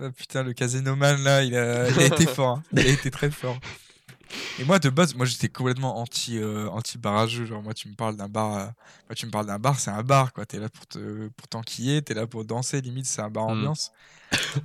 [0.01, 2.57] Ah, putain, le casinoman là, il a, il a été fort.
[2.59, 2.63] hein.
[2.73, 3.59] Il a été très fort.
[4.59, 7.47] Et moi, de base, moi j'étais complètement anti, euh, anti barrageux.
[7.47, 8.67] Genre, moi, tu me parles d'un bar, euh,
[9.09, 10.45] moi, tu me parles d'un bar, c'est un bar quoi.
[10.47, 12.81] T'es là pour te, pour t'enquiller, t'es là pour danser.
[12.81, 13.51] Limite, c'est un bar Mm.
[13.53, 13.91] ambiance.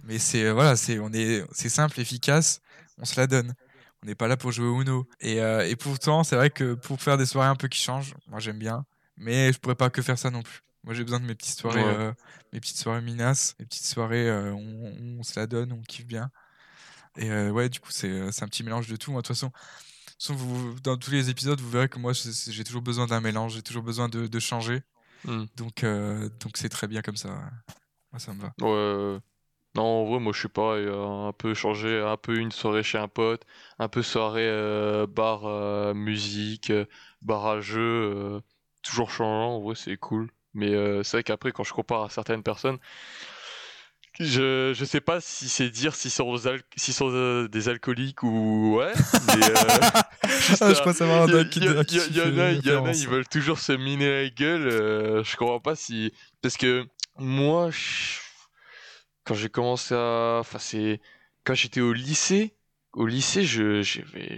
[0.03, 2.61] Mais c'est, euh, voilà, c'est, on est, c'est simple, efficace.
[2.97, 3.53] On se la donne.
[4.03, 5.07] On n'est pas là pour jouer au Uno.
[5.19, 8.13] Et, euh, et pourtant, c'est vrai que pour faire des soirées un peu qui changent,
[8.27, 8.85] moi j'aime bien.
[9.17, 10.61] Mais je pourrais pas que faire ça non plus.
[10.83, 12.13] Moi, j'ai besoin de mes petites soirées, Ouais.
[12.53, 16.29] mes petites soirées minasses, mes petites soirées on se la donne, on kiffe bien.
[17.17, 19.11] Et euh, ouais, du coup, c'est euh, c'est un petit mélange de tout.
[19.11, 19.51] Moi, de toute façon,
[20.33, 23.61] vous, dans tous les épisodes, vous verrez que moi, j'ai toujours besoin d'un mélange, j'ai
[23.61, 24.81] toujours besoin de, de changer.
[25.25, 25.45] Hmm.
[25.55, 27.29] Donc, euh, donc c'est très bien comme ça.
[28.11, 28.53] Moi, ça me va.
[28.61, 29.19] Ouais.
[29.77, 32.81] Non, en vrai, moi je suis pareil, euh, un peu changé, un peu une soirée
[32.81, 33.43] chez un pote,
[33.77, 36.73] un peu soirée euh, bar euh, musique,
[37.21, 38.41] bar à jeu,
[38.81, 40.31] toujours changeant, en vrai c'est cool.
[40.55, 40.71] Mais
[41.03, 42.79] c'est vrai qu'après, quand je compare à certaines personnes,
[44.19, 48.93] je, je sais pas si c'est dire s'ils sont, euh, des alcooliques ou ouais,
[49.27, 49.53] mais euh,
[49.91, 51.69] Ah, je euh, crois savoir il y, à a- qui, il y y
[52.17, 53.01] y en a, y en a, référence.
[53.01, 54.67] ils veulent toujours se miner la gueule.
[54.67, 56.11] euh, je comprends pas si.
[56.41, 56.85] Parce que
[57.17, 58.19] moi, je-
[59.23, 60.37] quand j'ai commencé à.
[60.39, 60.99] Enfin, c'est.
[61.43, 62.55] Quand j'étais au lycée,
[62.93, 63.81] au lycée, je,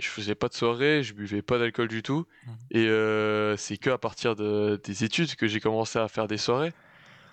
[0.02, 2.26] faisais pas de soirée, je buvais pas d'alcool du tout.
[2.46, 2.54] Mhm.
[2.72, 6.38] Et euh, c'est que à partir de, des études que j'ai commencé à faire des
[6.38, 6.74] soirées.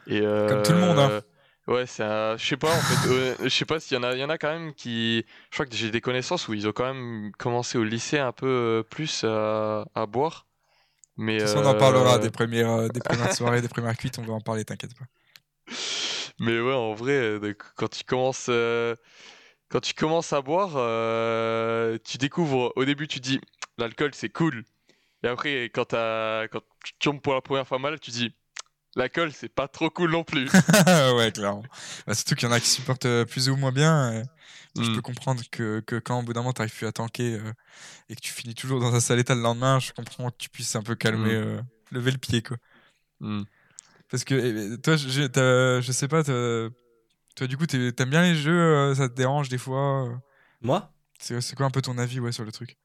[0.07, 1.21] Et, Comme tout le monde, hein.
[1.67, 4.05] Ouais, c'est un- je sais pas en fait, euh, je sais pas s'il y en
[4.05, 6.55] a, il y en a quand même qui, je crois que j'ai des connaissances où
[6.55, 10.47] ils ont quand même commencé au lycée un peu euh, plus à, à boire.
[11.17, 13.97] Mais De toute façon, on en parlera euh, des premières, des premières soirées, des premières
[13.97, 15.07] cuites, on va en parler, t'inquiète pas.
[16.39, 17.39] Mais ouais, en vrai,
[17.77, 18.51] quand tu commences,
[19.69, 20.73] quand tu commences à boire,
[22.05, 22.73] tu découvres.
[22.77, 23.41] Au début, tu dis
[23.79, 24.65] l'alcool c'est cool.
[25.25, 28.35] Et après, quand, quand tu tombes pour la première fois mal, tu dis
[28.97, 30.49] l'alcool c'est pas trop cool non plus.
[31.17, 31.63] ouais, clairement.
[32.07, 34.13] Bah, surtout qu'il y en a qui supportent euh, plus ou moins bien.
[34.13, 34.25] euh,
[34.77, 34.95] Je Mm.
[34.95, 37.53] peux comprendre que, que quand au bout d'un moment t'arrives plus à tanker euh,
[38.11, 40.49] et que tu finis toujours dans un sale état le lendemain, je comprends que tu
[40.51, 41.45] puisses un peu calmer, Mm.
[41.45, 41.61] euh,
[41.93, 42.57] lever le pied quoi.
[43.21, 43.43] Hmm.
[44.11, 44.35] Parce que
[44.75, 49.15] eh, toi, je, je sais pas, toi du coup t'aimes bien les jeux, ça te
[49.15, 50.21] dérange des fois
[50.61, 50.93] Moi?
[51.19, 52.77] C'est c'est quoi un peu ton avis ouais, sur le truc?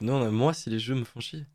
[0.00, 1.46] Non, moi, si les jeux me font chier.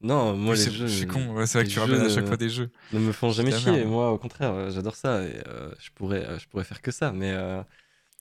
[0.00, 0.86] Non, moi, les jeux.
[0.86, 2.70] je suis con, ouais, c'est vrai que tu ramènes à chaque fois des jeux.
[2.92, 3.72] ne me font jamais chier.
[3.72, 3.88] merde.
[3.88, 6.90] Moi, au contraire, euh, j'adore ça et euh, je pourrais, euh, je pourrais faire que
[6.92, 7.10] ça.
[7.12, 7.62] Mais euh,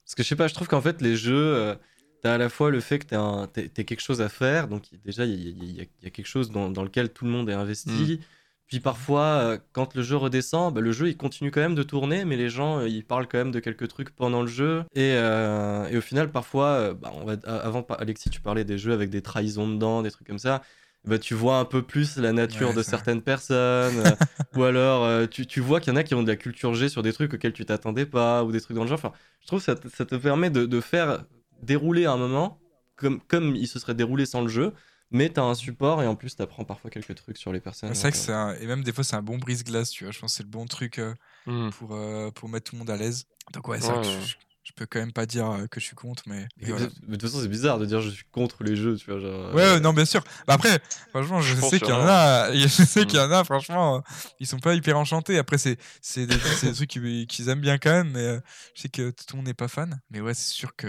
[0.04, 1.78] parce que je sais pas, je trouve qu'en fait, les jeux,
[2.24, 4.68] t'as à la fois le fait que t'as t'aies quelque chose à faire.
[4.68, 7.50] Donc déjà, il y, a- y y quelque chose dans, dans lequel tout le monde
[7.50, 8.20] est investi.
[8.66, 12.26] Puis parfois, quand le jeu redescend, bah, le jeu il continue quand même de tourner,
[12.26, 14.84] mais les gens ils parlent quand même de quelques trucs pendant le jeu.
[14.96, 19.10] Et, et au final, parfois, bah, on va, avant, Alexis, tu parlais des jeux avec
[19.10, 20.64] des trahisons dedans, des trucs comme ça.
[21.06, 24.00] Bah, tu vois un peu plus la nature de certaines personnes.
[24.00, 24.12] Euh,
[24.56, 26.74] ou alors, euh, tu, tu, vois qu'il y en a qui ont de la culture
[26.74, 29.00] G sur des trucs auxquels tu t'attendais pas, ou des trucs dans le genre.
[29.00, 31.26] Enfin, je trouve que ça, ça te permet de, de, faire
[31.62, 32.60] dérouler un moment
[32.96, 34.74] comme, comme il se serait déroulé sans le jeu.
[35.10, 37.94] Mais t'as un support et en plus t'apprends parfois quelques trucs sur les personnes.
[37.94, 38.56] C'est vrai que c'est un...
[38.56, 40.12] Et même des fois c'est un bon brise-glace, tu vois.
[40.12, 41.00] Je pense que c'est le bon truc
[41.46, 41.70] mmh.
[41.70, 41.98] pour,
[42.36, 43.26] pour mettre tout le monde à l'aise.
[43.54, 44.36] Donc ouais, c'est vrai que je
[44.74, 46.48] peux quand même pas dire euh, que je suis contre, mais.
[46.60, 49.20] de toute façon, c'est bizarre de dire je suis contre les jeux, tu vois.
[49.20, 50.24] Genre, ouais, euh, non, bien sûr.
[50.48, 53.44] Bah après, franchement, je, sais qu'il y en a, je sais qu'il y en a,
[53.44, 54.04] franchement,
[54.40, 55.38] ils sont pas hyper enchantés.
[55.38, 55.78] Après, c'est
[56.16, 58.40] des, des trucs qu'ils aiment bien quand même, mais
[58.74, 60.02] je sais que tout le monde n'est pas fan.
[60.10, 60.88] Mais ouais, c'est sûr que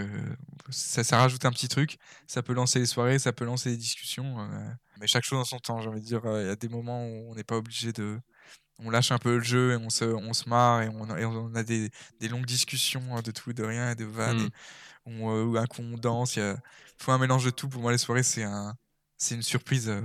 [0.69, 1.97] ça, ça rajoute un petit truc.
[2.27, 4.37] Ça peut lancer les soirées, ça peut lancer les discussions.
[4.99, 6.21] mais chaque chose en son temps, j'ai envie de dire.
[6.25, 8.19] Il y a des moments où on n'est pas obligé de
[8.79, 11.55] on lâche un peu le jeu et on se, on se marre et on, on
[11.55, 14.43] a des, des, longues discussions hein, de tout, de rien et de vannes.
[14.43, 14.49] Mmh.
[15.07, 16.35] Euh, ou un coup on danse.
[16.35, 16.55] Il
[16.97, 17.67] faut un mélange de tout.
[17.69, 18.75] Pour moi, les soirées, c'est un,
[19.17, 19.89] c'est une surprise.
[19.89, 20.01] Euh,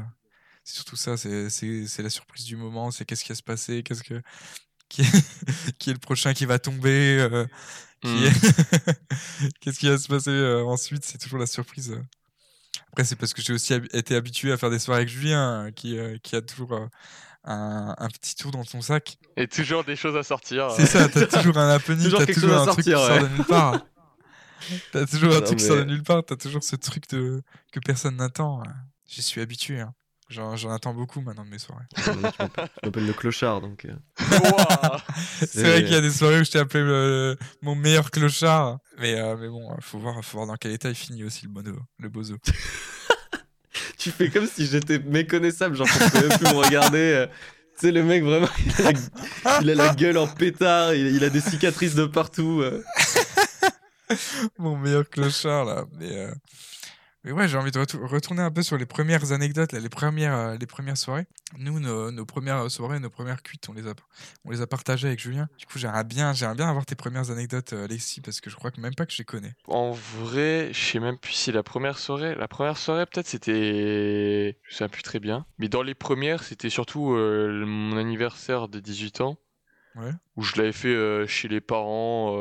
[0.65, 1.17] c'est surtout ça.
[1.17, 2.91] C'est la surprise du moment.
[2.91, 3.83] C'est qu'est-ce qui va se passer.
[3.83, 4.23] Qu'est-ce que.
[4.91, 7.47] Qui est, qui est, le prochain qui va tomber euh,
[8.05, 8.27] mmh.
[9.61, 11.99] Qu'est-ce qui va se passer ensuite C'est toujours la surprise.
[12.89, 15.99] Après, c'est parce que j'ai aussi été habitué à faire des soirées avec Julien, qui,
[16.23, 16.79] qui a toujours
[17.45, 19.19] un, petit tour dans ton sac.
[19.37, 20.71] Et toujours des choses à sortir.
[20.73, 23.81] C'est ça, t'as toujours un happening, t'as toujours un truc qui sort de nulle part.
[24.93, 27.43] T'as toujours un truc qui sort de nulle part, t'as toujours ce truc de...
[27.73, 28.63] que personne n'attend.
[29.07, 29.81] J'y suis habitué.
[29.81, 29.95] Hein.
[30.31, 31.85] J'en attends beaucoup maintenant de mes soirées.
[31.97, 33.85] je m'appelle le clochard donc.
[33.85, 33.95] Euh.
[35.47, 38.79] c'est vrai qu'il y a des soirées où je t'ai appelé mon meilleur clochard.
[38.99, 41.53] Mais, euh, mais bon, faut voir, faut voir dans quel état il finit aussi le,
[41.53, 42.37] bono, le bozo.
[43.99, 46.99] tu fais comme si j'étais méconnaissable, genre pour même plus me regarder.
[46.99, 47.27] Euh.
[47.79, 48.49] Tu sais, le mec, vraiment,
[49.63, 52.61] il a la, gueule en pétard, il, a des cicatrices de partout.
[52.63, 52.85] Euh.
[54.59, 55.85] Mon meilleur clochard, là.
[55.99, 56.31] Mais, euh,
[57.25, 60.37] mais ouais, j'ai envie de retourner un peu sur les premières anecdotes, là, les, premières,
[60.37, 61.25] euh, les premières soirées.
[61.57, 63.95] Nous, nos, premières soirées, nos premières cuites, on les a,
[64.45, 65.49] on les a partagées avec Julien.
[65.59, 68.57] Du coup, j'aimerais bien, j'aimerais bien avoir tes premières anecdotes, euh, Alexis, parce que je
[68.57, 69.55] crois que même pas que je les connais.
[69.69, 74.59] En vrai, je sais même plus si la première soirée, la première soirée peut-être c'était,
[74.63, 75.47] je sais plus très bien.
[75.59, 79.39] Mais dans les premières, c'était surtout euh, mon anniversaire de 18 ans.
[79.97, 80.11] Ouais.
[80.35, 82.35] Où je l'avais fait chez les parents,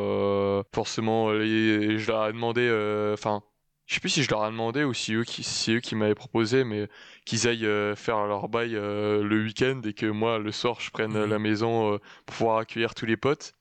[0.74, 2.68] forcément, je leur ai demandé,
[3.14, 3.44] enfin,
[3.86, 6.16] je sais plus si je leur ai demandé ou si eux qui, eux qui m'avaient
[6.16, 6.88] proposé, mais
[7.26, 10.90] qu'ils aillent euh, faire leur bail euh, le week-end et que moi le soir je
[10.90, 11.42] prenne la mmh.
[11.42, 13.54] maison euh, pour pouvoir accueillir tous les potes.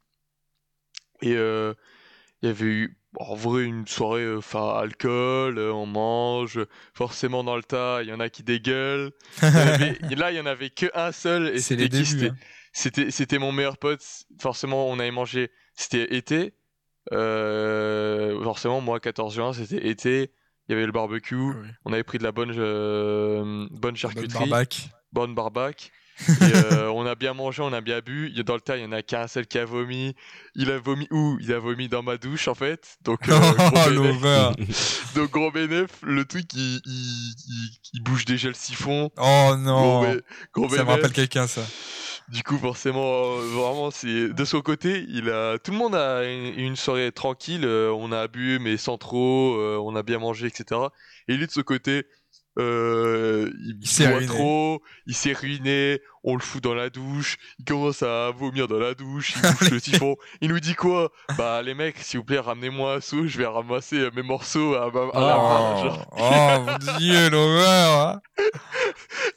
[1.23, 6.59] Et il y avait eu en vrai une soirée, enfin alcool, on mange,
[6.95, 9.13] forcément dans le tas, il y en a qui dégueulent.
[9.43, 12.27] là il y en avait que un seul et c'était qui?
[12.27, 12.37] hein.
[12.73, 14.03] C'était mon meilleur pote.
[14.41, 16.55] Forcément on avait mangé, c'était été.
[17.13, 20.33] Euh, forcément, moi, 14 juin, c'était été.
[20.69, 21.53] Il y avait le barbecue.
[21.85, 24.39] On avait pris de la bonne, euh, bonne charcuterie.
[24.39, 24.91] Bonne barbac.
[25.13, 25.93] Bonne barbac.
[26.43, 28.31] Euh, on a bien mangé, on a bien bu.
[28.45, 30.15] Dans le tas, il y en a qu'un seul qui a vomi.
[30.55, 31.39] Il a vomi où?
[31.41, 32.97] Il a vomi dans ma douche en fait.
[33.03, 33.39] Donc, euh,
[33.91, 34.55] gros
[35.15, 36.81] Donc gros bénéf, le truc il,
[37.93, 39.11] il, bouge déjà le siphon.
[39.17, 40.03] Oh non
[40.71, 41.63] Ça me rappelle quelqu'un ça.
[42.29, 46.77] Du coup, forcément, vraiment, c'est de son côté, il a tout le monde a une,
[46.77, 47.65] soirée tranquille.
[47.65, 49.57] Euh, on a bu, mais sans trop.
[49.57, 50.81] Euh, on a bien mangé, etc.
[51.29, 52.07] Et lui de son côté,
[52.59, 58.03] euh, il, boit trop, il s'est ruiné, on le fout dans la douche, il commence
[58.03, 60.17] à vomir dans la douche, il bouge le typhon.
[60.43, 61.11] Il nous dit quoi?
[61.39, 64.91] Bah les mecs, s'il vous plaît, ramenez-moi un seau, je vais ramasser mes morceaux à,
[64.91, 66.07] ma, la main.
[66.13, 68.21] Oh, mon dieu, l'horreur hein.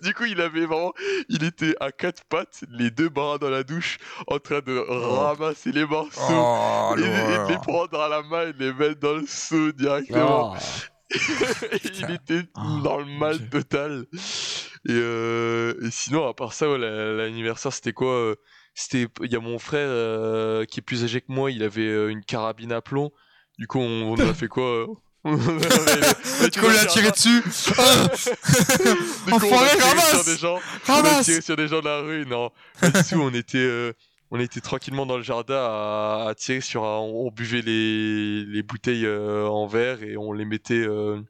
[0.02, 0.94] Du coup, il avait vraiment,
[1.30, 3.98] il était à quatre pattes, les deux bras dans la douche,
[4.28, 5.20] en train de oh.
[5.20, 9.14] ramasser les morceaux, oh, et, et, les prendre à la main et les mettre dans
[9.14, 10.54] le seau directement.
[10.54, 10.58] Oh.
[11.84, 14.06] il était oh, dans le mal total.
[14.90, 18.36] Euh, et, sinon, à part ça, l'anniversaire, c'était quoi euh,
[18.74, 22.12] C'était, il y a mon frère euh, qui est plus âgé que moi, il avait
[22.12, 23.12] une carabine à plomb.
[23.58, 24.86] Du coup, on, a fait quoi
[25.26, 27.42] Du coup, on a tiré dessus.
[27.42, 27.52] du
[29.32, 30.60] coup, on a tiré sur des gens.
[30.88, 32.26] On a tiré sur des gens de la rue.
[32.26, 32.52] Non,
[32.82, 33.22] du tout.
[33.22, 33.94] On était
[34.36, 39.66] on était tranquillement dans le jardin à, tirer sur on, buvait les, bouteilles euh, en
[39.66, 41.22] verre et on les mettait euh,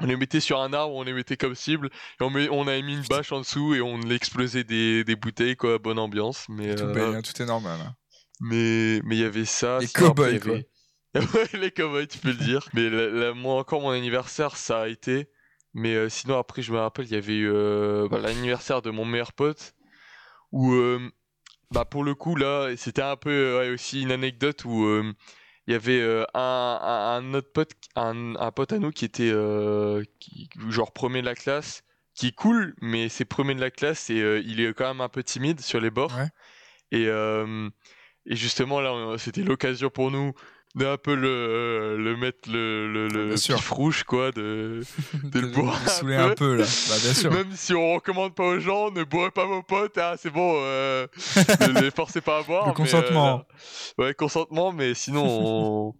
[0.00, 1.90] on les mettait sur un arbre on les mettait comme cible
[2.20, 5.56] et on, on avait mis une bâche en dessous et on explosait des, des bouteilles
[5.56, 7.94] quoi bonne ambiance mais tout, euh, tout est normal hein.
[8.40, 10.56] mais mais il y avait ça les cowboys quoi.
[11.54, 12.68] Les cowboys tu peux le dire.
[12.74, 12.90] Mais
[13.32, 15.30] moi encore mon anniversaire ça a été.
[15.72, 17.50] Mais sinon après je me rappelle il y avait eu
[18.10, 19.74] bah, l'anniversaire de mon meilleur pote
[20.52, 20.74] où
[21.70, 25.12] bah pour le coup là, c'était un peu euh, aussi une anecdote où euh,
[25.66, 29.32] il y avait euh, un, un, autre pote, un, un, pote à nous qui était
[30.20, 31.82] qui, genre premier de la classe,
[32.16, 35.02] qui est cool, mais c'est premier de la classe et euh, il est quand même
[35.02, 36.16] un peu timide sur les bords.
[36.16, 36.28] Ouais.
[36.90, 37.68] Et, euh,
[38.24, 40.32] et justement, là, c'était l'occasion pour nous
[40.76, 44.82] d'un peu le, le mettre le, le, pif rouge, quoi, de,
[45.24, 46.64] de le de, boire de un saouler un peu là.
[46.64, 47.32] Bah, bien sûr.
[47.32, 50.52] Même si on recommande pas aux gens, ne bourrez pas vos potes, ah, c'est bon,
[50.56, 51.06] euh,
[51.74, 52.66] ne les forcez pas à boire.
[52.66, 53.44] Le mais, consentement.
[53.98, 55.94] euh, ouais, consentement, mais sinon, on,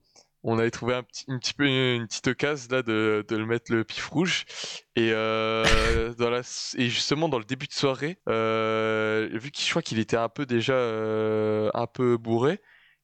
[0.45, 3.47] on avait trouvé un petit, un petit peu une petite occasion là de, de le
[3.47, 4.45] mettre le pif rouge.
[4.95, 6.41] Et, euh, dans la,
[6.77, 10.29] et justement, dans le début de soirée, euh, vu qu'il je crois qu'il était un
[10.29, 12.61] peu déjà euh, un peu bourré,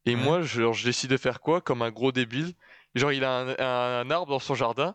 [0.07, 0.21] et Ouais.
[0.21, 2.55] moi, genre, je décide de faire quoi Comme un gros débile?
[2.95, 4.95] Genre, il a un, un- un arbre dans son jardin.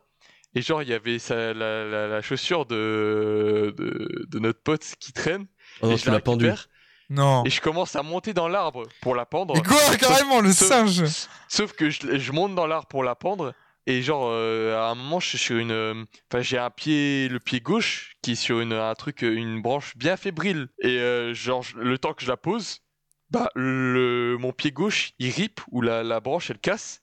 [0.55, 4.83] Et genre, il y avait sa- la, la- la chaussure de, de, de notre pote
[4.99, 5.45] qui traîne.
[5.81, 6.45] Oh non, et je tu la l'as pendu.
[6.45, 6.67] récupère,
[7.09, 7.43] Non.
[7.45, 9.55] Et je commence à monter dans l'arbre pour la pendre.
[9.57, 11.03] Et quoi, carrément, le sauf- singe
[11.47, 13.53] Sauf que je, je monte dans l'arbre pour la pendre.
[13.89, 15.71] Et genre, euh, à un moment, je suis sur une.
[15.71, 19.61] euh, Enfin, j'ai un pied, le pied gauche, qui est sur une, un truc, une
[19.61, 20.67] branche bien fébrile.
[20.81, 22.79] Et euh, genre, le temps que je la pose,
[23.29, 27.01] bah, le, mon pied gauche, il rip, ou la, la branche, elle casse.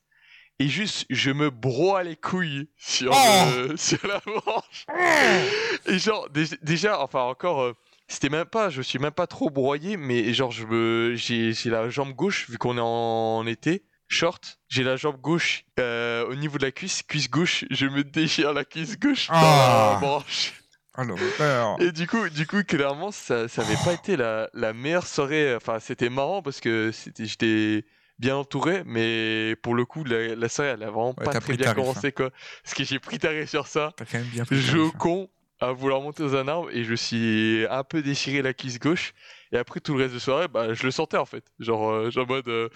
[0.61, 4.87] Et juste, je me broie les couilles sur, Oh le- sur la branche.
[5.87, 7.61] Et genre, dé- déjà, enfin, encore.
[7.63, 7.73] euh,
[8.07, 11.71] c'était même pas, je suis même pas trop broyé, mais genre, je me, j'ai, j'ai
[11.71, 16.35] la jambe gauche, vu qu'on est en, été, short, j'ai la jambe gauche euh, au
[16.35, 19.91] niveau de la cuisse, cuisse gauche, je me déchire la cuisse gauche dans Ah.
[19.95, 20.53] la branche.
[21.03, 21.77] L'horreur.
[21.81, 25.55] Et du coup, du coup, clairement, ça, ça avait pas été la, la meilleure soirée.
[25.57, 27.85] Enfin, c'était marrant parce que j'étais
[28.21, 31.57] bien entouré, mais pour le coup, la, la soirée, elle a vraiment Ouais, pas très
[31.57, 31.95] bien tarif, hein.
[31.95, 32.31] commencé, quoi.
[32.63, 33.93] Parce que j'ai pris taré sur ça.
[33.97, 34.61] T'as quand même bien pris.
[34.61, 34.99] Je tarif, hein.
[34.99, 35.31] con
[35.61, 39.15] à vouloir monter dans un arbre et je suis un peu déchiré la cuisse gauche.
[39.53, 41.45] Et après tout le reste de soirée, bah, je le sentais en fait.
[41.61, 42.69] Genre, euh, genre en mode, euh,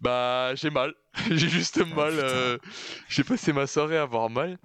[0.00, 0.94] bah, j'ai mal.
[1.30, 2.14] j'ai juste mal.
[2.14, 2.22] putain.
[2.26, 2.58] euh,
[3.08, 4.58] j'ai passé ma soirée à avoir mal.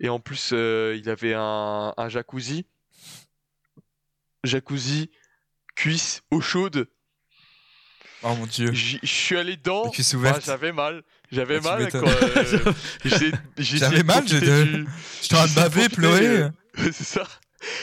[0.00, 2.66] Et en plus, euh, il avait un, un jacuzzi.
[4.44, 5.10] Jacuzzi,
[5.74, 6.88] cuisse, eau chaude.
[8.22, 8.72] Oh mon dieu.
[8.72, 9.90] Je suis allé dedans.
[10.14, 10.44] Ouverte.
[10.44, 11.02] j'avais mal.
[11.30, 11.88] J'avais tu mal.
[11.94, 12.72] euh,
[13.58, 14.86] J'avais mal, de- du-
[15.28, 16.48] t'ai en train de baver, pleurer.
[16.76, 17.24] c'est ça.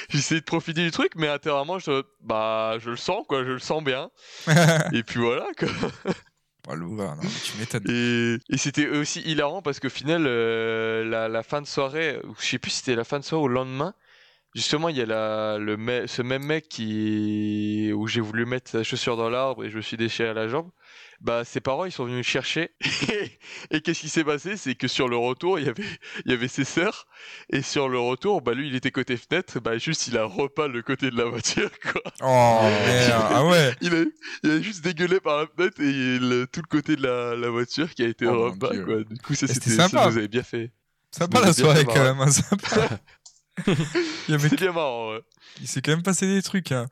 [0.09, 3.59] J'essaie de profiter du truc, mais intérieurement, je, bah, je le sens, quoi, je le
[3.59, 4.09] sens bien.
[4.93, 5.67] Et puis voilà, quoi.
[8.49, 12.59] Et, c'était aussi hilarant parce qu'au final, euh, la, la fin de soirée, je sais
[12.59, 13.93] plus si c'était la fin de soirée ou le lendemain,
[14.55, 18.71] justement, il y a la, le me- ce même mec qui, où j'ai voulu mettre
[18.71, 20.69] sa chaussure dans l'arbre et je me suis déchiré la jambe.
[21.21, 22.71] Bah, ses parents, ils sont venus le chercher.
[23.71, 24.57] et qu'est-ce qui s'est passé?
[24.57, 25.83] C'est que sur le retour, il y avait,
[26.25, 27.07] il y avait ses sœurs.
[27.49, 29.59] Et sur le retour, bah, lui, il était côté fenêtre.
[29.61, 32.01] Bah, juste, il a repeint le côté de la voiture, quoi.
[32.21, 33.25] Oh merde.
[33.29, 33.73] Ah ouais.
[33.81, 34.03] Il a,
[34.43, 37.93] il a juste dégueulé par la fenêtre et tout le côté de la, la voiture
[37.93, 38.71] qui a été Oh quoi.
[39.09, 40.05] Du coup, ça, c'était c'était, ça sympa.
[40.11, 40.71] nous avait bien fait.
[41.11, 42.19] Sympa la soirée quand même.
[42.19, 42.89] hein, sympa.
[43.67, 45.21] Il y avait C'était bien marrant, ouais.
[45.61, 46.71] Il s'est quand même passé des trucs.
[46.71, 46.87] hein.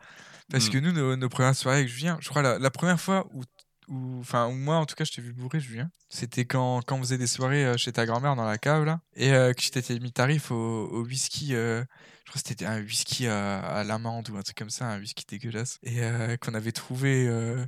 [0.51, 0.72] Parce Mm.
[0.72, 3.43] que nous, nos, nos premières soirées avec Julien, je crois la, la première fois où,
[3.88, 6.99] où- enfin, moi en tout cas, je t'ai vu bourré, Julien, c'était quand, quand on
[6.99, 9.70] faisait des soirées euh, chez ta grand-mère dans la cave là, et euh, que je
[9.72, 11.55] t'étais mis tarif au, au whisky.
[11.55, 11.84] euh,
[12.26, 14.99] je crois que c'était un whisky à, à l'amande ou un truc comme ça, un
[14.99, 17.28] whisky dégueulasse, et euh, qu'on avait trouvé.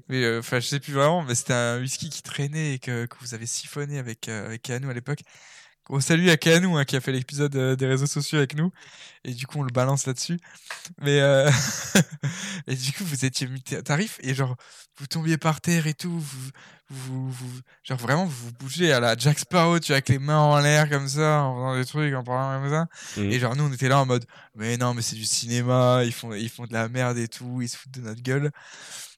[0.09, 3.15] mais enfin, je sais plus vraiment, mais c'était un whisky qui traînait et que, que
[3.21, 5.19] vous avez siphonné avec avec Keanu à l'époque.
[5.85, 8.71] Gros salut à Keanu hein, qui a fait l'épisode euh, des réseaux sociaux avec nous.
[9.23, 10.39] Et du coup, on le balance là-dessus.
[10.99, 11.49] Mais euh,
[12.67, 14.55] et du coup, vous étiez mis ta- tarif et genre,
[14.97, 16.19] vous tombiez par terre et tout.
[16.19, 16.49] Vous,
[16.89, 20.17] vous, vous- genre vraiment, vous vous bougez à la Jack Sparrow, tu vois, avec les
[20.19, 22.85] mains en l'air comme ça, en faisant des trucs, en parlant comme ça.
[23.21, 23.31] Mhm.
[23.31, 24.25] Et genre, nous, on était là en mode,
[24.55, 27.61] mais non, mais c'est du cinéma, ils font, ils font de la merde et tout,
[27.61, 28.51] ils se foutent de notre gueule.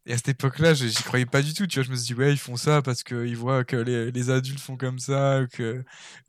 [0.08, 1.68] Et à cette époque-là, je- j'y croyais pas du tout.
[1.68, 4.30] Tu vois, je me suis dit, ouais, ils font ça parce qu'ils voient que les,
[4.30, 5.84] adultes font comme ça ou que,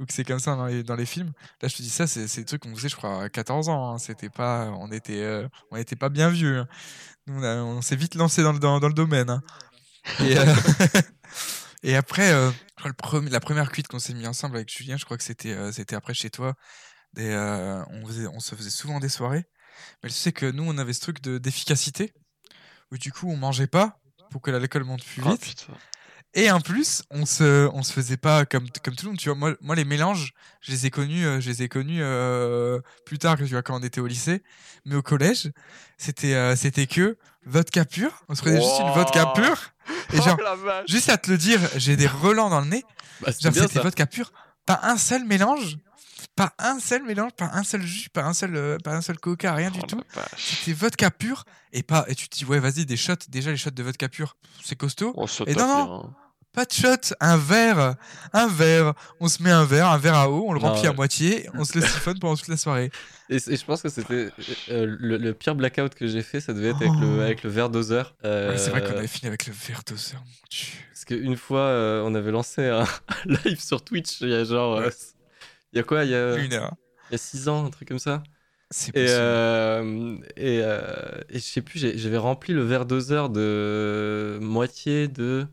[0.08, 1.32] c'est comme ça dans les, films.
[1.62, 3.94] Là, je te dis ça, c'est des trucs qu'on faisait, je crois, à 14 ans.
[3.94, 3.98] hein.
[3.98, 6.58] C'était pas, on était, euh, on était pas bien vieux.
[6.58, 6.68] hein.
[7.28, 9.30] On, s'est vite lancé dans le, domaine.
[9.30, 9.42] hein.
[10.20, 10.44] Et, euh,
[11.84, 12.50] et après, euh,
[12.82, 15.24] je le premier- la première cuite qu'on s'est mis ensemble avec Julien, je crois que
[15.24, 16.54] c'était c'était après chez toi.
[17.16, 19.44] On, se faisait souvent des soirées.
[20.02, 22.12] Mais tu sais que nous, on avait ce truc de- d'efficacité
[22.92, 23.98] où du coup, on mangeait pas
[24.30, 25.66] pour que l'alcool monte plus Ah, vite.
[26.34, 29.18] Et en plus, on se, on se faisait pas comme, comme tout le monde.
[29.18, 32.02] Tu vois, moi, moi, les mélanges, je les ai connus, euh, je les ai connus
[32.02, 34.42] euh, plus tard, tu vois, quand on était au lycée.
[34.84, 35.50] Mais au collège,
[35.96, 37.16] c'était, euh, c'était que
[37.46, 38.12] vodka pure.
[38.28, 39.58] On se prenait juste une vodka pure.
[40.12, 42.84] Et Oh genre, vache juste à te le dire, j'ai des relents dans le nez.
[43.22, 44.32] Bah, Genre, c'était vodka pure.
[44.66, 45.78] Pas un seul mélange.
[46.38, 49.18] Pas un seul mélange, pas un seul jus, pas un seul, euh, pas un seul
[49.18, 50.00] coca, rien du Oh tout.
[50.14, 50.30] la vache.
[50.60, 52.04] C'était vodka pure et pas.
[52.08, 53.14] Et tu te dis ouais, vas-y, des shots.
[53.28, 55.12] Déjà les shots de vodka pure, c'est costaud.
[55.16, 56.14] On se Et non, bien, hein.
[56.52, 57.96] pas de shot, un verre,
[58.32, 58.94] un verre.
[59.20, 61.48] On se met un verre, un verre à eau, on le Non, remplit à moitié,
[61.54, 62.90] on se le siphonne pendant toute la soirée.
[63.30, 64.30] Et, je pense que c'était
[64.70, 67.00] euh, le, le pire blackout que j'ai fait, ça devait être avec, Oh.
[67.00, 68.14] le, avec le verre doseur.
[68.24, 70.68] Euh, Ouais, c'est vrai qu'on avait fini avec le verre doseur, mon dieu.
[70.92, 72.86] Parce qu'une fois, euh, on avait lancé un
[73.44, 74.80] live sur Twitch, il y a genre.
[75.72, 76.74] Il y a quoi Il y a, Une heure.
[77.10, 78.22] il y a 6 ans, un truc comme ça
[78.70, 84.38] C'est Et, euh, et, euh, et je sais plus, j'avais rempli le verre doseur de
[84.40, 85.46] moitié de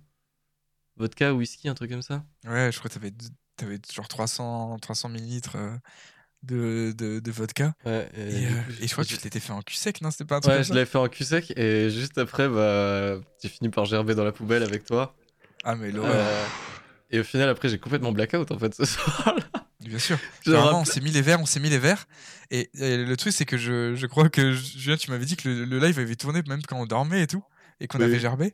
[0.98, 2.24] vodka ou whisky, un truc comme ça.
[2.46, 3.12] Ouais, je crois que t'avais,
[3.58, 5.76] t'avais genre 300, 300 millilitres euh,
[6.44, 7.74] de, de, de vodka.
[7.86, 8.48] Ouais, Et,
[8.88, 10.54] je crois que tu te l'étais fait en cul sec, non C'était pas un truc
[10.54, 13.86] Ouais, comme je l'avais fait en cul sec et juste après, bah, j'ai fini par
[13.86, 15.16] gerber dans la poubelle avec toi.
[15.64, 16.14] Ah, mais l'horreur.
[16.16, 16.46] Euh,
[17.10, 19.65] et au final, après, j'ai complètement blackout en fait ce soir-là.
[19.86, 20.18] Bien sûr.
[20.46, 22.08] Vraiment, on s'est mis les verres, on s'est mis les verres.
[22.52, 25.48] Et, et le truc, c'est que je, je crois que Julien, tu m'avais dit que
[25.48, 27.44] le, le live avait tourné même quand on dormait et tout,
[27.80, 28.52] et qu'on Oui, avait gerbé.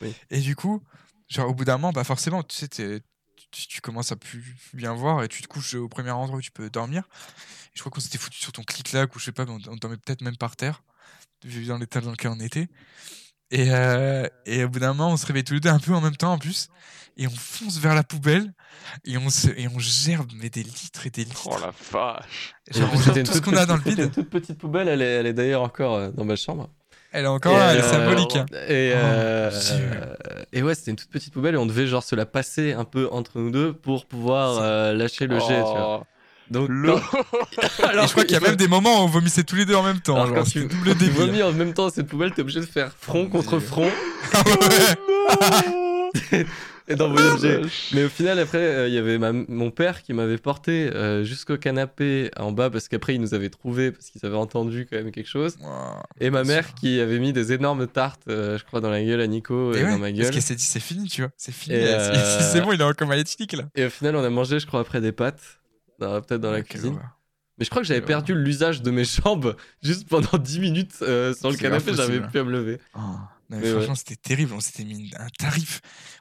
[0.00, 0.14] Oui.
[0.30, 0.82] Et du coup,
[1.28, 3.00] genre au bout d'un moment, bah forcément, tu sais, tu,
[3.50, 6.50] tu commences à plus bien voir et tu te couches au premier endroit où tu
[6.50, 7.04] peux dormir.
[7.66, 9.72] Et je crois qu'on s'était foutu sur ton clic-clac ou je sais pas, mais on,
[9.72, 10.82] on dormait peut-être même par terre,
[11.44, 12.68] vu dans l'état dans lequel on était.
[13.50, 15.92] Et, euh, et au bout d'un moment, on se réveille tous les deux un peu
[15.94, 16.68] en même temps en plus,
[17.16, 18.52] et on fonce vers la poubelle
[19.04, 21.48] et on se et on gerbe mais des litres et des litres.
[21.50, 22.54] Oh la vache.
[22.70, 23.98] Genre, on C'était jette une tout ce toute qu'on a dans le vide.
[23.98, 26.70] une toute petite poubelle, elle est, elle est d'ailleurs encore euh, dans ma chambre.
[27.12, 28.36] Elle est encore Et, là, elle est euh, symbolique.
[28.36, 28.46] hein.
[28.68, 29.50] Et, Oh, euh,
[30.52, 32.84] et ouais, c'était une toute petite poubelle et on devait genre se la passer un
[32.84, 36.06] peu entre nous deux pour pouvoir euh, lâcher le jet, tu vois.
[36.50, 39.44] Oh, Donc, le- Et je crois qu'il y a même des moments où on vomissait
[39.44, 40.16] tous les deux en même temps.
[40.16, 41.10] Alors, genre, quand tu, double quand tu débile.
[41.12, 43.90] vomis en même temps dans cette poubelle, t'es obligé de faire front mon contre front
[44.32, 46.46] Ah ouais.
[46.88, 47.60] et d'envoyer le jet.
[47.92, 51.22] Mais au final, après, euh, il y avait ma- mon père qui m'avait porté euh,
[51.22, 54.96] jusqu'au canapé en bas parce qu'après, il nous avait trouvé parce qu'ils avaient entendu quand
[54.96, 55.56] même quelque chose.
[56.20, 56.74] Et ma mère sûr.
[56.74, 59.78] qui avait mis des énormes tartes, euh, je crois, dans la gueule à Nico et,
[59.78, 60.30] Et ouais, dans ma parce gueule.
[60.32, 61.30] qu'elle s'est dit, c'est fini, tu vois.
[61.36, 61.76] C'est fini.
[61.78, 63.64] Euh, C'est bon, il est en coma éthylique là.
[63.76, 65.59] Et au final, on a mangé, je crois, après des pâtes.
[66.20, 66.94] Peut-être dans la cuisine.
[67.58, 71.34] Mais je crois que j'avais perdu l'usage de mes jambes juste pendant 10 minutes euh,
[71.34, 72.78] sur le canapé, j'avais plus à me lever.
[72.96, 73.18] Non,
[73.50, 74.52] mais Mais franchement, c'était terrible.
[74.54, 75.80] On s'était mis un tarif.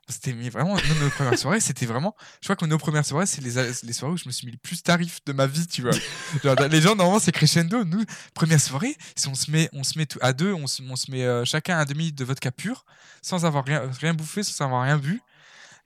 [0.09, 0.75] On s'était mis vraiment.
[0.75, 2.13] Nos premières soirées, c'était vraiment.
[2.41, 3.51] Je crois que nos premières soirées, c'est les,
[3.84, 5.91] les soirées où je me suis mis le plus tarif de ma vie, tu vois.
[6.43, 7.86] Genre, les gens, normalement, c'est crescendo.
[7.86, 8.03] Nous,
[8.34, 10.95] première soirée, si on se met, on se met tout- à deux, on se, on
[10.97, 12.84] se met euh, chacun un demi de vodka pur,
[13.21, 15.21] sans avoir rien, rien bouffé, sans avoir rien bu.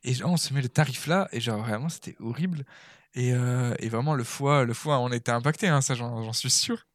[0.05, 2.63] Et genre, on se met le tarif là, et genre, vraiment, c'était horrible.
[3.15, 6.49] Et, euh, et vraiment, le foie, le foie, on était impacté, hein, ça, j'en suis
[6.49, 6.85] sûr.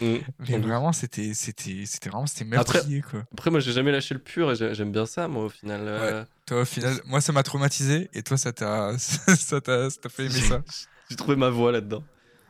[0.00, 0.16] Mm.
[0.48, 3.24] Mais vraiment, c'était c'était c'était vraiment c'était Après- meurtrier, quoi.
[3.32, 5.82] Après, moi, j'ai jamais lâché le pur et j'ai- j'aime bien ça, moi, au final.
[5.84, 9.60] euh, Toi, au final, moi, ça m'a traumatisé et toi, ça t'a ça
[10.08, 10.62] fait aimer ça.
[11.10, 12.02] J'ai trouvé ma voix là-dedans.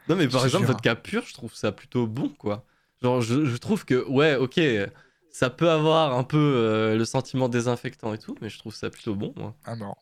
[0.08, 0.74] Non, mais par exemple, jure.
[0.74, 2.64] vodka pur, je trouve ça plutôt bon, quoi.
[3.02, 4.60] Genre, je, je trouve que, ouais, ok,
[5.32, 8.90] ça peut avoir un peu euh, le sentiment désinfectant et tout, mais je trouve ça
[8.90, 9.56] plutôt bon, moi.
[9.64, 9.94] Ah bon.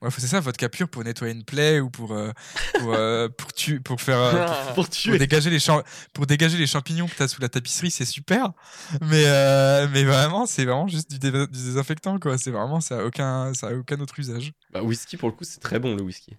[0.00, 2.30] Ouais, c'est ça, vodka pur pour nettoyer une plaie ou pour euh,
[2.80, 4.18] pour euh, pour, tu, pour faire
[4.74, 5.58] pour- Pour pour dégager les
[6.14, 8.52] pour dégager les champignons que t'as sous la tapisserie, c'est super.
[9.02, 9.24] Mais
[9.88, 12.38] mais vraiment, c'est vraiment juste du, dé- du désinfectant quoi.
[12.38, 14.52] C'est vraiment ça a aucun ça a aucun autre usage.
[14.72, 16.36] Bah, whisky, pour le coup, c'est très bon, le whisky.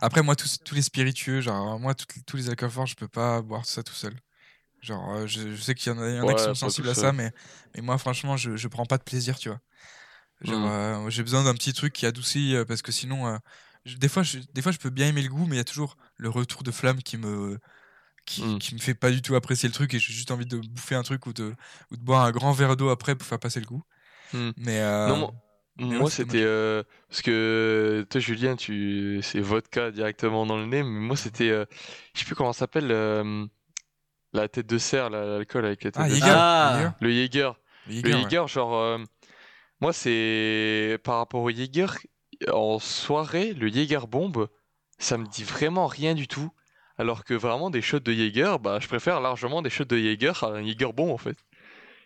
[0.00, 3.08] Après moi tous, tous les spiritueux, genre moi tous, tous les alcools forts, je peux
[3.08, 4.14] pas boire ça tout seul.
[4.80, 6.54] Genre euh, je, je sais qu'il y en a, y en a Ouais, qui sont
[6.54, 7.32] sensibles à ça, mais
[7.74, 9.60] mais moi franchement je je prends pas de plaisir, tu vois.
[10.42, 10.66] Genre Mm.
[10.66, 13.38] euh, j'ai besoin d'un petit truc qui adoucit euh, parce que sinon
[13.84, 15.60] je- des fois je, des fois je peux bien aimer le goût, mais il y
[15.60, 17.58] a toujours le retour de flamme qui me
[18.26, 18.58] qui, Mm.
[18.58, 20.94] qui me fait pas du tout apprécier le truc et j'ai juste envie de bouffer
[20.96, 21.54] un truc ou de
[21.92, 23.82] ou de boire un grand verre d'eau après pour faire passer le goût.
[24.32, 24.50] Mm.
[24.56, 25.32] Mais Non, moi,
[25.78, 30.58] mais moi, ouais, c'est c'était euh, parce que toi Julien tu c'est vodka directement dans
[30.58, 31.64] le nez mais moi c'était euh,
[32.14, 33.46] je sais plus comment ça s'appelle euh,
[34.32, 36.36] la tête de cerf là, l'alcool avec la tête ah de Jäger, cerf.
[36.38, 36.94] Ah.
[37.00, 37.50] Le Jäger
[37.86, 38.22] le le Jäger, ouais.
[38.22, 38.98] Jäger genre euh,
[39.80, 41.86] moi c'est par rapport au Jäger
[42.52, 44.48] en soirée le Jäger bombe
[44.98, 46.50] ça me dit vraiment rien du tout
[46.98, 50.32] alors que vraiment des shots de Jäger bah je préfère largement des shots de Jäger
[50.42, 51.36] à un Jäger bombe en fait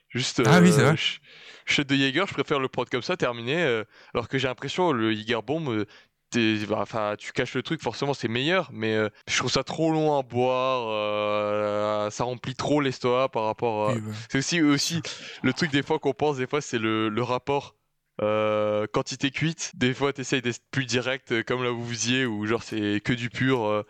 [0.09, 0.97] juste Ah oui, c'est euh, vrai.
[0.97, 1.21] ch-
[1.67, 4.93] shot de Jäger je préfère le prendre comme ça terminé euh, alors que j'ai l'impression
[4.93, 5.85] le Jäger bombe euh,
[6.73, 10.19] enfin tu caches le truc forcément c'est meilleur mais euh, je trouve ça trop long
[10.19, 14.15] à boire euh, ça remplit trop l'estomac par rapport à Oui, ouais.
[14.29, 15.03] c'est aussi, aussi
[15.43, 17.77] le truc des fois qu'on pense, des fois, c'est le, le rapport
[18.23, 19.73] euh, quantité cuite.
[19.75, 23.01] Des fois, t'essayes d'être plus direct, euh, comme là où vous y où genre c'est
[23.05, 23.85] que du pur.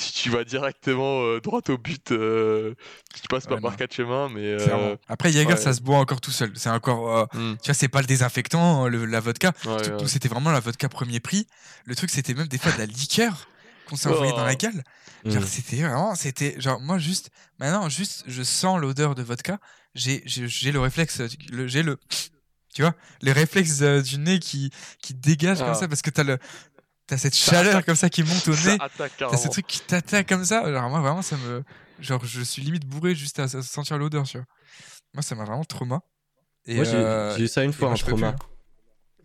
[0.00, 2.74] Si tu vas directement euh, droit au but, euh,
[3.14, 4.46] tu passes pas par quatre chemins, mais.
[4.60, 5.56] Euh, Après ouais.
[5.56, 6.52] ça se boit encore tout seul.
[6.56, 9.52] C'est encore hmm, tu vois c'est pas le désinfectant le- la vodka.
[9.66, 11.46] ouais, C'était vraiment la vodka premier prix.
[11.84, 13.48] Le truc, c'était même des fois de la liqueur
[13.88, 14.56] qu'on s'est envoyé dans la Oh.
[14.58, 14.82] gueule.
[15.24, 15.40] Mm.
[15.46, 19.58] C'était vraiment, c'était genre, moi, juste, maintenant, juste, je sens l'odeur de vodka.
[19.94, 21.20] J'ai, j'ai, le réflexe,
[21.50, 21.98] le, j'ai le,
[22.72, 24.70] Tu vois, les réflexes euh, du nez qui,
[25.02, 25.74] qui dégagent comme Ah.
[25.74, 26.38] ça parce que t'as le.
[27.10, 27.86] T'as cette Ça chaleur attaque.
[27.86, 28.78] comme ça qui monte au nez.
[28.78, 30.60] T'as ce truc qui t'attaque comme ça.
[30.60, 31.64] Alors moi vraiment ça me.
[31.98, 34.46] Genre je suis limite bourré juste à, sentir l'odeur, tu vois.
[35.14, 36.02] Moi ça m'a vraiment trauma.
[36.66, 38.28] Et Moi, j'ai euh, j'ai eu ça une fois, moi, un trauma.
[38.28, 38.36] hein.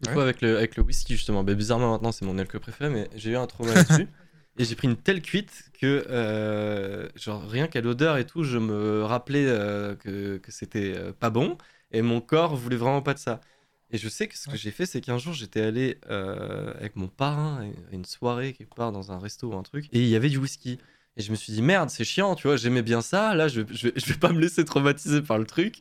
[0.01, 0.13] Une Ouais.
[0.13, 1.43] fois avec le, avec le whisky, justement.
[1.43, 4.07] Bah, bizarrement, maintenant, c'est mon alcool préféré, mais j'ai eu un trauma là-dessus.
[4.57, 8.57] Et j'ai pris une telle cuite que, euh, genre, rien qu'à l'odeur et tout, je
[8.57, 11.57] me rappelais euh, que, que c'était euh, pas bon.
[11.91, 13.41] Et mon corps voulait vraiment pas de ça.
[13.91, 16.95] Et je sais que ce que j'ai fait, c'est qu'un jour, j'étais allé euh, avec
[16.95, 19.85] mon parrain à une soirée quelque part dans un resto ou un truc.
[19.93, 20.79] Et il y avait du whisky.
[21.17, 23.35] Et je me suis dit, merde, c'est chiant, tu vois, j'aimais bien ça.
[23.35, 25.77] Là, je, je, vais- je vais pas me laisser traumatiser par le truc.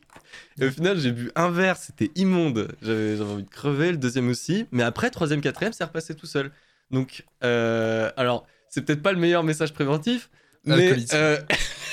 [0.59, 2.69] Et au final, j'ai bu un verre, c'était immonde.
[2.81, 4.65] J'avais envie de crever, le deuxième aussi.
[4.71, 6.51] Mais après, troisième, quatrième, c'est repassé tout seul.
[6.91, 10.29] Donc, euh, alors, c'est peut-être pas le meilleur message préventif.
[10.65, 11.37] Mais euh,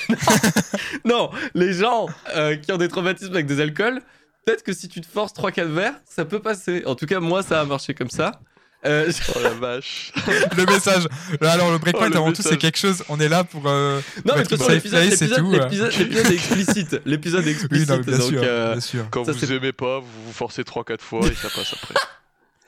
[1.05, 4.01] non, les gens euh, qui ont des traumatismes avec des alcools,
[4.45, 6.83] peut-être que si tu te forces 3-4 verres, ça peut passer.
[6.87, 8.41] En tout cas, moi, ça a marché comme ça.
[8.85, 10.13] Euh, Oh la vache.
[10.57, 11.07] le message.
[11.41, 13.05] Alors le breakpoint Oh, avant tout c'est quelque chose.
[13.09, 13.69] On est là pour.
[13.69, 15.59] euh, Non, mais de toute façon, l'épisode, l'épisode, euh.
[15.61, 17.01] l'épisode- est explicite.
[17.05, 17.89] L'épisode est Oui, explicite.
[17.91, 19.07] non, bien donc, sûr, euh, bien sûr.
[19.13, 21.95] Quand Ça, vous aimez pas, vous vous forcez 3-4 fois et ça passe après.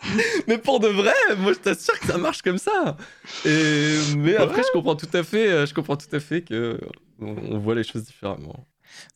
[0.47, 2.97] Mais pour de vrai, moi je t'assure que ça marche comme ça.
[3.45, 6.79] Et mais après, je comprends tout à fait, je comprends tout à fait que
[7.21, 8.69] on, on voit les choses différemment.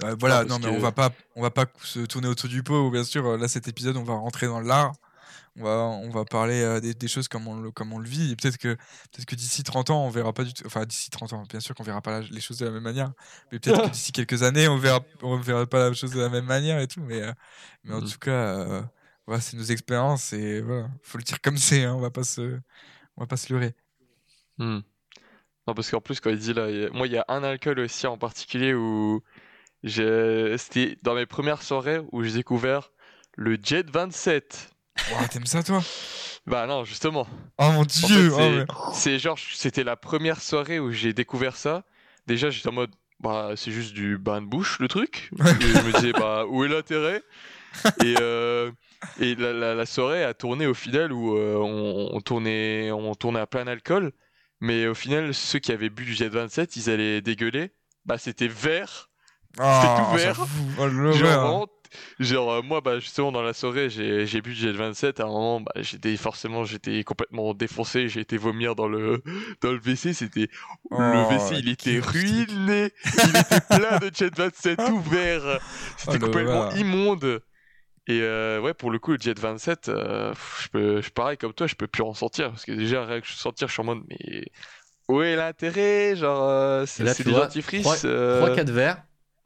[0.02, 2.90] Euh, voilà, non mais on va pas, on va pas se tourner autour du pot.
[2.90, 4.92] Bien sûr, là cet épisode, on va rentrer dans l'art.
[5.60, 8.08] On va, on va parler euh, des, des choses comme on le, comme on le
[8.08, 8.30] vit.
[8.32, 10.62] Et peut-être que, peut-être que d'ici 30 ans, on verra pas du tout.
[10.66, 12.84] Enfin, d'ici 30 ans, bien sûr qu'on verra pas la- les choses de la même
[12.84, 13.12] manière.
[13.50, 16.28] Mais peut-être que d'ici quelques années, on verra, on verra pas la chose de la
[16.28, 17.00] même manière et tout.
[17.02, 17.32] Mais, euh,
[17.84, 18.08] mais en Mhm.
[18.08, 18.88] tout cas,
[19.26, 21.84] voilà, c'est nos expériences et voilà, faut le dire comme c'est.
[21.84, 22.58] hein, on va pas se,
[23.16, 23.74] on va pas se leurrer.
[24.58, 24.80] Hmm.
[25.66, 27.78] Non, parce qu'en plus, quand il dit là, a- moi, il y a un alcool
[27.80, 29.20] aussi en particulier où
[29.84, 32.90] C'était dans mes premières soirées où j'ai découvert
[33.36, 34.70] le Jet 27.
[35.12, 35.82] Ouah, T'aimes ça, toi?
[36.46, 37.26] Bah non, justement.
[37.58, 41.56] Oh mon En dieu fait, oh, c'est- genre, c'était la première soirée où j'ai découvert
[41.56, 41.84] ça.
[42.26, 45.30] Déjà, j'étais en mode, bah, c'est juste du bain de bouche, le truc.
[45.60, 47.22] Et je me disais, bah, où est l'intérêt?
[48.00, 48.70] Et, euh,
[49.20, 53.14] et la, la- la soirée a tourné au final où euh, on, on tournait, on
[53.14, 54.12] tournait à plein alcool.
[54.60, 57.70] Mais au final, ceux qui avaient bu du Jet 27, ils allaient dégueuler.
[58.04, 59.07] Bah, c'était vert.
[59.58, 60.34] Oh, tout vert.
[60.34, 60.46] j'avoue.
[60.78, 61.40] Oh, Genre, l'horreur.
[61.40, 61.66] vraiment,
[62.20, 65.20] genre euh, moi, bah, justement, dans la soirée, j'ai j'ai bu du Jet 27.
[65.20, 68.08] À un moment, bah, j'étais forcément, j'étais complètement défoncé.
[68.08, 69.22] J'ai été vomir dans le,
[69.62, 70.12] dans le WC.
[70.12, 70.48] C'était
[70.90, 72.92] Oh, le WC, il était ruiné.
[73.04, 75.60] Il était plein de Jet 27 ouvert.
[75.96, 77.40] C'était Oh, complètement immonde.
[78.10, 80.32] Et euh, ouais, pour le coup, le Jet 27, euh,
[80.62, 83.20] je peux, je pareil comme toi, je peux plus en sortir parce que déjà, rien
[83.20, 84.44] que je sentir, je suis en mode, mais
[85.10, 86.16] où est l'intérêt?
[86.16, 87.86] Genre, euh, c'est c'est des dentifrices.
[87.86, 89.02] 3-4 euh, verres,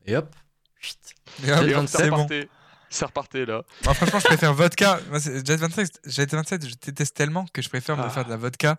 [0.07, 0.34] et hop,
[0.80, 0.96] chut.
[1.44, 2.16] Et hop, Jet et hop, 27, ça c'est bon.
[2.16, 2.48] repartait.
[2.90, 3.62] Ça repartait là.
[3.82, 5.00] Franchement, je préfère vodka.
[5.09, 8.11] Moi, Jet 27, Jet 27, je déteste tellement que je préfère me Ah.
[8.11, 8.76] faire de la vodka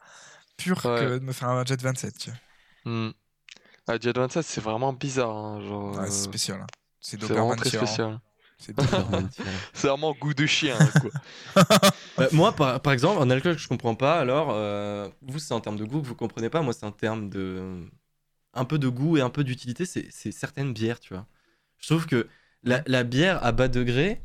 [0.57, 0.99] pure Ouais.
[0.99, 2.15] que de me faire un Jet 27.
[2.19, 2.91] Tu vois.
[2.91, 3.11] Hmm.
[3.87, 5.31] Ah, Jet 27, c'est vraiment bizarre.
[5.35, 6.61] hein, genre, Ouais, c'est euh, spécial.
[6.61, 6.67] hein.
[7.01, 8.19] C'est c'est vraiment très spécial.
[9.73, 11.63] C'est vraiment goût de chien, hein, quoi.
[12.19, 15.53] Euh, moi, par, par exemple, un alcool que je comprends pas, alors, euh, vous, c'est
[15.53, 16.61] en termes de goût que vous comprenez pas.
[16.61, 17.83] Moi, c'est en termes de.
[18.53, 21.25] Un peu de goût et un peu d'utilité, c'est certaines bières, tu vois.
[21.79, 22.27] Je trouve que
[22.63, 24.21] la, la bière à bas degré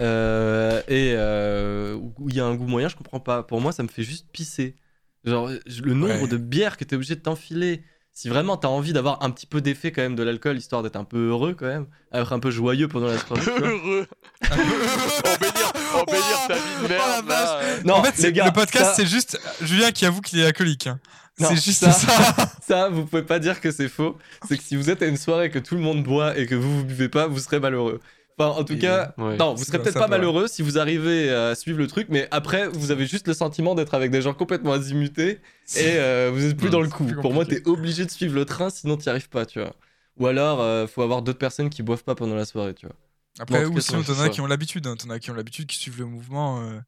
[0.00, 3.42] euh, et euh, où il y a un goût moyen, je comprends pas.
[3.42, 4.76] Pour moi, ça me fait juste pisser.
[5.24, 5.50] Genre,
[5.82, 6.28] le nombre Ouais.
[6.28, 7.82] de bières que tu es obligé de t'enfiler.
[8.12, 10.96] Si vraiment t'as envie d'avoir un petit peu d'effet quand même de l'alcool, histoire d'être
[10.96, 13.42] un peu heureux quand même, être un peu joyeux pendant la soirée.
[13.46, 14.06] Heureux.
[14.50, 17.82] embellir, embellir ta vie de Oh la là, euh.
[17.84, 20.38] Non, en fait, c'est- les gars, le podcast, ça- c'est juste Julien qui avoue qu'il
[20.38, 20.86] est alcoolique.
[20.86, 20.98] hein.
[21.38, 22.34] C'est juste ça- ça.
[22.66, 24.16] Ça, vous pouvez pas dire que c'est faux.
[24.48, 26.54] C'est que si vous êtes à une soirée que tout le monde boit et que
[26.56, 28.00] vous vous buvez pas, vous serez malheureux.
[28.38, 29.36] Enfin, en tout Et- cas, Ouais.
[29.36, 32.66] non, vous serez peut-être pas malheureux si vous arrivez à suivre le truc, mais après,
[32.68, 35.40] vous avez juste le sentiment d'être avec des gens complètement azimutés
[35.76, 37.06] et euh, vous êtes plus dans le coup.
[37.22, 39.74] Pour moi, t'es obligé de suivre le train, sinon t'y arrives pas, tu vois.
[40.18, 42.96] Ou alors, euh, faut avoir d'autres personnes qui boivent pas pendant la soirée, tu vois.
[43.38, 44.28] Après, ou sinon, t'en as ça.
[44.30, 44.86] qui ont l'habitude.
[44.86, 44.96] hein.
[44.96, 46.62] T'en as qui ont l'habitude, qui suivent le mouvement.
[46.62, 46.80] euh,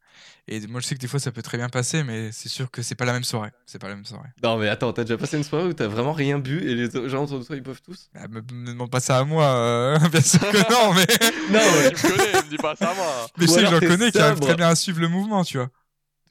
[0.46, 2.70] Et moi, je sais que des fois, ça peut très bien passer, mais c'est sûr
[2.70, 3.50] que c'est pas la même soirée.
[3.66, 4.30] C'est pas la même soirée.
[4.42, 7.08] Non, mais attends, t'as déjà passé une soirée où t'as vraiment rien bu et les
[7.10, 8.08] gens autour de toi ils boivent tous?
[8.14, 9.44] Ah, me, me demande pas ça à moi.
[9.44, 11.06] euh, Bien sûr que non, mais,
[11.52, 13.26] Non, Ouais, tu me connais, me dis pas ça moi.
[13.36, 15.58] mais je sais que j'en connais qui arrivent très bien à suivre le mouvement, tu
[15.58, 15.68] vois.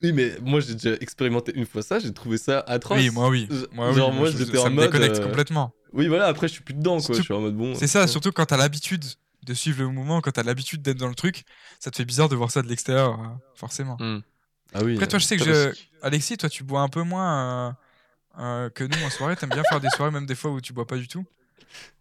[0.03, 2.97] Oui, mais moi j'ai déjà expérimenté une fois ça, j'ai trouvé ça atroce.
[2.97, 3.47] Oui, moi, oui.
[3.71, 4.85] Moi, genre, moi, j'étais ça en me mode.
[4.85, 5.73] déconnecte euh, complètement.
[5.93, 7.01] Oui, voilà, après je suis plus dedans, quoi.
[7.01, 7.73] Surtout- Je suis en mode bon.
[7.75, 9.03] C'est ça, surtout quand t'as l'habitude
[9.47, 11.43] de suivre le mouvement, quand t'as l'habitude d'être dans le truc,
[11.79, 13.25] ça te fait bizarre de voir ça de l'extérieur, euh,
[13.55, 13.97] forcément.
[13.99, 14.19] Hmm.
[14.73, 14.93] Ah oui.
[14.95, 15.73] Après, toi, je sais que je...
[16.01, 17.71] Alexis, toi, tu bois un peu moins euh,
[18.39, 19.35] euh, que nous en soirée.
[19.35, 21.25] T'aimes bien faire des soirées, même des fois où tu bois pas du tout?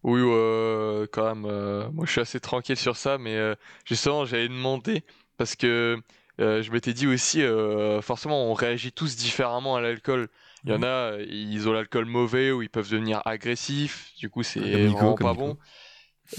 [0.03, 1.45] Oui, euh, quand même.
[1.47, 5.05] euh, moi, je suis assez tranquille sur ça, mais euh, justement, j'avais demandé
[5.37, 5.99] parce que
[6.41, 10.29] euh, je m'étais dit aussi, euh, forcément, on réagit tous différemment à l'alcool.
[10.65, 10.85] Il y en Mhm.
[10.85, 14.13] a, ils ont l'alcool mauvais ou ils peuvent devenir agressifs.
[14.19, 15.57] Du coup, c'est vraiment pas bon.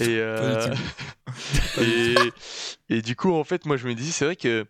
[0.00, 0.74] Et, euh,
[1.78, 2.34] et,
[2.88, 4.66] et du coup, en fait, moi, je me dis, c'est vrai que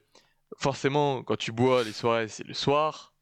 [0.59, 3.15] forcément, quand tu bois, les soirées, c'est le soir,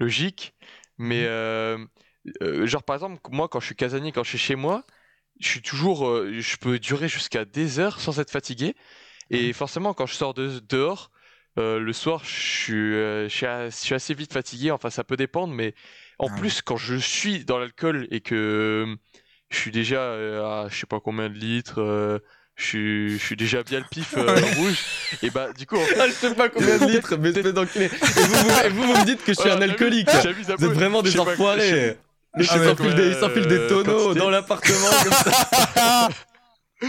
[0.00, 0.54] logique.
[0.98, 1.26] Mais, Mhm.
[1.26, 1.78] euh,
[2.42, 4.86] euh, genre, par exemple, moi, quand je suis casanier, quand je suis chez moi,
[5.40, 8.76] je suis toujours, je peux durer jusqu'à des heures sans être fatigué.
[9.30, 11.10] Et forcément, quand je sors de, dehors,
[11.56, 12.74] le soir, je suis,
[13.30, 14.70] je suis assez vite fatigué.
[14.70, 15.74] Enfin, ça peut dépendre, mais
[16.18, 16.50] en Ah ouais.
[16.50, 18.96] plus, quand je suis dans l'alcool et que
[19.50, 22.18] je suis déjà euh, à je sais pas combien de litres, euh,
[22.56, 24.78] je suis, je suis déjà bien le pif euh, rouge,
[25.22, 27.52] et bah, du coup, en fait, Ah, je sais pas combien de litres, mais espèce
[27.54, 27.86] d'enculé.
[27.86, 30.08] Et vous, vous, et vous, vous me dites que je suis voilà, un alcoolique.
[30.10, 31.96] Vous êtes vraiment des pas- enfoirés.
[32.36, 34.18] pas s'enfile des, il combien, s'enfile des tonneaux quantité.
[34.20, 36.08] dans l'appartement comme ça.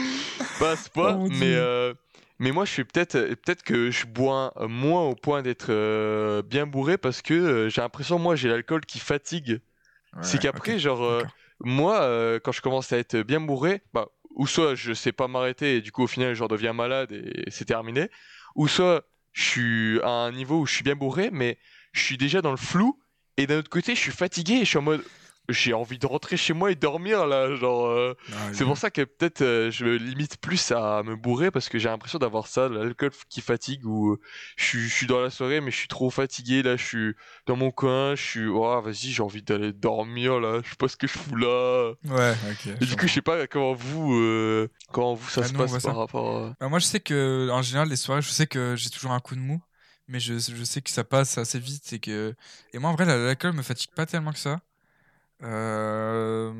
[0.59, 1.93] pas à ce point, Oh mais, euh,
[2.39, 6.97] mais moi je suis peut-être peut-être que je bois moins au point d'être bien bourré
[6.97, 9.59] parce que j'ai l'impression moi j'ai l'alcool qui fatigue.
[10.21, 11.23] c'est qu'après genre.
[11.63, 15.27] Moi euh, quand je commence à être bien bourré, bah ou soit je sais pas
[15.27, 18.09] m'arrêter et du coup au final je redeviens malade et c'est terminé,
[18.55, 19.03] ou soit
[19.33, 21.57] je suis à un niveau où je suis bien bourré mais
[21.93, 22.99] je suis déjà dans le flou
[23.37, 25.03] et d'un autre côté je suis fatigué et je suis en mode
[25.51, 28.89] j'ai envie de rentrer chez moi et dormir là genre euh, Ah, c'est pour ça
[28.91, 32.47] que peut-être euh, je me limite plus à me bourrer parce que j'ai l'impression d'avoir
[32.47, 34.19] ça, l'alcool qui fatigue ou euh,
[34.57, 37.13] je suis, je suis dans la soirée mais je suis trop fatigué là, je suis
[37.45, 40.87] dans mon coin, je suis oh vas-y j'ai envie d'aller dormir là, je sais pas
[40.87, 41.93] ce que je fous là.
[42.05, 42.33] Ouais.
[42.81, 45.59] Et du coup je sais pas comment vous euh, comment vous ça Ah, se nous,
[45.59, 45.93] passe par ça.
[45.95, 46.55] rapport à...
[46.59, 49.19] Bah, moi, je sais que en général, les soirées, je sais que j'ai toujours un
[49.19, 49.61] coup de mou,
[50.07, 52.35] mais je, je sais que ça passe assez vite et que
[52.73, 54.59] et moi, en vrai, la- l'alcool me fatigue pas tellement que ça.
[55.43, 56.53] Euh...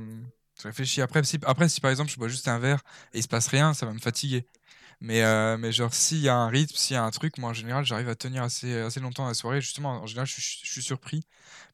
[0.61, 1.23] Je réfléchis après.
[1.23, 3.73] Si, après, si par exemple je bois juste un verre et il se passe rien,
[3.73, 4.45] ça va me fatiguer.
[5.01, 7.49] Mais, euh, mais genre, s'il y a un rythme, s'il y a un truc, moi
[7.49, 9.61] en général, j'arrive à tenir assez, assez longtemps la soirée.
[9.61, 11.25] Justement, en général, je suis, je suis surpris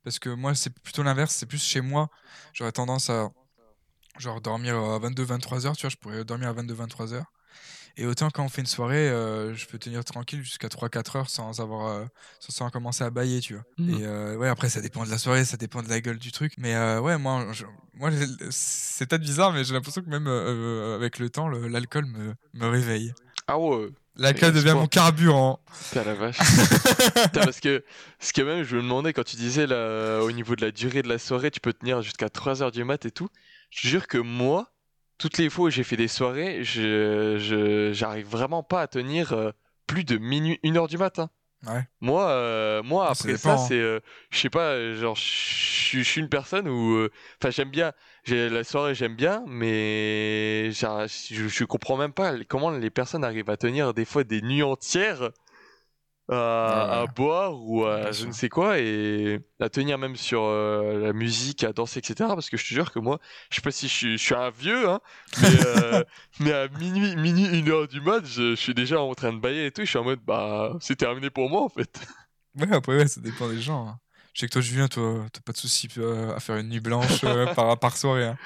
[0.03, 1.35] parce que moi, c'est plutôt l'inverse.
[1.35, 2.09] C'est plus chez moi.
[2.53, 3.29] J'aurais tendance à
[4.19, 5.75] genre dormir à 22-23 heures.
[5.75, 7.31] Tu vois, je pourrais dormir à 22-23 heures.
[7.99, 11.29] Et autant quand on fait une soirée, euh, je peux tenir tranquille jusqu'à 3-4 heures
[11.31, 12.05] sans avoir, euh,
[12.39, 13.63] sans, commencer à bailler, tu vois.
[13.79, 13.89] Mhm.
[13.99, 16.31] Et euh, ouais, après, ça dépend de la soirée, ça dépend de la gueule du
[16.31, 16.53] truc.
[16.59, 18.11] Mais euh, ouais, moi, je- moi
[18.51, 22.67] c'est peut-être bizarre, mais j'ai l'impression que même euh, avec le temps, l'alcool me, me
[22.67, 23.13] réveille.
[23.47, 25.59] Ah ouais, L'alcool devient mon carburant.
[25.89, 26.37] putain la vache.
[27.23, 27.83] Putain, parce que
[28.19, 31.01] ce que même je me demandais quand tu disais là au niveau de la durée
[31.01, 33.29] de la soirée, tu peux tenir jusqu'à 3h du mat et tout.
[33.69, 34.71] Je te jure que moi,
[35.17, 39.33] toutes les fois où j'ai fait des soirées, je, je j'arrive vraiment pas à tenir
[39.33, 39.51] euh,
[39.87, 41.29] plus de minuit, une heure du matin.
[41.65, 41.87] Ouais.
[42.01, 43.99] Moi, euh, moi après ça, c'est, euh,
[44.29, 45.21] je sais pas, euh, genre, je
[46.03, 47.07] suis- une personne où,
[47.41, 47.93] enfin, j'aime bien,
[48.27, 53.93] la soirée, j'aime bien, mais je comprends même pas comment les personnes arrivent à tenir
[53.93, 55.31] des fois des nuits entières
[56.29, 57.07] à, Ouais, à ouais.
[57.07, 61.63] boire ou à je ne sais quoi et à tenir même sur euh, la musique,
[61.63, 62.29] à danser, etc.
[62.35, 63.19] Parce que je te jure que moi,
[63.49, 64.99] je sais pas si je suis, je suis un vieux, hein,
[65.37, 66.03] mais, euh,
[66.39, 69.39] mais à minuit, minuit, une heure du mat, je, je suis déjà en train de
[69.39, 69.81] bailler et tout.
[69.83, 71.99] Je suis en mode, bah, c'est terminé pour moi en fait.
[72.55, 73.87] Ouais, après, ouais, ça dépend des gens.
[73.87, 73.99] hein.
[74.33, 76.79] Je sais que toi, Julien, toi, t'as pas de souci euh, à faire une nuit
[76.79, 77.21] blanche
[77.55, 78.25] par, par soirée.
[78.25, 78.37] hein.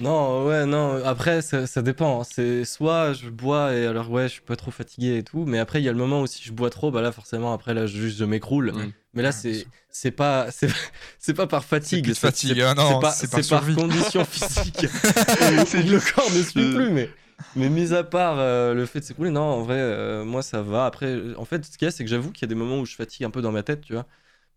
[0.00, 1.04] Non, ouais, non.
[1.04, 2.20] Après, ça, ça dépend.
[2.20, 2.24] hein.
[2.28, 5.44] C'est soit je bois et alors ouais, je suis pas trop fatigué et tout.
[5.44, 7.52] Mais après, il y a le moment où si je bois trop, bah là, forcément,
[7.52, 8.72] après là, je- juste je m'écroule.
[8.72, 8.92] Mm.
[9.14, 10.68] Mais là, c'est c'est pas c'est
[11.18, 12.06] c'est pas par fatigue.
[12.08, 14.82] c'est- fatigue, hein, non, c'est pas c'est par par condition physique.
[14.82, 16.90] Le corps ne suit je- plus.
[16.90, 17.10] Mais
[17.56, 20.62] mais mis à part euh, le fait de s'écrouler, non, en vrai, euh, moi ça
[20.62, 20.86] va.
[20.86, 22.78] Après, en fait, ce qu'il y a, c'est que j'avoue qu'il y a des moments
[22.78, 24.06] où je fatigue un peu dans ma tête, tu vois.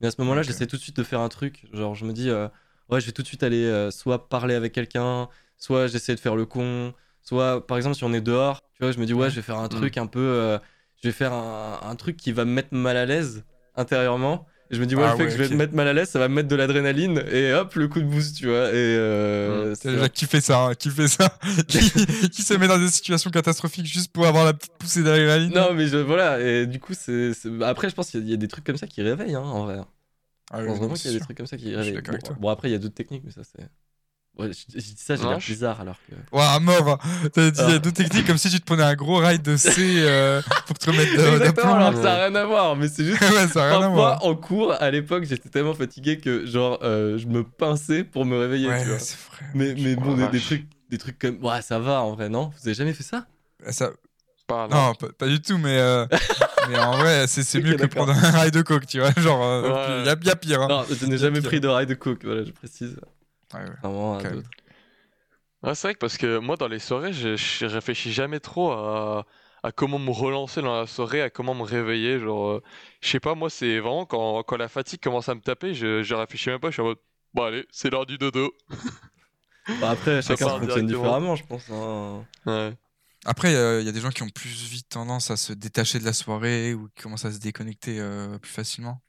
[0.02, 1.66] Mais à ce moment-là, j'essaie tout de suite de faire un truc.
[1.74, 2.48] Genre, je me dis, euh,
[2.90, 5.28] ouais, je vais tout de suite aller euh, soit parler avec quelqu'un,
[5.58, 8.92] soit j'essaie de faire le con, soit par exemple, si on est dehors, tu vois,
[8.92, 10.20] je me dis, ouais, je vais faire un truc un peu.
[10.20, 10.58] euh,
[11.04, 13.44] je vais faire un, un truc qui va me mettre mal à l'aise
[13.76, 14.46] intérieurement.
[14.72, 15.88] Et je me dis, ouais, Ah le fait ouais, que je vais me mettre mal
[15.88, 18.48] à l'aise, ça va me mettre de l'adrénaline et hop, le coup de boost, tu
[18.48, 18.70] vois.
[18.70, 21.92] Et euh, Jacques qui fait ça, hein, qui fait ça, qui,
[22.30, 25.52] qui se met dans des situations catastrophiques juste pour avoir la petite poussée d'adrénaline?
[25.54, 27.32] Non, mais je, voilà, et du coup, c'est.
[27.62, 29.66] Après, je pense qu'il y, y a des trucs comme ça qui réveillent, hein, en
[29.66, 29.82] vrai.
[30.52, 31.26] Ah Je oui, pense vraiment qu'il y a des sûr.
[31.26, 33.44] trucs comme ça qui avec Bon, bon, après, il y a d'autres techniques, mais ça,
[33.44, 33.70] c'est.
[34.38, 36.16] Ouais, je, je dis ça, j'ai l'air je- bizarre alors que.
[36.32, 37.30] Ouah, mort hein.
[37.34, 37.80] T'as dit, il y a Ah.
[37.80, 40.90] d'autres techniques comme si tu te prenais un gros ride de C euh, pour te
[40.90, 41.76] remettre de, de Exactement, plomb.
[41.76, 43.22] alors que ça n'a rien à voir, mais c'est juste.
[43.32, 44.26] ouais, ça a rien à Parfois, voir.
[44.26, 48.38] en cours, à l'époque, j'étais tellement fatigué que, genre, euh, je me pinçais pour me
[48.38, 48.98] réveiller, tu Ouais, vois.
[49.00, 49.46] c'est vrai.
[49.54, 51.44] Mais, mais bon, Oh, des, des trucs, des trucs comme.
[51.44, 52.50] Ouais, ça va en vrai, non?
[52.60, 53.26] Vous avez jamais fait ça?
[53.72, 53.92] Ça...
[54.48, 54.76] Pas, non.
[54.88, 56.06] Non, pas, pas du tout, mais, euh,
[56.70, 59.12] mais en vrai, c'est mieux que prendre un ride de coke, tu vois.
[59.18, 60.04] Genre, il Ouais.
[60.06, 60.62] y, a, y a pire.
[60.62, 60.68] Hein.
[60.70, 61.50] Non, je n'ai jamais pire.
[61.50, 63.00] pris de ride coke, voilà, je précise.
[63.54, 63.66] Ouais, ouais.
[63.82, 64.26] Vraiment, Ok.
[64.26, 64.50] à d'autres.
[65.64, 68.72] Ouais, c'est vrai que parce que moi dans les soirées, je, je réfléchis jamais trop
[68.72, 69.26] à,
[69.64, 72.20] à comment me relancer dans la soirée, à comment me réveiller.
[72.20, 72.64] Genre, euh,
[73.02, 76.04] je sais pas, moi, c'est vraiment quand, quand la fatigue commence à me taper, je,
[76.04, 76.98] je réfléchis même pas, je suis en mode,
[77.34, 78.54] bon, allez, c'est l'heure du dodo.
[79.82, 81.68] Bah, après, chacun part fonctionne différemment, je pense.
[81.72, 82.24] hein.
[82.46, 82.74] Ouais.
[83.26, 86.06] Après, il y a des gens qui ont plus vite tendance à se détacher de
[86.06, 89.02] la soirée ou qui commencent à se déconnecter euh, plus facilement.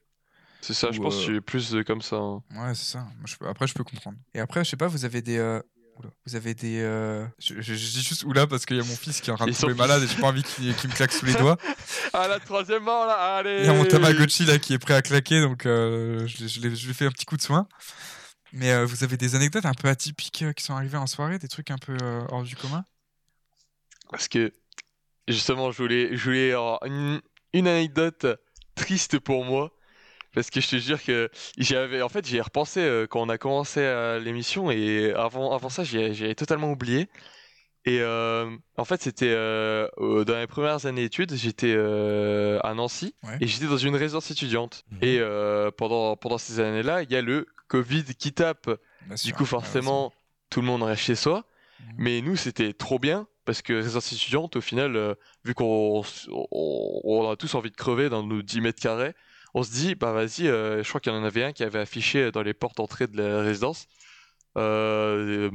[0.61, 2.15] C'est ça, je pense que euh, je suis plus euh, comme ça.
[2.17, 2.41] hein.
[2.55, 2.99] Ouais, c'est ça.
[2.99, 4.17] Moi, je peux- Après, je peux comprendre.
[4.33, 5.37] Et après, je sais pas, vous avez des.
[5.37, 5.61] euh,
[5.97, 6.79] oula, Vous avez des.
[6.81, 9.33] euh, Je, je- je dis juste oula parce qu'il y a mon fils qui est
[9.33, 11.35] en train de tomber malade et j'ai pas envie qu'il qu'il me claque sous les
[11.35, 11.57] doigts.
[12.13, 14.93] Ah, la troisième mort là, allez Il y a mon Tamagotchi là qui est prêt
[14.95, 17.41] à claquer donc euh, je, l'ai- je l'ai- je lui fais un petit coup de
[17.41, 17.67] soin.
[18.53, 21.37] Mais euh, vous avez des anecdotes un peu atypiques euh, qui sont arrivées en soirée,
[21.37, 22.83] des trucs un peu euh, hors du commun?
[24.11, 24.53] Parce que
[25.27, 27.21] justement, je voulais, je voulais avoir une,
[27.53, 28.25] une anecdote
[28.75, 29.71] triste pour moi.
[30.33, 33.29] Parce que je te jure que j'avais, en fait, j'y ai repensé euh, quand on
[33.29, 37.09] a commencé euh, l'émission et avant, avant ça, j'y ai- j'y avais totalement oublié.
[37.85, 39.87] Et euh, en fait, c'était euh,
[40.25, 43.37] dans les premières années d'études, j'étais euh, à Nancy Ouais.
[43.41, 44.83] et j'étais dans une résidence étudiante.
[44.91, 44.99] Mhm.
[45.01, 45.21] Et
[45.77, 48.65] pendant, pendant ces années-là, il y a le Covid qui tape.
[49.05, 50.13] Bien Du sûr, coup, forcément,
[50.49, 51.45] tout le monde reste chez soi.
[51.79, 51.93] Mhm.
[51.97, 57.01] Mais nous, c'était trop bien parce que résidence étudiante, au final, euh, vu qu'on on,
[57.03, 59.15] on a tous envie de crever dans nos 10 mètres carrés,
[59.53, 61.79] on se dit, bah vas-y, euh, je crois qu'il y en avait un qui avait
[61.79, 63.87] affiché dans les portes d'entrée de la résidence.
[64.57, 65.49] Euh,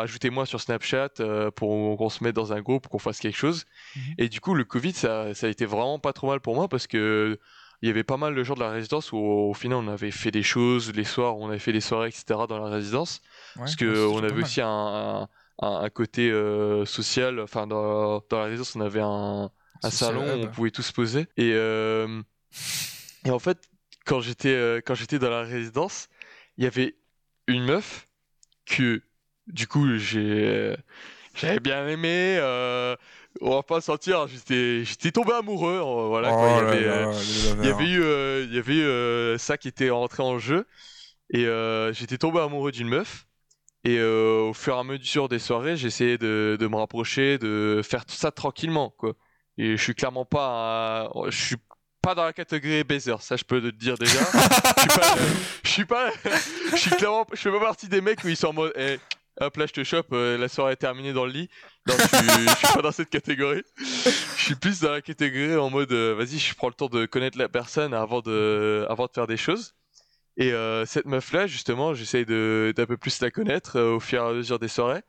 [0.00, 3.36] ajoutez-moi sur Snapchat euh, pour qu'on se mette dans un groupe, pour qu'on fasse quelque
[3.36, 3.64] chose.
[3.96, 4.02] Mhm.
[4.18, 6.68] Et du coup, le Covid, ça, ça a été vraiment pas trop mal pour moi
[6.68, 7.38] parce que
[7.82, 10.10] il y avait pas mal de gens de la résidence où au final on avait
[10.10, 12.24] fait des choses, les soirs on avait fait des soirées, etc.
[12.48, 13.20] dans la résidence.
[13.56, 15.28] Ouais, Parce ouais, que c'est on déjà pas avait aussi un, un,
[15.60, 19.50] un côté euh, social, enfin dans, dans la résidence on avait un,
[19.82, 21.26] salon où on pouvait tous se poser.
[21.36, 22.22] Et, euh,
[23.24, 23.58] et en fait,
[24.04, 26.08] quand j'étais euh, quand j'étais dans la résidence,
[26.56, 26.96] il y avait
[27.46, 28.06] une meuf
[28.66, 29.02] que
[29.46, 30.74] du coup j'ai
[31.34, 32.36] j'avais bien aimé.
[32.38, 32.96] euh,
[33.40, 35.80] on va pas sentir, j'étais j'étais tombé amoureux.
[35.80, 36.42] euh, voilà, quoi.
[36.42, 39.38] Oh il y avait, là, euh, les il y avait eu, il y avait eu,
[39.38, 40.66] ça qui était rentré en jeu
[41.30, 41.46] et
[41.92, 43.26] j'étais tombé amoureux d'une meuf
[43.84, 47.80] et euh, au fur et à mesure des soirées j'essayais de, de me rapprocher de
[47.84, 49.14] faire tout ça tranquillement quoi.
[49.58, 51.56] Et je suis clairement pas un- je suis
[52.02, 54.20] pas dans la catégorie baiser ça je peux te dire déjà.
[55.64, 56.36] Je suis pas je suis pas
[56.72, 58.98] je suis clairement je fais pas partie des mecs où ils sont en mode eh,
[59.40, 61.48] hop là je te chope euh, la soirée est terminée dans le lit.
[61.86, 63.62] Non je suis, je suis pas dans cette catégorie.
[64.36, 67.06] Je suis plus dans la catégorie en mode euh, vas-y je prends le temps de
[67.06, 69.74] connaître la personne avant de avant de faire des choses
[70.36, 74.22] et euh, cette meuf là justement j'essaye d'un peu plus la connaître euh, au fur
[74.22, 75.02] et à mesure des soirées.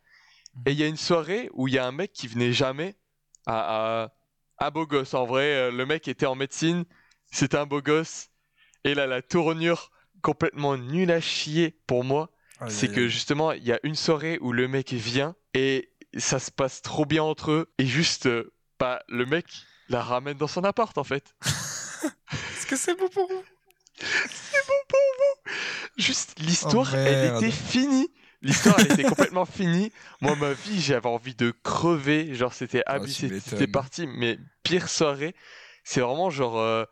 [0.65, 2.95] Et il y a une soirée où il y a un mec qui venait jamais
[3.45, 4.03] à,
[4.59, 5.13] à, un beau gosse.
[5.13, 6.85] En vrai euh, le mec était en médecine
[7.31, 8.29] c'était un beau gosse.
[8.83, 12.31] Et là la tournure complètement nulle à chier pour moi
[12.69, 16.51] c'est que justement, il y a une soirée où le mec vient et ça se
[16.51, 17.73] passe trop bien entre eux.
[17.77, 18.29] Et juste,
[18.79, 19.45] bah, le mec
[19.89, 21.35] la ramène dans son appart en fait.
[22.31, 23.43] Est-ce que c'est beau pour vous?
[25.97, 28.09] Juste, l'histoire, Oh, elle était finie.
[28.41, 29.91] L'histoire, elle était complètement finie.
[30.21, 32.33] Moi, ma vie, j'avais envie de crever.
[32.35, 33.39] Genre, c'était Ah, abusé.
[33.39, 34.05] c'était parti.
[34.07, 35.35] Mais pire soirée,
[35.83, 36.59] c'est vraiment genre.
[36.59, 36.83] euh,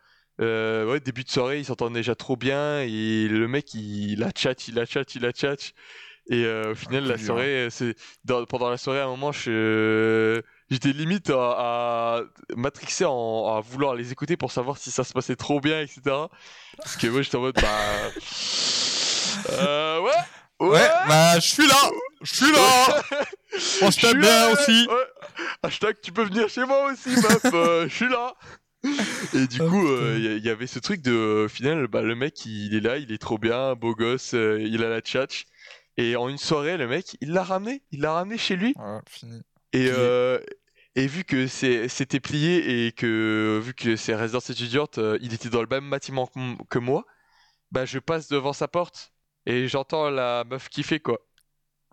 [0.41, 2.79] euh, ouais, début de soirée, ils s'entendent déjà trop bien.
[2.81, 5.73] Et le mec, il la chat, il la chat, il la chat.
[6.29, 9.31] Et euh, au final, coup la soirée, c'est dans- pendant la soirée, à un moment,
[9.31, 10.41] je
[10.73, 12.21] j'étais limite à, à
[12.55, 16.01] matrixé en, à vouloir les écouter pour savoir si ça se passait trop bien, etc.
[16.77, 17.69] Parce que moi, j'étais en mode, bah,
[19.49, 20.09] euh, ouais,
[20.59, 21.89] ouais, Ouais, bah je suis là
[22.21, 23.01] Je suis là
[23.81, 24.95] On se tape bien là, aussi ouais.
[25.63, 28.33] Hashtag, tu peux venir chez moi aussi, meuf, euh, je suis là.
[29.33, 32.01] Et du Oh, coup, euh, il y, y avait ce truc de, au final, bah,
[32.01, 34.99] le mec, il est là, il est trop bien, beau gosse, euh, il a la
[35.01, 35.45] tchatch.
[35.97, 38.73] Et en une soirée, le mec, il l'a ramené, il l'a ramené chez lui.
[38.75, 39.41] Voilà, fini.
[39.73, 40.39] Et, euh,
[40.95, 45.49] et vu que c'était plié et que vu que c'est résidence étudiante, euh, il était
[45.49, 46.29] dans le même bâtiment
[46.69, 47.05] que moi,
[47.71, 49.13] bah je passe devant sa porte
[49.47, 51.19] et j'entends la meuf kiffer quoi.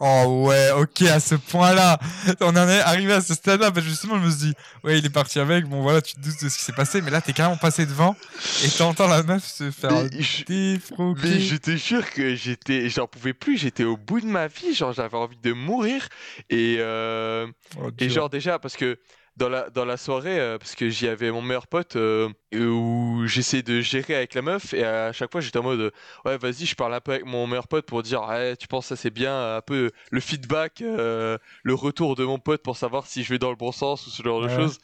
[0.03, 1.99] Oh ouais, ok, à ce point-là.
[2.41, 3.71] On en est arrivé à ce stade-là.
[3.71, 5.67] Bah justement, je me suis dit, ouais, il est parti avec.
[5.67, 7.03] Bon, voilà, tu te doutes de ce qui s'est passé.
[7.03, 8.17] Mais là, t'es carrément passé devant
[8.65, 10.05] et t'entends la meuf se faire
[10.49, 11.29] défroquer.
[11.29, 14.75] Mais je te jure que j'étais, j'en pouvais plus, j'étais au bout de ma vie,
[14.75, 16.09] genre j'avais envie de mourir
[16.49, 17.47] et euh,
[17.77, 18.99] Oh, Et genre déjà parce que
[19.37, 23.23] dans la dans la soirée euh, parce que j'y avais mon meilleur pote euh, où
[23.27, 25.91] j'essayais de gérer avec la meuf et à chaque fois j'étais en mode euh,
[26.25, 28.87] ouais vas-y je parle un peu avec mon meilleur pote pour dire ouais tu penses
[28.87, 33.07] ça c'est bien un peu le feedback euh, le retour de mon pote pour savoir
[33.07, 34.79] si je vais dans le bon sens ou ce genre de choses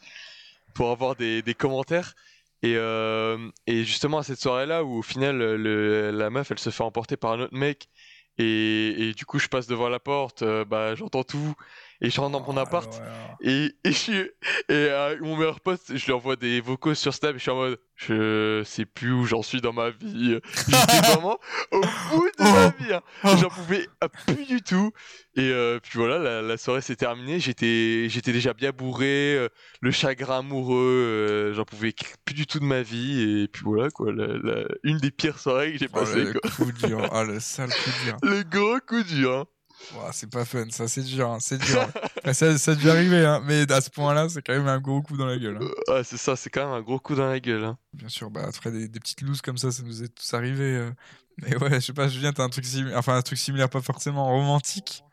[0.74, 2.14] pour avoir des, des commentaires.
[2.62, 2.72] Et,
[3.66, 6.82] et justement à cette soirée là où au final le, la meuf elle se fait
[6.82, 7.88] emporter par un autre mec
[8.38, 11.55] et, et du coup je passe devant la porte bah j'entends tout
[12.03, 13.03] Et je rentre dans mon Oh, appart.
[13.40, 14.30] Et, et, je et
[14.70, 17.34] euh, mon meilleur pote, je lui envoie des vocaux sur Snap.
[17.34, 20.38] Et je suis en mode, je sais plus où j'en suis dans ma vie.
[20.68, 21.38] J'étais vraiment
[21.72, 22.92] au bout de ma vie.
[22.92, 23.01] hein.
[23.24, 23.28] Oh.
[23.40, 23.86] J'en pouvais
[24.26, 24.90] plus du tout.
[25.36, 27.40] Et euh, puis voilà, la, la soirée s'est terminée.
[27.40, 29.34] J'étais, j'étais déjà bien bourré.
[29.36, 29.49] euh,
[29.80, 31.94] le chagrin amoureux, euh, j'en pouvais
[32.24, 33.42] plus du tout de ma vie.
[33.42, 34.12] Et puis voilà, quoi.
[34.12, 36.51] la- la- une des pires soirées que j'ai Oh, passées, le quoi.
[36.51, 37.09] coup dur.
[37.12, 38.16] Oh, le sale coup dur.
[38.22, 39.32] Le gros coup dur.
[39.38, 39.44] hein.
[39.91, 41.93] Ouah, c'est pas fun, ça c'est dur, hein, c'est dur.
[42.33, 45.01] Ça, ça a dû arriver, hein, mais à ce point-là, c'est quand même un gros
[45.03, 45.59] coup dans la gueule.
[45.59, 45.66] hein.
[45.89, 47.64] Ouais, c'est ça, c'est quand même un gros coup dans la gueule.
[47.64, 47.79] hein.
[47.93, 50.62] Bien sûr, bah après des, des petites looses comme ça, ça nous est tous arrivé.
[50.77, 50.93] euh.
[51.39, 53.81] Mais ouais, je sais pas, Julien, t'as un truc similaire, enfin un truc similaire, pas
[53.83, 55.05] forcément romantique,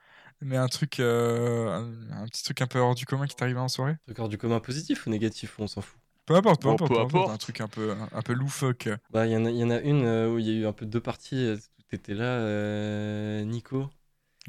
[0.42, 1.70] mais un truc, euh,
[2.12, 3.98] un, un petit truc un peu hors du commun qui t'arrive en soirée?
[4.06, 6.00] Truc hors du commun positif ou négatif, on s'en fout?
[6.26, 7.30] Peu importe, peu Bon, importe, peu peu importe, importe.
[7.30, 8.90] un truc un peu, un, un peu loufoque.
[9.10, 10.54] Bah, il y, en a- il y en a une euh, où il y a
[10.54, 11.54] eu un peu deux parties.
[11.90, 13.90] T'étais là, euh, Nico.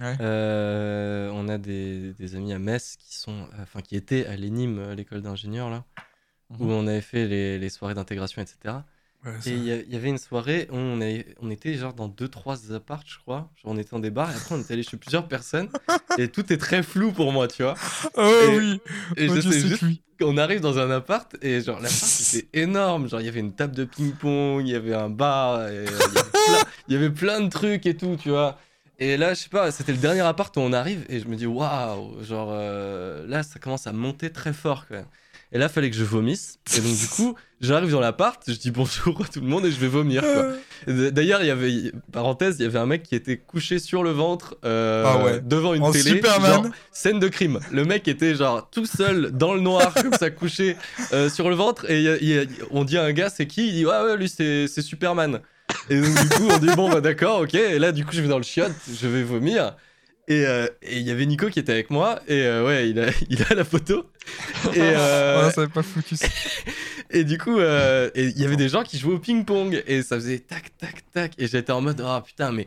[0.01, 0.17] Ouais.
[0.21, 4.95] Euh, on a des, des amis à Metz qui sont, enfin, qui étaient à l'ENIM,
[4.95, 5.85] l'école d'ingénieurs là,
[6.59, 6.71] où Mhm.
[6.73, 8.85] on avait fait les, les soirées d'intégration, etc.
[9.25, 12.29] Ouais, Et il y, avait une soirée où on, avait- on était genre dans deux
[12.29, 13.51] trois apparts, je crois.
[13.57, 15.69] Genre, on était dans des bars et après on était allé chez plusieurs personnes
[16.19, 17.75] et tout est très flou pour moi, tu vois.
[18.17, 18.81] Oh et- oui,
[19.17, 19.85] Et oh, je sais juste
[20.21, 23.09] qu'on arrive dans un appart et genre l'appart c'était énorme.
[23.09, 25.87] Genre il y avait une table de ping-pong, il y avait un bar, y
[26.89, 28.59] il y avait plein de trucs et tout, tu vois.
[28.99, 31.35] Et là, je sais pas, c'était le dernier appart où on arrive et je me
[31.37, 35.07] dis waouh, genre euh, là ça commence à monter très fort quand même.
[35.53, 36.59] Et là, fallait que je vomisse.
[36.77, 39.71] Et donc, du coup, j'arrive dans l'appart, je dis bonjour à tout le monde et
[39.71, 40.23] je vais vomir.
[40.23, 40.49] Quoi.
[40.89, 44.03] Et D'ailleurs, il y avait, parenthèse, il y avait un mec qui était couché sur
[44.03, 45.41] le ventre euh, Ah ouais.
[45.41, 46.11] devant une En télé.
[46.17, 46.51] Superman.
[46.53, 47.61] genre, scène de crime.
[47.71, 50.77] Le mec était genre tout seul dans le noir, comme ça, couché
[51.13, 51.89] euh, sur le ventre.
[51.89, 53.69] Et il y a- il y a- on dit à un gars, c'est qui?
[53.69, 55.41] Il dit, ouais, ouais, lui, c'est c'est Superman.
[55.91, 57.55] Et donc, du coup, on dit, bon, bah d'accord, ok.
[57.55, 59.77] Et là, du coup, je vais dans le chiotte, je vais vomir.
[60.27, 62.21] Et euh, il y avait Nico qui était avec moi.
[62.29, 64.11] Et euh, ouais, il a, il a la photo.
[64.75, 66.21] Et, euh, non, ça pas focus.
[67.11, 70.17] et du coup, euh, il y avait des gens qui jouaient au ping-pong et ça
[70.17, 71.33] faisait tac, tac, tac.
[71.39, 72.67] Et j'étais en mode, oh putain, mais.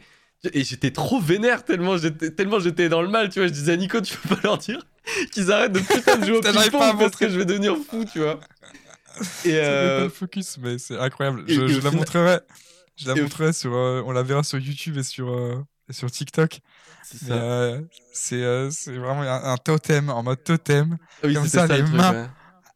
[0.54, 3.48] Et j'étais trop vénère tellement j'étais, tellement j'étais dans le mal, tu vois.
[3.48, 4.80] Je disais à Nico, tu peux pas leur dire
[5.34, 8.06] qu'ils arrêtent de putain de jouer au pas ping-pong parce que je vais devenir fou,
[8.06, 8.40] tu vois.
[9.46, 11.44] Et, pas euh, le focus, mais c'est incroyable.
[11.48, 12.40] Je, la final- montrerai.
[12.98, 13.74] Je la et montrerai sur.
[13.74, 16.60] euh, on la verra sur YouTube et sur, euh, et sur TikTok.
[17.04, 17.82] c'est euh,
[18.34, 20.98] euh, vraiment un, un totem, en mode totem.
[21.24, 22.24] oui, comme ça, ça, les le truc, mains.
[22.24, 22.30] ouais.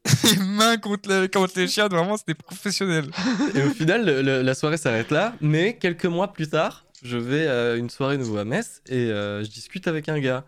[0.31, 3.11] Les mains contre les, contre les chiens, vraiment, c'était professionnel.
[3.55, 5.35] Et au final, le- le- la soirée s'arrête là.
[5.41, 9.47] Mais quelques mois plus tard, je vais à une soirée nouveau à Metz et je
[9.47, 10.45] discute avec un gars.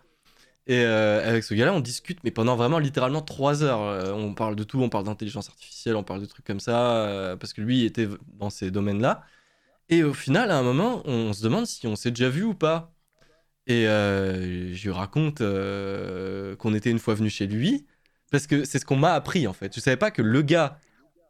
[0.65, 3.81] Et euh, avec ce gars-là, on discute, mais pendant vraiment littéralement trois heures.
[3.81, 6.95] Euh, on parle de tout, on parle d'intelligence artificielle, on parle de trucs comme ça,
[7.05, 8.07] euh, parce que lui il était
[8.39, 9.23] dans ces domaines-là.
[9.89, 12.53] Et au final, à un moment, on se demande si on s'est déjà vu ou
[12.53, 12.93] pas.
[13.67, 17.85] Et euh, je lui raconte euh, qu'on était une fois venu chez lui,
[18.31, 19.73] parce que c'est ce qu'on m'a appris en fait.
[19.73, 20.77] Je savais pas que le gars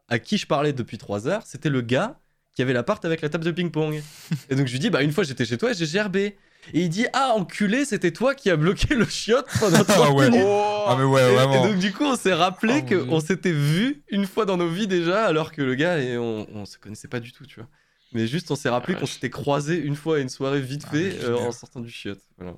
[0.08, 2.18] à qui je parlais depuis trois heures, c'était le gars
[2.54, 4.02] qui avait l'appart avec la table de ping-pong.
[4.50, 6.36] et donc je lui dis, bah une fois j'étais chez toi et j'ai gerbé.
[6.72, 10.10] Et il dit, ah enculé, c'était toi qui as bloqué le chiotte pendant 30 Ah
[10.12, 10.30] ouais.
[10.30, 10.46] minutes.
[10.48, 11.66] Oh Ah, mais ouais, Et- Et, vraiment.
[11.68, 13.26] donc du coup on s'est rappelé Oh, qu'on Dieu.
[13.28, 16.64] s'était vu une fois dans nos vies déjà, alors que le gars, et on, on
[16.64, 17.68] se connaissait pas du tout, tu vois.
[18.14, 20.84] Mais juste on s'est rappelé Ah, qu'on s'était croisé une fois à une soirée vite
[20.86, 22.20] Ah, fait euh, en sortant du chiotte.
[22.38, 22.56] Voilà.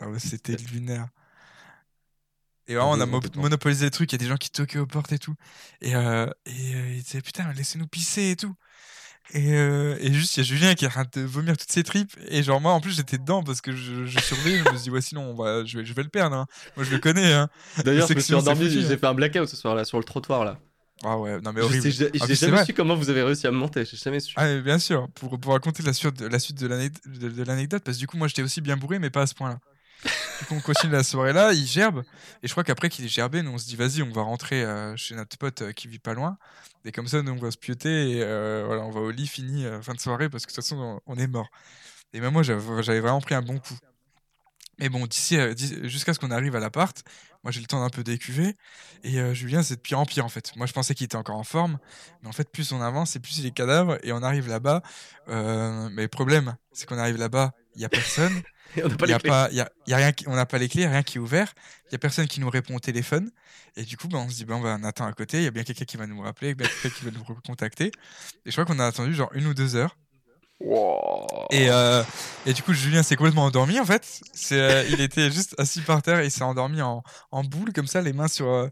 [0.00, 1.08] Ah c'était lunaire.
[2.66, 4.12] Et vraiment, on a mo- monopolisé les trucs.
[4.12, 5.34] Il y a des gens qui toquaient aux portes et tout.
[5.80, 8.54] Et, euh, et euh, ils disaient Putain, laissez-nous pisser et tout.
[9.34, 11.72] Et, euh, et juste, il y a Julien qui est en train de vomir toutes
[11.72, 12.12] ses tripes.
[12.28, 14.58] Et genre, moi, en plus, j'étais dedans parce que je, je surveillais.
[14.58, 16.36] Je me suis dit Ouais, sinon, on va, je, vais, je vais le perdre.
[16.36, 16.46] hein.
[16.76, 17.32] Moi, je le connais.
[17.32, 17.48] Hein.
[17.84, 18.98] D'ailleurs C'est je me que suis endormi, j'ai hein.
[18.98, 20.58] fait un blackout ce soir-là sur le trottoir là.
[21.04, 21.92] Ah ouais, non, mais Je horrible.
[21.92, 24.34] sais- j'ai Ah, jamais su comment vous avez réussi à me monter, j'ai jamais su.
[24.36, 28.00] Ah, bien sûr, pour, pour raconter la suite de, la suite de l'anecdote, parce que
[28.00, 29.60] du coup, moi, j'étais aussi bien bourré, mais pas à ce point-là.
[30.40, 32.04] Du coup, on continue la soirée là, il gerbe,
[32.42, 34.62] et je crois qu'après qu'il est gerbé, nous on se dit, vas-y, on va rentrer
[34.64, 36.38] euh, chez notre pote euh, qui vit pas loin,
[36.84, 39.26] et comme ça, nous on va se pioter, et euh, voilà, on va au lit
[39.26, 41.48] fini, fin de soirée, parce que de toute façon, on, on est mort.
[42.12, 43.76] Et même moi, j'avais vraiment pris un bon coup.
[44.78, 47.02] Mais bon, d'ici, euh, d'ici- jusqu'à ce qu'on arrive à l'appart,
[47.42, 48.54] moi j'ai le temps d'un peu décuver,
[49.02, 50.54] et euh, Julien, c'est de pire en pire en fait.
[50.56, 51.78] Moi je pensais qu'il était encore en forme,
[52.22, 54.82] mais en fait, plus on avance, et plus il est cadavre, et on arrive là-bas.
[55.28, 58.42] euh, mais le problème, c'est qu'on arrive là-bas, il y a personne,
[58.84, 59.28] on n'a pas il y les a clés.
[59.30, 61.02] pas, il y a, il y a rien, qui- on n'a pas les clés, rien
[61.02, 61.54] qui est ouvert,
[61.88, 63.30] il y a personne qui nous répond au téléphone,
[63.76, 65.50] et du coup, bah, on se dit, bah, on, attend à côté, il y a
[65.50, 67.92] bien quelqu'un qui va nous rappeler, bien quelqu'un qui va nous recontacter, et
[68.46, 69.96] je crois qu'on a attendu genre une ou deux heures.
[70.60, 71.46] Wow.
[71.50, 72.02] Et, euh,
[72.44, 74.20] et du coup, Julien s'est complètement endormi en fait.
[74.32, 77.72] C'est, euh, il était juste assis par terre et il s'est endormi en, en boule
[77.72, 78.68] comme ça, les mains sur, euh,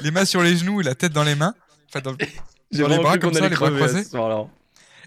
[0.00, 1.54] les mains sur les genoux et la tête dans les mains.
[1.88, 4.04] Enfin, dans les bras comme ça, les bras croisés.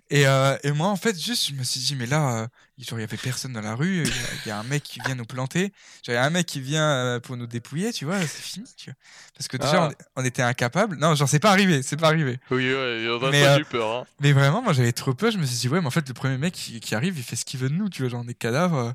[0.10, 0.24] Et,
[0.64, 2.48] et moi, en fait, juste, je me suis dit, mais là,
[2.78, 4.04] il y avait personne dans la rue.
[4.04, 4.14] Il y, a-
[4.46, 5.74] il y a un mec qui vient nous planter.
[6.08, 8.20] Il y a un mec qui vient pour nous dépouiller, tu vois.
[8.22, 8.96] C'est fini, tu vois.
[9.38, 10.04] Parce que déjà, Ah.
[10.16, 10.96] on, on était incapables.
[10.98, 11.82] Non, genre, c'est pas arrivé.
[11.82, 12.40] C'est pas arrivé.
[12.52, 13.92] Oui, ouais, on a Mais, pas euh, eu peur.
[14.02, 14.06] Hein.
[14.20, 15.32] Mais vraiment, moi, j'avais trop peur.
[15.32, 17.24] Je me suis dit, ouais, mais en fait, le premier mec qui, qui arrive, il
[17.24, 18.10] fait ce qu'il veut de nous, tu vois.
[18.10, 18.78] Genre, on est cadavres.
[18.78, 18.92] euh,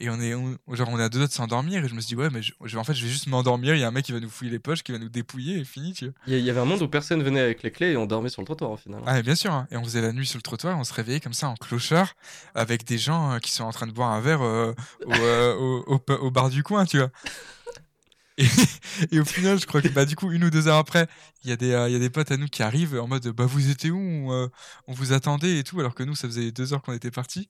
[0.00, 1.84] et on est, on- genre, on est à deux doigts de s'endormir.
[1.84, 3.74] Et je me suis dit, ouais, mais je, je- en fait, je vais juste m'endormir.
[3.74, 5.58] Il y a un mec qui va nous fouiller les poches, qui va nous dépouiller
[5.58, 6.14] et fini, tu vois.
[6.26, 8.40] Il y, avait un monde où personne venait avec les clés et on dormait sur
[8.42, 9.00] le trottoir au final.
[9.06, 9.52] Ah, mais bien sûr.
[9.52, 9.68] hein.
[9.70, 10.76] Et on faisait la nuit sur le trottoir.
[10.78, 12.14] On se réveillait comme ça en clochard
[12.54, 14.72] avec des gens euh, qui sont en train de boire un verre euh,
[15.06, 17.10] au, euh, au, au pa- au bar du coin, tu vois.
[18.42, 18.46] Et,
[19.16, 21.06] et au final, je crois que bah, du coup, une ou deux heures après,
[21.44, 23.26] il y, a des, euh, y a des potes à nous qui arrivent en mode
[23.28, 24.48] bah vous étiez où on, euh,
[24.86, 27.48] on vous attendait et tout, alors que nous, ça faisait deux heures qu'on était partis.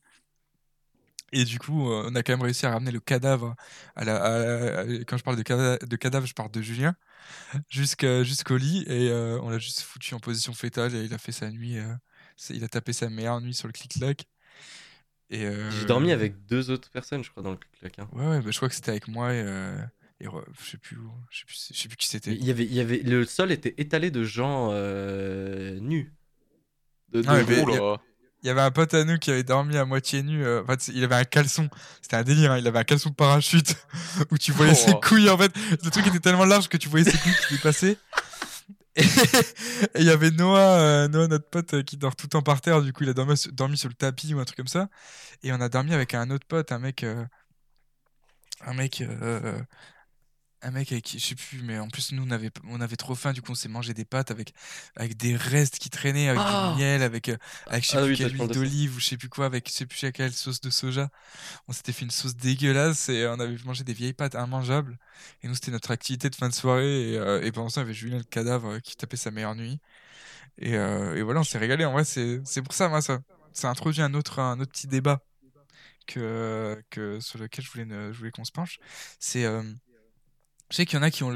[1.34, 3.56] Et du coup, euh, on a quand même réussi à ramener le cadavre.
[3.96, 6.60] À la, à la- à- quand je parle de, cada- de cadavre, je parle de
[6.60, 6.94] Julien,
[7.70, 8.84] jusqu'au lit.
[8.86, 11.78] Et euh, on l'a juste foutu en position fétale et il a fait sa nuit.
[12.50, 14.26] il a tapé sa meilleure nuit sur le clic-clac.
[15.30, 18.08] J'ai dormi avec deux autres personnes, je crois, dans le clic hein.
[18.12, 19.42] Ouais, ouais, bah, je crois que c'était avec moi et.
[20.22, 20.26] Et
[20.60, 22.32] je sais plus où, je sais plus, je sais plus qui c'était.
[22.32, 26.12] Il y avait, il y avait, le sol était étalé de gens euh, nus.
[27.12, 28.00] De, de- Ah, Oula.
[28.44, 30.44] Il y avait un pote à nous qui avait dormi à moitié nu.
[30.44, 31.68] euh, en fait, il avait un caleçon.
[32.00, 32.50] C'était un délire.
[32.52, 33.76] hein, Il avait un caleçon de parachute
[34.32, 35.00] où tu voyais ses Oh.
[35.00, 35.30] couilles.
[35.30, 37.96] En fait, le truc était tellement large que tu voyais ses couilles qui dépassaient.
[38.96, 42.42] Et et il y avait Noah, euh, Noah, notre pote, qui dort tout le temps
[42.42, 42.82] par terre.
[42.82, 44.88] Du coup, il a dormi, sur- dormi sur le tapis ou un truc comme ça.
[45.42, 47.24] Et on a dormi avec un autre pote, un mec, euh,
[48.66, 49.58] un mec, euh,
[50.62, 52.96] un mec avec qui, je sais plus, mais en plus nous on avait, on avait
[52.96, 53.32] trop faim.
[53.32, 54.54] Du coup, on s'est mangé des pâtes avec,
[54.96, 57.36] avec des restes qui traînaient, avec Ah du miel, avec, euh,
[57.66, 59.68] avec je sais Ah plus oui, quelle huile d'olive ou je sais plus quoi, avec
[59.68, 61.10] je sais plus quelle sauce de soja.
[61.68, 64.98] On s'était fait une sauce dégueulasse et on avait mangé des vieilles pâtes immangeables.
[65.42, 67.12] Et nous, c'était notre activité de fin de soirée.
[67.12, 69.30] Et, euh, et pendant ça, il y avait Julien le cadavre euh, qui tapait sa
[69.30, 69.80] meilleure nuit.
[70.58, 71.84] Et, euh, et voilà, on s'est régalé.
[71.84, 73.20] En vrai, c'est c'est pour ça, moi, ça,
[73.52, 75.20] ça introduit un autre, un autre petit débat
[76.06, 78.78] que, que, sur lequel je voulais, ne- je voulais qu'on se penche.
[79.18, 79.44] C'est.
[79.44, 79.62] euh,
[80.72, 81.34] je sais qu'il y en a qui ont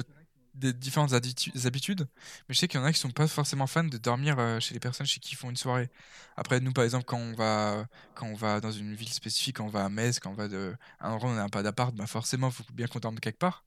[0.55, 2.09] des différentes habitudes,
[2.49, 4.59] mais je sais qu'il y en a qui sont pas forcément fans de dormir euh,
[4.61, 5.91] chez les personnes chez qui ils font une soirée.
[6.39, 9.67] Après, nous, par exemple, quand on va, quand on va dans une ville spécifique, quand
[9.67, 11.63] on va à Metz, quand on va de, à un endroit où on n'a pas
[11.63, 13.63] d'appart, bah forcément, il faut bien qu'on dorme quelque part.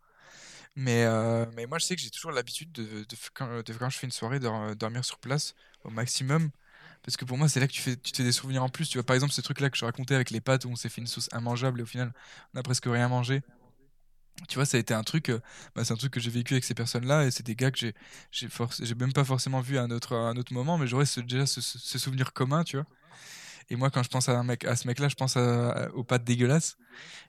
[0.76, 4.08] Mais, euh, mais moi, je sais que j'ai toujours l'habitude de, de, quand, je fais
[4.08, 6.50] une soirée, de dor- dormir sur place au maximum.
[7.04, 8.70] Parce que pour moi, c'est là que tu fais, tu te fais des souvenirs en
[8.70, 8.90] plus.
[8.90, 10.90] Tu vois, par exemple, ce truc-là que je racontais avec les pâtes où on s'est
[10.90, 12.14] fait une sauce immangeable et au final,
[12.56, 13.42] on a presque rien mangé.
[14.48, 15.40] Tu vois, ça a été un truc, euh,
[15.76, 17.78] bah, c'est un truc que j'ai vécu avec ces personnes-là et c'est des gars que
[17.78, 17.94] j'ai,
[18.32, 18.48] j'ai
[18.82, 21.62] j'ai même pas forcément vu à un autre, un autre moment, mais j'aurais déjà ce,
[22.00, 22.86] souvenir commun, tu vois.
[23.70, 25.90] Et moi, quand je pense à, un mec, à ce mec-là, je pense à- à-
[25.92, 26.78] aux pâtes dégueulasses.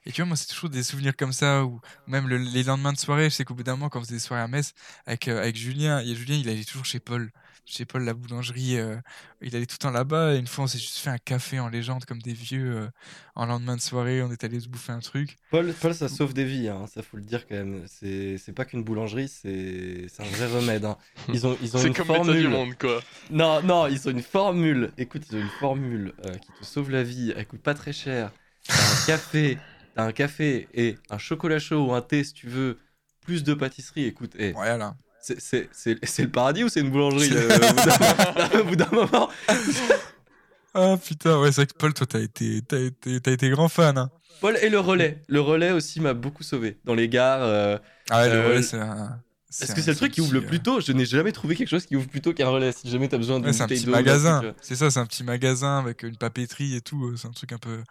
[0.05, 2.93] Et tu vois, moi, c'est toujours des souvenirs comme ça, ou même le- les lendemains
[2.93, 4.73] de soirée, je sais qu'au bout d'un moment, quand on faisait des soirées à Metz,
[5.05, 7.31] avec, euh, avec Julien, et Julien, il allait toujours chez Paul,
[7.65, 8.97] chez Paul, la boulangerie, euh,
[9.41, 11.59] il allait tout le temps là-bas, et une fois, on s'est juste fait un café
[11.59, 12.89] en légende, comme des vieux, euh,
[13.35, 15.37] en lendemain de soirée, on est allé se bouffer un truc.
[15.49, 17.83] Paul, Paul, ça sauve des vies, hein, ça faut le dire quand même.
[17.87, 20.85] C'est c'est pas qu'une boulangerie, c'est c'est un vrai remède.
[20.85, 20.97] hein.
[21.33, 22.47] Ils ont, ils ont C'est une comme l'état du formule.
[22.47, 23.01] monde, quoi.
[23.29, 24.91] Non, non, ils ont une formule.
[24.97, 27.33] Écoute, ils ont une formule euh, qui te sauve la vie.
[27.35, 28.31] Elle coûte pas très cher.
[28.75, 29.57] T'as un café,
[29.95, 32.79] t'as un café et un chocolat chaud ou un thé si tu veux,
[33.21, 34.05] plus de pâtisserie.
[34.05, 34.95] Écoute, eh, Voilà.
[35.37, 39.29] c'est- le paradis ou c'est une boulangerie au bout d'un- d'un moment
[40.73, 43.97] Ah putain, ouais, c'est vrai que Paul, toi, t'as été, été, été grand fan.
[43.97, 44.09] Hein.
[44.39, 45.21] Paul et le relais.
[45.27, 46.77] Le relais aussi m'a beaucoup sauvé.
[46.85, 47.43] Dans les gares.
[47.43, 47.77] euh,
[48.09, 49.19] Ah ouais, le Euh, relais, c'est un.
[49.61, 50.79] Est-ce que c'est le truc qui ouvre le petit, euh, plus tôt?
[50.79, 52.71] Je n'ai jamais trouvé quelque chose qui ouvre plus tôt qu'un relais.
[52.71, 54.53] Si jamais t'as besoin d'une Ouais, c'est un petit d'un magasin.
[54.61, 57.17] C'est ça, c'est un petit magasin avec une papeterie et tout.
[57.17, 57.83] C'est un truc un peu,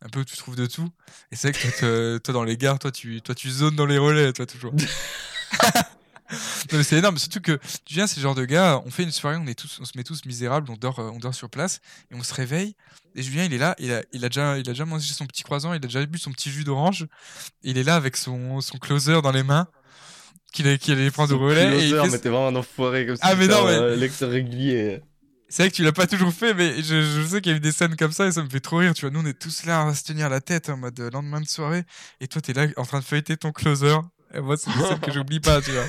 [0.00, 0.88] un peu où tu trouves de tout.
[1.30, 3.84] Et c'est vrai que toi, toi, dans les gares, toi, tu, toi, tu zones dans
[3.86, 4.72] les relais, toi, toujours.
[6.72, 9.02] Non, mais c'est énorme, surtout que tu viens, c'est le genre de gars, on fait
[9.02, 11.34] une soirée, on, est tous, on se met tous misérables, on dort, euh, on dort
[11.34, 11.80] sur place,
[12.10, 12.74] et on se réveille,
[13.14, 15.26] et Julien, il est là, il a, il a, déjà, il a déjà mangé son
[15.26, 17.06] petit croissant, il a déjà bu son petit jus d'orange,
[17.62, 19.68] il est là avec son, son closer dans les mains,
[20.52, 23.06] qu'il allait, qu'il allait prendre au relais, et il closer, mais t'es vraiment un enfoiré
[23.06, 23.22] comme ça.
[23.26, 25.00] Ah, mais non, mais- Lecteur régulier.
[25.48, 27.58] C'est vrai que tu l'as pas toujours fait, mais je, je sais qu'il y a
[27.58, 28.92] eu des scènes comme ça et ça me fait trop rire.
[28.92, 31.10] Tu vois, nous on est tous là à se tenir la tête en mode euh,
[31.10, 31.84] lendemain de soirée
[32.20, 33.94] et toi t'es là en train de feuilleter ton closer.
[34.34, 35.84] Et moi, c'est des scènes que j'oublie pas, tu vois.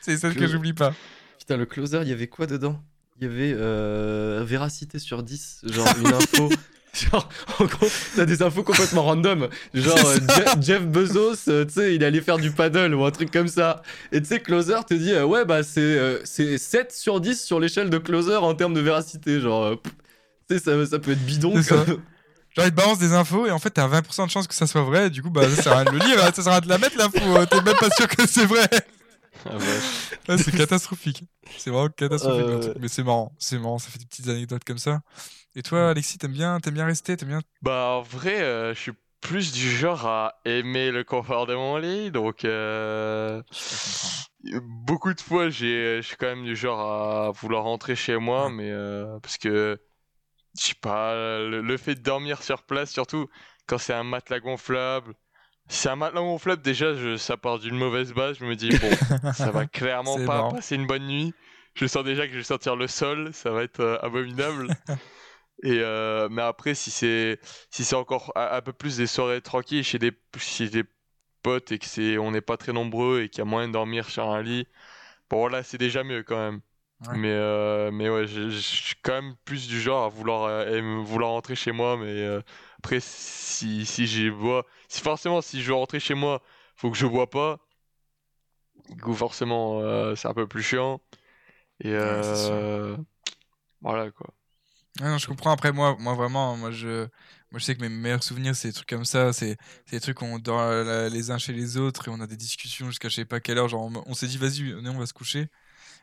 [0.00, 0.94] C'est scènes que j'oublie pas.
[1.38, 2.80] Putain, le closer, il y avait quoi dedans?
[3.20, 6.48] Il y avait euh, véracité sur 10, genre une info.
[6.92, 7.28] Genre,
[7.60, 7.86] en gros,
[8.16, 9.48] t'as des infos complètement random.
[9.74, 10.16] Genre, euh,
[10.56, 13.46] Je- Jeff Bezos, euh, tu sais, il allait faire du paddle ou un truc comme
[13.46, 13.82] ça.
[14.10, 17.40] Et tu sais, Closer te dit, euh, ouais, bah, c'est euh, c'est 7 sur 10
[17.44, 19.38] sur l'échelle de Closer en termes de véracité.
[19.38, 19.76] Genre, euh,
[20.50, 21.62] tu sais, ça, ça peut être bidon.
[21.62, 21.76] Ça.
[21.86, 24.66] Genre, il te balance des infos et en fait t'as 20% de chance que ça
[24.66, 25.06] soit vrai.
[25.06, 26.56] Et du coup, bah ça sert à rien de le lire, hein, ça sert à
[26.56, 27.18] rien de la mettre l'info.
[27.36, 28.66] euh, T'es même pas sûr que c'est vrai.
[29.46, 29.56] Ah.
[30.28, 31.24] Là, c'est catastrophique.
[31.56, 32.46] C'est vraiment catastrophique.
[32.48, 32.76] Euh, truc.
[32.78, 33.78] Mais c'est marrant, c'est marrant.
[33.78, 35.02] Ça fait des petites anecdotes comme ça.
[35.54, 38.80] Et toi, Alexis, t'aimes bien, t'aimes bien rester, t'aimes bien Bah en vrai, euh, je
[38.80, 43.42] suis plus du genre à aimer le confort de mon lit, donc euh,
[44.62, 48.50] beaucoup de fois, j'ai, je suis quand même du genre à vouloir rentrer chez moi,
[48.50, 49.78] mais euh, parce que
[50.58, 53.28] je sais pas, le, le fait de dormir sur place, surtout
[53.66, 55.14] quand c'est un matelas gonflable.
[55.70, 58.38] Si c'est un matelas gonflable, déjà, je, ça part d'une mauvaise base.
[58.38, 58.90] Je me dis, bon,
[59.34, 60.50] ça va clairement pas marrant.
[60.52, 61.32] passer une bonne nuit.
[61.74, 64.66] Je sens déjà que je vais sortir le sol, ça va être euh, abominable.
[65.62, 67.38] Et euh, mais après, si c'est
[67.70, 70.84] si c'est encore un, un peu plus des soirées tranquilles chez des chez des
[71.42, 73.72] potes et que c'est on n'est pas très nombreux et qu'il y a moyen de
[73.74, 74.66] dormir sur un lit,
[75.30, 76.60] bon là c'est déjà mieux quand même.
[77.08, 77.16] Ouais.
[77.18, 81.30] Mais euh, mais ouais, je suis quand même plus du genre à vouloir aim- vouloir
[81.32, 81.96] rentrer chez moi.
[81.98, 82.26] Mais
[82.80, 86.42] après, si si j'ai bois, si forcément si je veux rentrer chez moi,
[86.76, 87.60] faut que je bois pas.
[88.90, 91.00] Du coup, forcément, euh, c'est un peu plus chiant.
[91.80, 92.96] Et Ouais, euh,
[93.82, 94.28] voilà quoi.
[95.00, 95.52] Non, je comprends.
[95.52, 97.06] Après, moi, moi vraiment, moi je,
[97.50, 99.32] moi, je sais que mes meilleurs souvenirs, c'est des trucs comme ça.
[99.32, 99.56] C'est
[99.90, 102.36] des trucs où on dort euh, les uns chez les autres et on a des
[102.36, 103.68] discussions jusqu'à je sais pas quelle heure.
[103.68, 105.48] Genre, on, on s'est dit, vas-y, on va se coucher.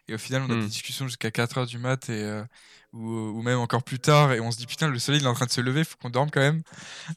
[0.09, 0.61] Et au final, on a Hmm.
[0.61, 2.43] des discussions jusqu'à 4 heures du mat et, euh,
[2.93, 4.31] ou, ou même encore plus tard.
[4.31, 5.97] Et on se dit, putain, le soleil il est en train de se lever, faut
[6.01, 6.61] qu'on dorme quand même.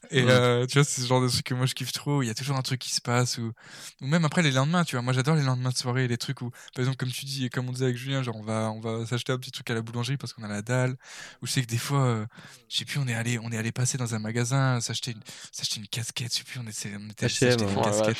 [0.09, 2.21] Et euh, tu vois, c'est ce genre de truc que moi je kiffe trop.
[2.21, 3.37] Il y a toujours un truc qui se passe.
[3.37, 3.53] Ou,
[4.01, 5.01] ou même après les lendemains, tu vois.
[5.03, 7.49] Moi j'adore les lendemains de soirée, les trucs où, par exemple, comme tu dis et
[7.49, 9.73] comme on disait avec Julien, genre on va, on va s'acheter un petit truc à
[9.73, 10.97] la boulangerie parce qu'on a la dalle.
[11.41, 12.25] Ou je sais que des fois, euh,
[12.67, 15.21] je sais plus, on est allé, on est allé passer dans un magasin, s'acheter une,
[15.53, 16.33] s'acheter une casquette.
[16.33, 17.83] Je sais plus, on était, on était s'acheter une ouais.
[17.83, 18.17] Casquette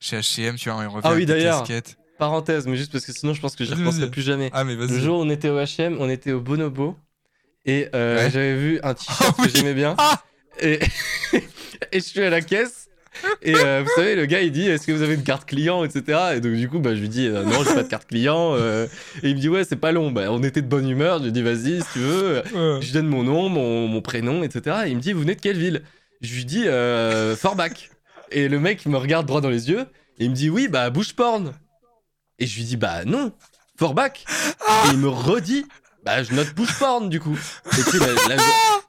[0.00, 1.96] chez H&M, tu vois, on revient Ah oui, avec des casquettes.
[2.18, 4.50] Parenthèse, mais juste parce que sinon je pense que j'y repenserai plus jamais.
[4.52, 6.96] Ah mais Le jour où on était au HM, on était au Bonobo
[7.66, 8.30] et euh, Ouais.
[8.30, 9.46] j'avais vu un t-shirt oui.
[9.50, 9.94] que j'aimais bien.
[9.98, 10.22] Ah.
[10.60, 10.78] Et...
[11.92, 12.88] et je suis à la caisse
[13.42, 15.84] et euh, vous savez le gars il dit est-ce que vous avez une carte client
[15.84, 18.08] etc et donc du coup bah je lui dis euh, non j'ai pas de carte
[18.08, 18.86] client euh,
[19.22, 20.10] et il me dit ouais c'est pas long.
[20.10, 21.18] Bah on était de bonne humeur.
[21.20, 22.42] Je lui dis vas-y si tu veux.
[22.54, 22.80] Ouais.
[22.80, 25.34] je lui donne mon nom mon, mon prénom etc et il me dit vous venez
[25.36, 25.82] de quelle ville?
[26.22, 27.90] Je lui dis euh, Forbach.
[28.32, 29.86] Et le mec il me regarde droit dans les yeux
[30.18, 31.52] et il me dit oui bah bouche porn
[32.38, 33.32] et je lui dis bah non
[33.78, 34.24] Forbach
[34.86, 35.66] et il me redit
[36.04, 37.38] bah je note bouche porn du coup.
[37.72, 38.06] Et tu sais, la-
[38.36, 38.42] la- tu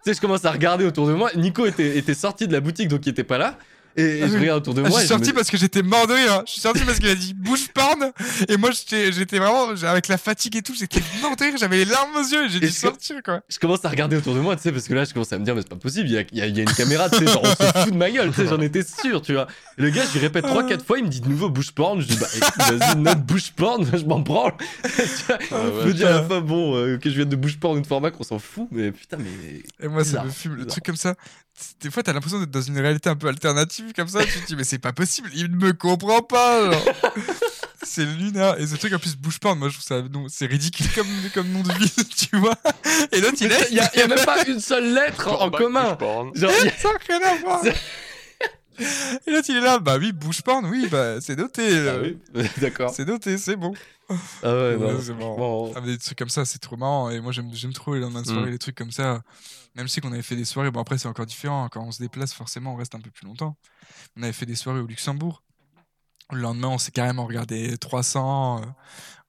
[0.05, 1.31] sais, je commence à regarder autour de moi.
[1.35, 3.57] Nico était, était sorti de la boutique donc il était pas là
[3.95, 5.49] et, et Ah je regarde autour de Ah, moi je suis je me- sorti parce
[5.49, 6.33] que j'étais mort de rire.
[6.33, 6.43] hein.
[6.45, 8.11] Je suis sorti parce qu'il a dit bouche porn.
[8.49, 11.53] Et moi, j'étais vraiment, avec la fatigue et tout, j'étais mort de rire.
[11.57, 13.41] J'avais les larmes aux yeux et j'ai dû sortir, quoi.
[13.49, 15.39] je commence à regarder autour de moi, tu sais, parce que là, je commence à
[15.39, 16.63] me dire, mais c'est pas possible, il y a, il y a- il y a
[16.63, 18.83] une caméra, tu sais, genre, on se fout de ma gueule, tu sais, j'en étais
[18.83, 19.47] sûr, tu vois.
[19.77, 22.01] Et le gars, je lui répète 3-4 fois, il me dit de nouveau bouche porn,
[22.01, 22.27] je dis, bah,
[22.69, 24.53] vas-y, note bouche porn, je m'en branle.
[25.51, 27.77] Ah je me dis à la fin, bon, euh, que je vienne de bouche porn
[27.77, 29.63] ou de format, qu'on s'en fout, mais putain, mais.
[29.83, 30.55] Et moi, ça me fume.
[30.55, 31.15] Le truc comme ça,
[31.81, 34.23] des fois, t'as l'impression d'être dans une réalité un peu alternative comme ça.
[34.25, 36.69] tu te dis, mais c'est pas possible, il ne me comprend pas.
[37.83, 38.59] c'est lunaire.
[38.59, 40.01] Et ce truc, en plus, bouche porn, moi, je trouve ça.
[40.01, 42.55] non, C'est ridicule comme, comme nom de ville, tu vois.
[43.11, 43.67] Et l'autre, il est.
[43.71, 45.97] Il y, a, a même pas une seule lettre en, commun.
[46.33, 47.61] Genre, il y a- Ça n'a rien à voir.
[49.25, 49.79] Et l'autre, il est là.
[49.79, 51.87] Bah oui, bouche porn, oui, bah c'est noté.
[51.87, 52.17] Ah oui,
[52.57, 52.93] d'accord.
[52.93, 53.73] C'est noté, c'est bon.
[54.09, 54.15] Ah
[54.53, 55.35] ouais, Ouais, non, c'est marrant.
[55.37, 57.09] franchement, Ah, mais des trucs comme ça, c'est trop marrant.
[57.09, 58.51] Et moi, j'aime, j'aime trop les lendemains de soirée, Mm.
[58.51, 59.21] les trucs comme ça.
[59.75, 61.65] Même si on avait fait des soirées, bon, après, c'est encore différent.
[61.65, 61.69] hein.
[61.71, 63.57] Quand on se déplace, forcément, on reste un peu plus longtemps.
[64.17, 65.43] On avait fait des soirées au Luxembourg.
[66.31, 68.65] Le lendemain, on s'est carrément regardé 300 euh,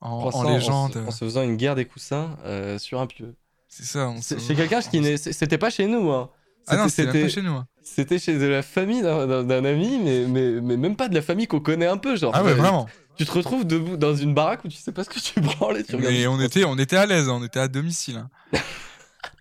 [0.01, 0.93] en, en 300, légende.
[0.95, 3.35] se, en se faisant une guerre des coussins euh, sur un pieu.
[3.69, 4.09] C'est ça.
[4.09, 5.17] On se- chez quelqu'un qui n'est.
[5.19, 6.31] C'était pas chez nous, hein.
[6.69, 7.53] Ah non, C'était- pas chez nous.
[7.53, 7.67] hein.
[7.83, 11.47] C'était chez de la famille d'un- ami, mais, mais, mais même pas de la famille
[11.47, 12.17] qu'on connaît un peu.
[12.17, 12.87] Genre, Ah ouais, vraiment.
[13.17, 15.79] Tu te retrouves debout dans une baraque où tu sais pas ce que tu branles
[15.79, 16.13] et tu regardes.
[16.15, 18.17] Mais on était, on était à l'aise, on était à domicile.
[18.17, 18.31] hein.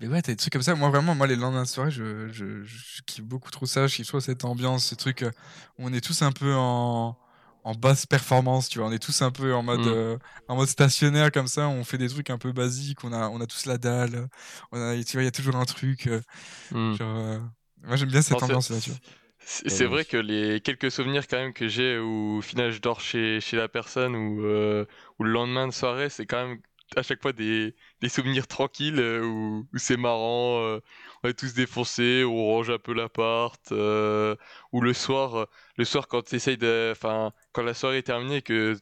[0.02, 0.76] Mais ouais, t'as des trucs comme ça.
[0.76, 3.88] Moi, vraiment, moi, les lendemains de soirée, je, je, je kiffe beaucoup trop ça.
[3.88, 5.32] Je kiffe trop cette ambiance, ce truc euh,
[5.78, 7.18] où on est tous un peu en,
[7.64, 8.88] en basse performance, tu vois.
[8.90, 9.88] On est tous un peu en mode, Mm.
[9.88, 10.18] euh,
[10.50, 11.68] en mode stationnaire comme ça.
[11.70, 13.04] On fait des trucs un peu basiques.
[13.06, 14.28] On a, on a tous la dalle.
[14.72, 16.08] On a, tu vois, il y a toujours un truc.
[16.08, 16.22] euh,
[16.92, 17.40] genre, euh,
[17.84, 19.00] moi, j'aime bien cette ambiance-là, tu vois.
[19.48, 22.80] C'est c'est vrai que les quelques souvenirs quand même que j'ai où au final je
[22.82, 24.86] dors chez, chez la personne ou, euh,
[25.20, 26.60] ou le lendemain de soirée, c'est quand même
[26.96, 30.80] à chaque fois des, des souvenirs tranquilles euh, où, où c'est marrant, euh,
[31.24, 34.36] on est tous défoncés, on range un peu l'appart, euh,
[34.72, 35.46] ou le soir, euh,
[35.78, 38.78] le soir quand tu de, enfin quand la soirée est terminée et que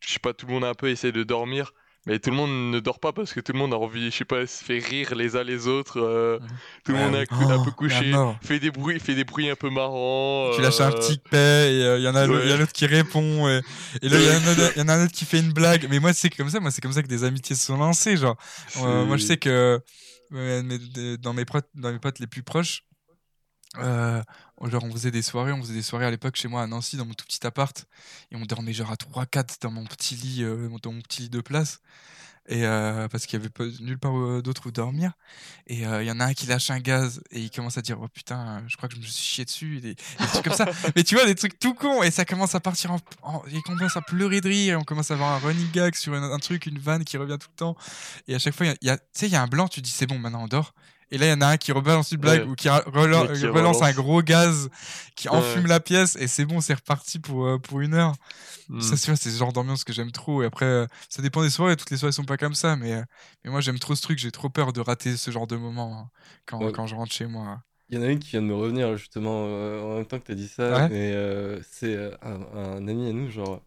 [0.00, 1.72] je sais pas tout le monde un peu essaie de dormir.
[2.06, 4.16] Mais tout le monde ne dort pas parce que tout le monde a envie, je
[4.16, 6.00] sais pas, se fait rire les uns les autres.
[6.00, 6.38] euh.
[6.84, 8.12] Tout le Ouais, monde est un, cou- un Oh, peu la couché,
[8.42, 10.50] fait des bruits, fait des bruits un peu marrants.
[10.54, 12.56] Tu lâches un euh, petit paix, et il y en a ouais.
[12.56, 13.60] l'autre qui répond, et,
[14.02, 15.86] et là il y, en a un autre qui fait une blague.
[15.90, 18.16] Mais moi, c'est comme ça, moi, c'est comme ça que des amitiés se sont lancées.
[18.16, 18.36] Genre,
[18.76, 19.80] Euh, moi, je sais que
[20.32, 22.84] euh, mes- dans, mes potes, dans mes potes les plus proches,
[23.78, 24.22] euh,
[24.64, 25.52] genre, on faisait des soirées.
[25.52, 27.86] On faisait des soirées à l'époque chez moi à Nancy, dans mon tout petit appart.
[28.32, 31.28] Et on dormait genre à 3-4 dans mon petit lit, euh, dans mon petit lit
[31.30, 31.80] de place.
[32.48, 35.12] et euh, parce qu'il y avait pas nulle part euh, d'autre où dormir.
[35.66, 37.82] Et euh, il y en a un qui lâche un gaz et il commence à
[37.82, 40.44] dire oh putain, je crois que je me suis chié dessus, et des, des trucs
[40.44, 40.66] comme ça.
[40.96, 43.62] Mais tu vois des trucs tout cons et ça commence à partir en, en- il
[43.62, 46.38] commence à pleurer de rire et on commence à avoir un running gag sur un
[46.38, 47.76] truc, une vanne qui revient tout le temps.
[48.28, 49.42] Et à chaque fois il y a- il y a, tu sais il y a
[49.42, 50.72] un blanc, tu dis c'est bon maintenant on dort.
[51.12, 52.48] Et là, il y en a un qui rebalance une blague Ouais.
[52.48, 54.68] ou qui relance un gros gaz
[55.14, 55.36] qui Ouais.
[55.36, 58.14] enfume la pièce et c'est bon, c'est reparti pour, euh, pour une heure.
[58.68, 58.80] Hmm.
[58.80, 60.42] Ça, c'est ce genre d'ambiance que j'aime trop.
[60.42, 61.76] Et après, euh, ça dépend des soirées.
[61.76, 62.74] Toutes les soirées sont pas comme ça.
[62.74, 63.02] Mais, euh,
[63.44, 64.18] mais moi, j'aime trop ce truc.
[64.18, 66.10] J'ai trop peur de rater ce genre de moment hein,
[66.46, 66.72] quand, Ouais.
[66.72, 67.60] quand je rentre chez moi.
[67.88, 70.18] Il y en a une qui vient de me revenir justement euh, en même temps
[70.18, 70.72] que tu as dit ça.
[70.72, 70.88] Ouais.
[70.88, 72.40] Mais euh, c'est euh, un,
[72.78, 73.62] un ami à nous, genre,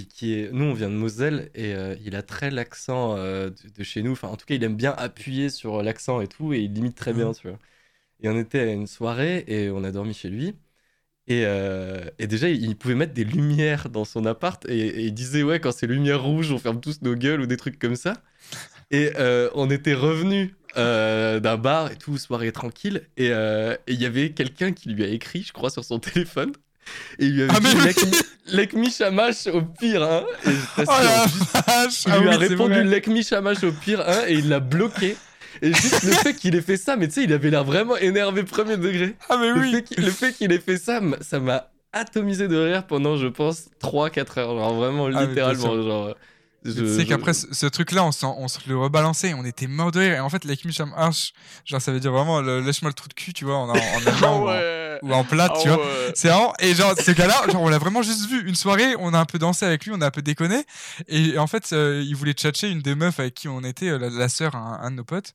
[0.00, 0.50] qui, qui est.
[0.52, 4.02] Nous, on vient de Moselle et euh, il a très l'accent euh, de, de chez
[4.02, 4.12] nous.
[4.12, 6.96] Enfin, en tout cas, il aime bien appuyer sur l'accent et tout et il limite
[6.96, 7.34] très bien, Mhm.
[7.34, 7.58] tu vois.
[8.22, 10.56] Et on était à une soirée et on a dormi chez lui.
[11.28, 15.14] Et, euh, et déjà, il pouvait mettre des lumières dans son appart et, et il
[15.14, 17.96] disait, ouais, quand c'est lumière rouge, on ferme tous nos gueules ou des trucs comme
[17.96, 18.14] ça.
[18.90, 23.08] Et euh, on était revenu d'un bar et tout, soirée tranquille.
[23.16, 25.98] Et euh, et il y avait quelqu'un qui lui a écrit, je crois, sur son
[26.00, 26.52] téléphone.
[27.18, 27.96] Et il lui avait Ah, dit mais Lek,
[28.46, 30.24] Lek Michamash au pire, hein.
[30.46, 32.84] Et Oh la vache il Ah lui oui, a c'est répondu vrai.
[32.84, 35.16] Lek Michamash au pire, hein, et il l'a bloqué.
[35.62, 37.96] Et juste le fait qu'il ait fait ça, mais tu sais, il avait l'air vraiment
[37.96, 39.14] énervé premier degré.
[39.28, 43.16] Ah, mais oui le fait qu'il ait fait ça, ça m'a atomisé de rire pendant,
[43.16, 44.58] je pense, 3-4 heures.
[44.58, 45.80] Genre vraiment, Ah, littéralement.
[45.82, 46.14] Genre,
[46.64, 50.14] je- qu'après ce, truc-là, on, on se le rebalançait, on était mort de rire.
[50.14, 51.34] Et en fait, les Kmisham Arch,
[51.64, 54.44] genre ça veut dire vraiment lèche-moi le trou de cul, tu vois, en, Ah en-
[54.46, 54.83] ouais.
[55.04, 55.80] Ou en plate, Ah tu vois.
[56.14, 56.52] C'est vraiment.
[56.58, 59.24] Et genre, ce gars-là, genre, on l'a vraiment juste vu une soirée, on a un
[59.24, 60.64] peu dansé avec lui, on a un peu déconné.
[61.08, 63.98] Et en fait, euh, il voulait tchatcher une des meufs avec qui on était, euh,
[63.98, 65.32] la, la sœur, un, un de nos potes.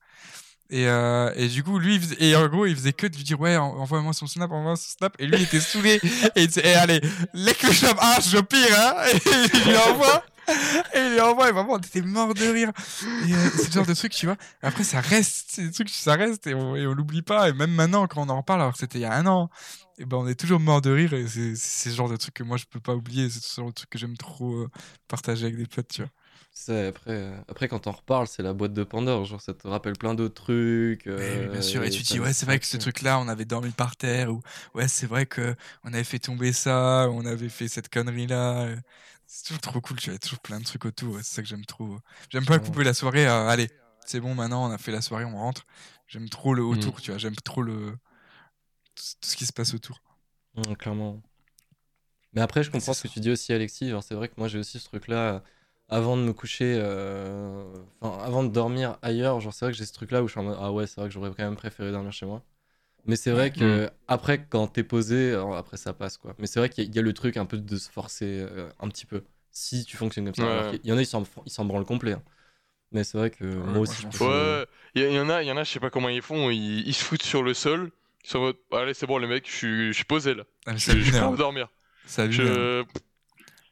[0.72, 3.16] Et, euh, et du coup, lui, il faisait- et en gros, il faisait que de
[3.16, 5.16] lui dire Ouais, en- envoie-moi son snap, envoie-moi son snap.
[5.18, 6.00] Et lui, il était saoulé.
[6.36, 7.02] et il disait Eh, allez,
[7.34, 8.94] les Kmisham Arch, je pire, hein.
[9.14, 9.20] Et
[9.56, 10.24] il lui envoie.
[10.96, 12.72] Et envoie, et vraiment, on était mort de rire.
[13.20, 14.38] Et euh, c'est le genre de truc, tu vois.
[14.62, 17.50] Après, ça reste, c'est des trucs, ça reste, et on, et on l'oublie pas.
[17.50, 19.50] Et même maintenant, quand on en reparle, alors que c'était il y a un an,
[19.98, 21.14] et ben on est toujours mort de rire.
[21.14, 23.30] Et c'est c'est ce genre de truc que moi, je peux pas oublier.
[23.30, 24.70] C'est ce genre de truc que j'aime trop euh,
[25.08, 26.12] partager avec des potes, tu vois.
[26.52, 29.26] C'est- après, euh, après, quand on reparle, c'est la boîte de Pandore.
[29.26, 31.08] Genre, ça te rappelle plein d'autres trucs.
[31.08, 31.84] Euh, oui, bien sûr.
[31.84, 34.32] Et tu te dis, ouais, c'est vrai que ce truc-là, on avait dormi par terre,
[34.34, 34.42] ou
[34.76, 38.68] ouais, c'est vrai que on avait fait tomber ça, on avait fait cette connerie-là.
[39.32, 40.14] C'est toujours trop cool, tu vois.
[40.14, 41.16] Il y a toujours plein de trucs autour.
[41.18, 42.00] C'est ça que j'aime trop.
[42.30, 43.28] J'aime pas couper la soirée.
[43.28, 43.70] à, allez,
[44.06, 45.68] c'est bon, maintenant, on a fait la soirée, on rentre.
[46.08, 46.70] J'aime trop le Mm.
[46.70, 47.20] autour, tu vois.
[47.20, 47.96] J'aime trop le
[48.96, 50.02] tout ce- tout ce qui se passe autour.
[50.56, 51.22] Mm, clairement.
[52.34, 53.92] Mais après, je comprends ce que tu dis aussi, Alexis.
[54.02, 55.34] C'est vrai que moi, j'ai aussi ce truc-là.
[55.36, 55.40] euh,
[55.92, 57.66] Avant de me coucher, euh,
[58.02, 60.40] enfin, avant de dormir ailleurs, genre, c'est vrai que j'ai ce truc-là où je suis
[60.40, 62.44] en mode, ah ouais, c'est vrai que j'aurais quand même préféré dormir chez moi.
[63.06, 66.36] Mais c'est vrai que après, quand t'es posé, après, ça passe, quoi.
[66.40, 67.90] Mais c'est vrai qu'il y, a- il y a le truc un peu de se
[67.90, 69.24] forcer euh, un petit peu.
[69.52, 70.72] Si tu fonctionnes comme ça.
[70.72, 70.78] Ouais.
[70.80, 72.14] Qu'il y en a, ils s'en ils s'en branlent complet.
[72.14, 72.24] hein.
[72.92, 74.26] Mais c'est vrai que moi moi, aussi, je fous.
[74.26, 74.66] Ouais,
[74.96, 76.22] il y, il y en a, il y en a, je sais pas comment ils
[76.22, 77.92] font, ils, ils se foutent sur le sol.
[78.26, 80.44] Ils sont en mode, allez, c'est bon, les mecs, je suis, je suis posé là.
[80.66, 81.70] Ah, Je suis à dormir.
[82.06, 82.30] Ça.
[82.30, 82.84] Je...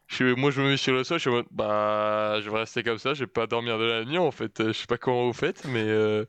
[0.07, 2.57] je- moi, je me mets sur le sol, je suis en mode, bah, je vais
[2.59, 4.59] rester comme ça, je vais pas dormir de la nuit en fait.
[4.61, 6.25] Euh, Je sais pas comment vous faites, mais euh,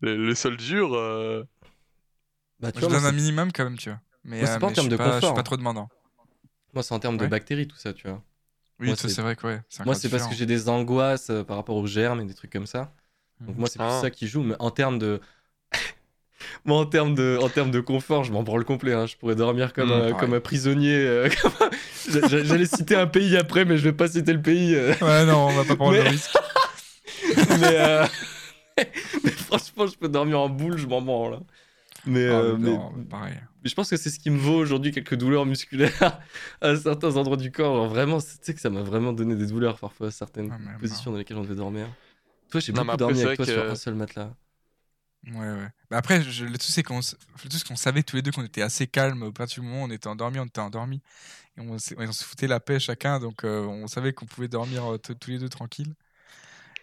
[0.00, 0.94] le, le sol dur.
[0.94, 1.44] euh,
[2.60, 4.00] Bah, tu Moi, je vois, moi, donne un minimum quand même, tu vois.
[4.24, 5.44] Mais, Moi, c'est euh, pas en mais termes de pas, je suis confort, pas hein.
[5.44, 5.88] trop demandant.
[6.74, 8.22] moi, c'est en termes de bactéries, tout ça, tu vois.
[8.78, 9.60] Oui, c'est- vrai que ouais.
[9.84, 12.52] Moi, c'est parce que j'ai des angoisses euh, par rapport aux germes et des trucs
[12.52, 12.92] comme ça.
[13.40, 14.00] Donc moi, c'est plus Ah.
[14.02, 14.42] ça qui joue.
[14.42, 15.20] Mais en termes de...
[16.64, 18.92] moi, en termes de, en termes de confort, je m'en branle complet.
[18.92, 19.06] hein.
[19.06, 20.14] Je pourrais dormir comme, Mm, un, pareil.
[20.18, 20.94] comme un prisonnier.
[20.96, 24.74] euh, comme J'allais citer un pays après, mais je vais pas citer le pays.
[24.74, 24.92] euh.
[25.00, 26.30] Ouais, non, on va pas prendre Mais- le risque.
[27.60, 28.06] mais, euh,
[29.24, 31.34] mais franchement, je peux dormir en boule, je m'en branle.
[31.34, 31.42] hein.
[32.10, 33.38] Mais, Ah, euh, mais, non, pareil.
[33.62, 36.20] mais je pense que c'est ce qui me vaut aujourd'hui quelques douleurs musculaires
[36.60, 37.76] à certains endroits du corps.
[37.76, 40.50] Genre vraiment, c'est- tu sais que ça m'a vraiment donné des douleurs parfois à certaines
[40.52, 41.86] Ah, positions dans lesquelles on devait dormir.
[42.50, 44.34] Toi, j'ai beaucoup dormi c'est avec toi sur un seul matelas.
[45.26, 45.68] Ouais, ouais.
[45.90, 47.00] Bah après, je- le truc, c'est qu'on
[47.76, 49.22] savait tous les deux qu'on était assez calme.
[49.22, 51.02] Au partir du moment où on était endormis, on était endormis.
[51.58, 53.20] Et on, s'est- on se foutait la paix chacun.
[53.20, 55.94] Donc, euh, on savait qu'on pouvait dormir euh, tous les deux tranquilles.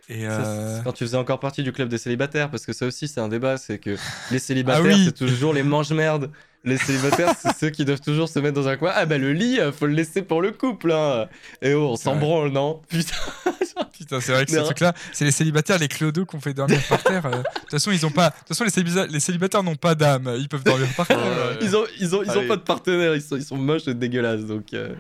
[0.10, 2.86] Et Ça, euh, quand tu faisais encore partie du club des célibataires, parce que ça
[2.86, 3.98] aussi c'est un débat, c'est que
[4.32, 5.04] les célibataires Ah oui.
[5.06, 6.32] c'est toujours les mange-merdes.
[6.64, 8.92] Les célibataires c'est ceux qui doivent toujours se mettre dans un coin.
[8.96, 10.92] Ah bah le lit, euh, faut le laisser pour le couple.
[10.94, 11.28] Hein.
[11.62, 12.82] Et oh, on s'en branle, non?
[12.88, 13.16] Putain.
[13.98, 16.54] Putain, c'est vrai que Mais ce un- truc-là, c'est les célibataires, les clodos qu'on fait
[16.54, 17.26] dormir par terre.
[17.26, 17.32] euh.
[17.32, 18.30] De toute façon, ils ont pas.
[18.30, 20.34] De toute façon, les, célibataires- les célibataires n'ont pas d'âme.
[20.40, 21.18] Ils peuvent dormir par terre.
[21.18, 21.24] Ouais.
[21.26, 21.56] euh.
[21.62, 22.48] Ils ont, ils ont, ils ont Allez.
[22.48, 24.46] pas de partenaire, ils sont, ils sont moches et dégueulasses.
[24.46, 24.94] Donc, euh,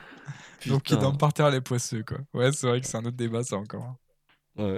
[0.65, 2.17] Donc, ils dorment par terre les poisseux, quoi.
[2.33, 3.95] Ouais, c'est vrai que c'est un autre débat, ça encore.
[4.57, 4.77] Ouais.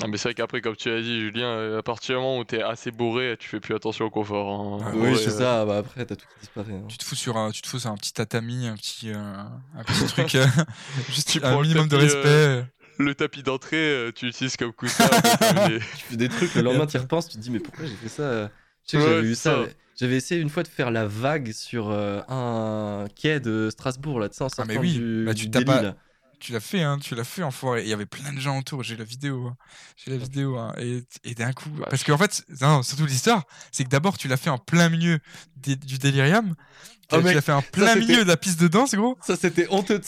[0.00, 2.38] Non, mais c'est vrai qu'après, comme tu as dit, Julien, euh, à partir du moment
[2.38, 4.48] où t'es assez bourré, tu fais plus attention au confort.
[4.82, 4.84] hein.
[4.86, 5.64] Ah, Oui, c'est euh, ça.
[5.64, 6.72] Bah après, t'as tout qui disparaît.
[6.72, 6.84] hein.
[6.88, 9.16] Tu te fous sur un, tu te fous sur un petit tatami, un petit, euh,
[9.16, 10.46] un petit truc, euh,
[11.10, 12.64] juste Tu un minimum de respect.
[12.98, 15.08] le tapis d'entrée, tu l'utilises comme coussin.
[15.68, 17.96] tu fais des trucs, le lendemain, tu y repenses, tu te dis, mais pourquoi j'ai
[17.96, 18.50] fait ça
[18.86, 19.64] Je sais que j'avais eu ça.
[19.98, 24.28] J'avais essayé une fois de faire la vague sur euh, un quai de Strasbourg, là,
[24.28, 24.92] tu sais, en ah, mais oui.
[24.92, 25.48] du, bah, tu
[26.40, 27.82] tu l'as fait, hein, tu l'as fait en forêt.
[27.82, 28.82] Il y avait plein de gens autour.
[28.82, 29.48] J'ai la vidéo.
[29.48, 29.56] Hein.
[29.96, 30.56] J'ai la vidéo.
[30.58, 30.74] Hein.
[30.78, 31.70] Et, et d'un coup.
[31.90, 35.18] Parce qu'en fait, non, surtout l'histoire, c'est que d'abord, tu l'as fait en plein milieu
[35.56, 36.54] du délirium.
[37.10, 39.16] Oh, tu l'as fait en plein milieu de la piste de danse, gros.
[39.24, 40.00] Ça, c'était honteux.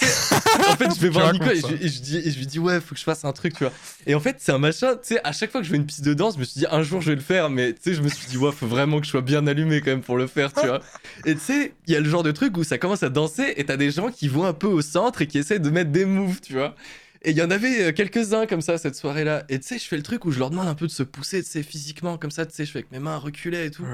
[0.68, 2.78] en fait, je vais voir Nico et je, je, dis, et je lui dis, ouais,
[2.80, 3.72] faut que je fasse un truc, tu vois.
[4.06, 5.86] Et en fait, c'est un machin, tu sais, à chaque fois que je fais une
[5.86, 7.80] piste de danse, je me suis dit, un jour, je vais le faire, mais tu
[7.82, 10.02] sais, je me suis dit, ouais, faut vraiment que je sois bien allumé quand même
[10.02, 10.80] pour le faire, tu vois.
[11.24, 13.54] Et tu sais, il y a le genre de truc où ça commence à danser
[13.56, 15.90] et t'as des gens qui vont un peu au centre et qui essaient de mettre
[15.90, 16.74] des moves, tu vois.
[17.22, 19.44] Et il y en avait euh, quelques-uns comme ça cette soirée-là.
[19.48, 21.02] Et tu sais, je fais le truc où je leur demande un peu de se
[21.02, 23.70] pousser, tu sais, physiquement, comme ça, tu sais, je fais avec mes mains reculées et
[23.70, 23.84] tout.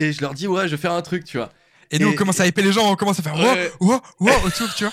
[0.00, 1.52] Et je leur dis, ouais, je vais faire un truc, tu vois.
[1.90, 4.46] Et nous, on commence à hyper les gens, on commence à faire wow, wow, wow
[4.46, 4.92] autour, tu vois.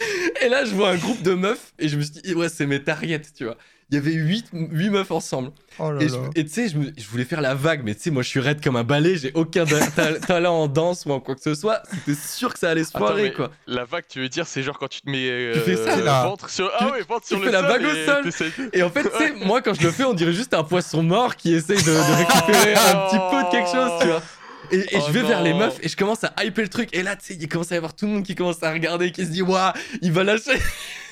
[0.42, 2.66] et là, je vois un groupe de meufs et je me suis dit, ouais, c'est
[2.66, 3.56] mes targets, tu vois.
[3.90, 5.52] Il y avait 8, 8 meufs ensemble.
[5.78, 5.92] Oh
[6.34, 8.40] et tu sais, je, je, voulais faire la vague, mais tu sais, moi je suis
[8.40, 9.64] raide comme un balai, j'ai aucun
[10.26, 11.82] talent en danse ou en quoi que ce soit.
[11.92, 13.50] C'était sûr que ça allait se foirer, quoi.
[13.66, 15.28] La vague, tu veux dire, c'est genre quand tu te mets.
[15.28, 16.24] Euh, tu fais ça, là.
[16.24, 16.72] Ventre sur...
[16.78, 18.48] Ah ouais, ventre sur tu le fais la vague au sol.
[18.72, 21.02] Et en fait, tu sais, moi quand je le fais, on dirait juste un poisson
[21.02, 24.22] mort qui essaye de, de récupérer un petit peu de quelque chose, tu vois.
[24.70, 26.88] Et, je vais vers les oh meufs et je commence à hyper le truc.
[26.92, 28.72] Et là, tu sais, il commence à y avoir tout le monde qui commence à
[28.72, 29.72] regarder, qui se dit, waouh,
[30.02, 30.58] il va lâcher.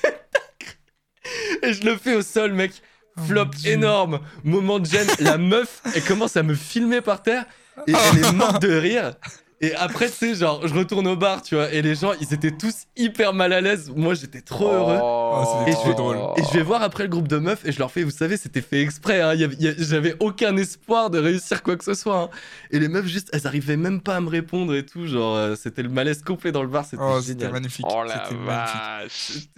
[1.62, 2.72] et je le fais au sol, mec.
[3.16, 4.20] Oh Flop énorme.
[4.42, 5.06] Moment de gêne.
[5.20, 7.44] La meuf, elle commence à me filmer par terre.
[7.86, 9.14] Et elle est morte de rire.
[9.64, 12.34] Et après, tu sais, genre, je retourne au bar, tu vois, et les gens, ils
[12.34, 13.92] étaient tous hyper mal à l'aise.
[13.94, 14.98] Moi, j'étais trop heureux.
[15.00, 16.16] Oh, et, je vais, drôle.
[16.36, 18.36] et je vais voir après le groupe de meufs et je leur fais, vous savez,
[18.36, 19.20] c'était fait exprès.
[19.20, 19.34] Hein,
[19.78, 22.22] J'avais aucun espoir de réussir quoi que ce soit.
[22.22, 22.30] Hein.
[22.72, 25.06] Et les meufs, juste, elles arrivaient même pas à me répondre et tout.
[25.06, 26.84] Genre, euh, c'était le malaise complet dans le bar.
[26.84, 27.52] C'était oh, génial.
[27.52, 27.86] magnifique.
[27.88, 29.48] Oh la vache.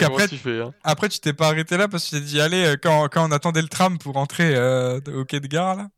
[0.00, 0.74] qu'après, tu fais, hein.
[0.82, 3.28] après, tu t'es pas arrêté là parce que tu t'es dit, allez, euh, quand, quand
[3.28, 5.88] on attendait le tram pour rentrer euh, au quai de gare, là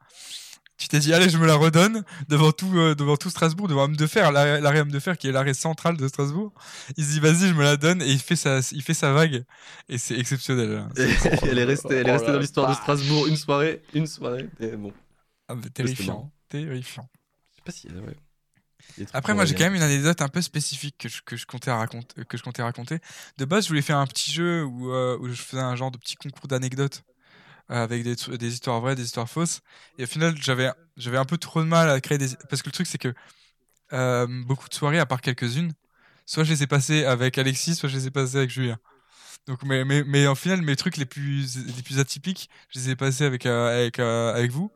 [0.85, 3.85] tu t'es dit allez je me la redonne devant tout euh, devant tout Strasbourg devant
[3.85, 6.52] Homme de Fer l'arrêt Homme de Fer qui est l'arrêt central de Strasbourg.
[6.98, 9.12] Il se dit vas-y je me la donne et il fait sa il fait sa
[9.12, 9.44] vague.
[9.89, 10.86] Et c'est exceptionnel.
[11.43, 14.77] Elle est restée elle est restée dans l'histoire de Strasbourg une soirée une soirée et
[14.77, 14.93] bon.
[15.48, 17.09] Ah, terrifiant terrifiant.
[17.51, 18.16] Je sais pas si ouais.
[19.12, 21.70] Après, moi, j'ai quand même une anecdote un peu spécifique que je, que je, comptais,
[21.70, 22.98] raconter, que je comptais raconter.
[23.39, 25.90] De base, je voulais faire un petit jeu où, euh, où je faisais un genre
[25.90, 27.02] de petit concours d'anecdotes
[27.69, 29.61] avec des, histoires vraies, des histoires fausses.
[29.99, 32.28] Et au final, j'avais, j'avais un peu trop de mal à créer des.
[32.49, 33.15] Parce que le truc, c'est que
[33.93, 35.73] euh, beaucoup de soirées, à part quelques-unes,
[36.27, 38.78] soit je les ai passées avec Alexis, soit je les ai passées avec Julien.
[39.47, 42.91] Donc, mais, mais, mais en final, mes trucs les plus, les plus atypiques, je les
[42.91, 44.70] ai passés avec, euh, avec, euh, avec vous.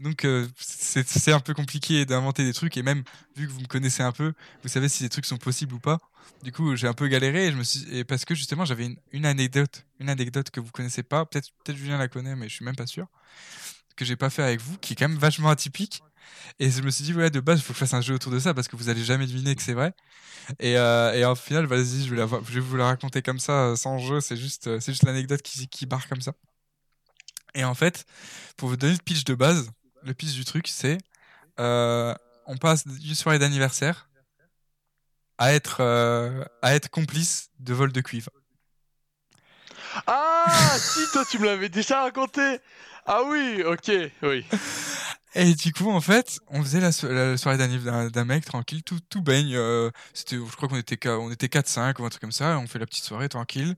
[0.00, 0.26] Donc
[0.58, 3.04] c'est un peu compliqué d'inventer des trucs et même
[3.36, 5.78] vu que vous me connaissez un peu, vous savez si ces trucs sont possibles ou
[5.78, 5.98] pas.
[6.42, 8.96] Du coup, j'ai un peu galéré et je me suis et parce que justement, j'avais
[9.12, 12.54] une, anecdote, une anecdote que vous connaissez pas, peut-être peut-être Julien la connaît mais je
[12.54, 13.06] suis même pas sûr
[13.96, 16.02] que j'ai pas fait avec vous qui est quand même vachement atypique.
[16.58, 18.14] Et je me suis dit ouais, de base, il faut que je fasse un jeu
[18.14, 19.92] autour de ça parce que vous allez jamais deviner que c'est vrai.
[20.60, 23.98] Et, euh, et au final, vas-y, je vais vous la raconter comme ça euh, sans
[23.98, 26.32] jeu, c'est juste euh, c'est juste l'anecdote qui qui barre comme ça.
[27.54, 28.04] Et en fait,
[28.56, 29.70] pour vous donner le pitch de base,
[30.04, 30.98] le pitch du truc, c'est
[32.46, 34.08] on passe d'une soirée d'anniversaire
[35.38, 38.30] à être, euh, à être complice de vol de cuivre.
[40.06, 40.46] Ah,
[40.78, 42.58] si, toi, tu me l'avais déjà raconté.
[43.06, 44.46] Ah oui, ok, oui.
[45.34, 46.92] Et du coup, en fait, on faisait la,
[47.36, 49.54] soirée d'anniversaire d'un mec tranquille, tout, tout baigne.
[49.56, 52.58] Euh, c'était, je crois qu'on était, on était 4-5 ou un truc comme ça.
[52.58, 53.76] On fait la petite soirée tranquille.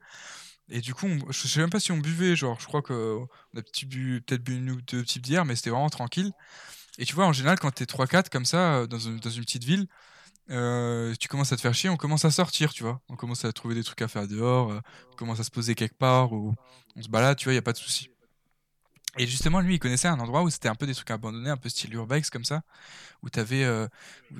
[0.68, 3.62] Et du coup, je sais même pas si on buvait, genre, je crois qu'on a
[3.62, 6.32] peut-être bu une ou deux petites bières, mais c'était vraiment tranquille.
[6.98, 9.44] Et tu vois, en général, quand t'es 3-4 comme ça, euh, dans une, dans une
[9.44, 9.86] petite ville,
[10.50, 13.00] euh, tu commences à te faire chier, on commence à sortir, tu vois.
[13.08, 14.80] On commence à trouver des trucs à faire dehors, euh,
[15.12, 16.54] on commence à se poser quelque part, ou
[16.96, 18.10] on se balade, tu vois, il n'y a pas de souci.
[19.18, 21.56] Et justement, lui, il connaissait un endroit où c'était un peu des trucs abandonnés, un
[21.56, 22.62] peu style urbex comme ça,
[23.22, 23.88] où t'avais euh,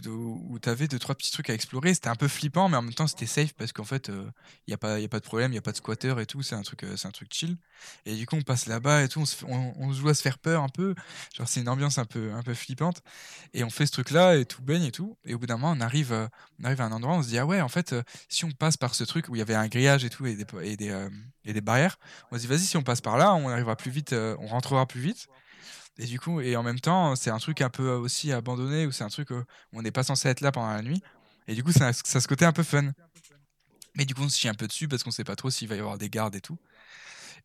[0.07, 1.95] où, avais deux trois petits trucs à explorer.
[1.95, 4.31] C'était un peu flippant, mais en même temps c'était safe parce qu'en fait, il euh,
[4.69, 6.43] y a pas a pas de problème, il y a pas de squatter et tout.
[6.43, 7.57] C'est un truc euh, c'est un truc chill.
[8.05, 10.39] Et du coup, on passe là-bas et tout, on se, on, joue à se faire
[10.39, 10.95] peur un peu.
[11.35, 13.03] Genre c'est une ambiance un peu un peu flippante.
[13.55, 15.17] Et on fait ce truc-là et tout baigne et tout.
[15.25, 16.13] Et au bout d'un moment, on arrive
[16.61, 17.95] on arrive à un endroit, on se dit ah ouais, en fait,
[18.29, 20.35] si on passe par ce truc où il y avait un grillage et tout et
[20.37, 21.09] des et des,
[21.47, 21.99] et des barrières,
[22.31, 24.87] on se dit vas-y si on passe par là, on arrivera plus vite, on rentrera
[24.87, 25.29] plus vite.
[25.99, 28.93] Et du coup, et en même temps, c'est un truc un peu aussi abandonné, ou
[28.93, 29.43] c'est un truc où
[29.73, 31.03] on n'est pas censé être là pendant la nuit.
[31.49, 32.93] Et du coup, ça, ça a ce côté un peu fun.
[33.95, 35.69] Mais du coup, on se chie un peu dessus parce qu'on sait pas trop s'il
[35.69, 36.59] va y avoir des gardes et tout.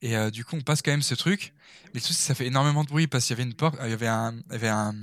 [0.01, 1.53] Et euh, du coup, on passe quand même ce truc.
[1.93, 3.89] Mais le truc, ça fait énormément de bruit parce qu'il y avait une porte, il
[3.89, 4.93] y avait un, il y avait un,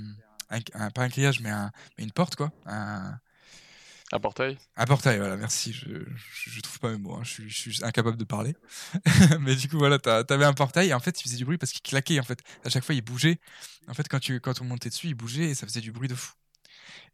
[0.93, 2.51] pas un grillage, mais, un, mais une porte, quoi.
[4.11, 5.71] Un portail Un portail, voilà, merci.
[5.71, 5.87] Je,
[6.33, 7.23] je, trouve pas mes mots, hein.
[7.23, 8.55] je, suis, incapable de parler.
[9.39, 11.71] Mais du coup, voilà, t'avais un portail et en fait, il faisait du bruit parce
[11.71, 12.19] qu'il claquait.
[12.19, 13.39] En fait, à chaque fois, il bougeait.
[13.87, 16.07] En fait, quand, tu, quand on montait dessus, il bougeait et ça faisait du bruit
[16.07, 16.33] de fou.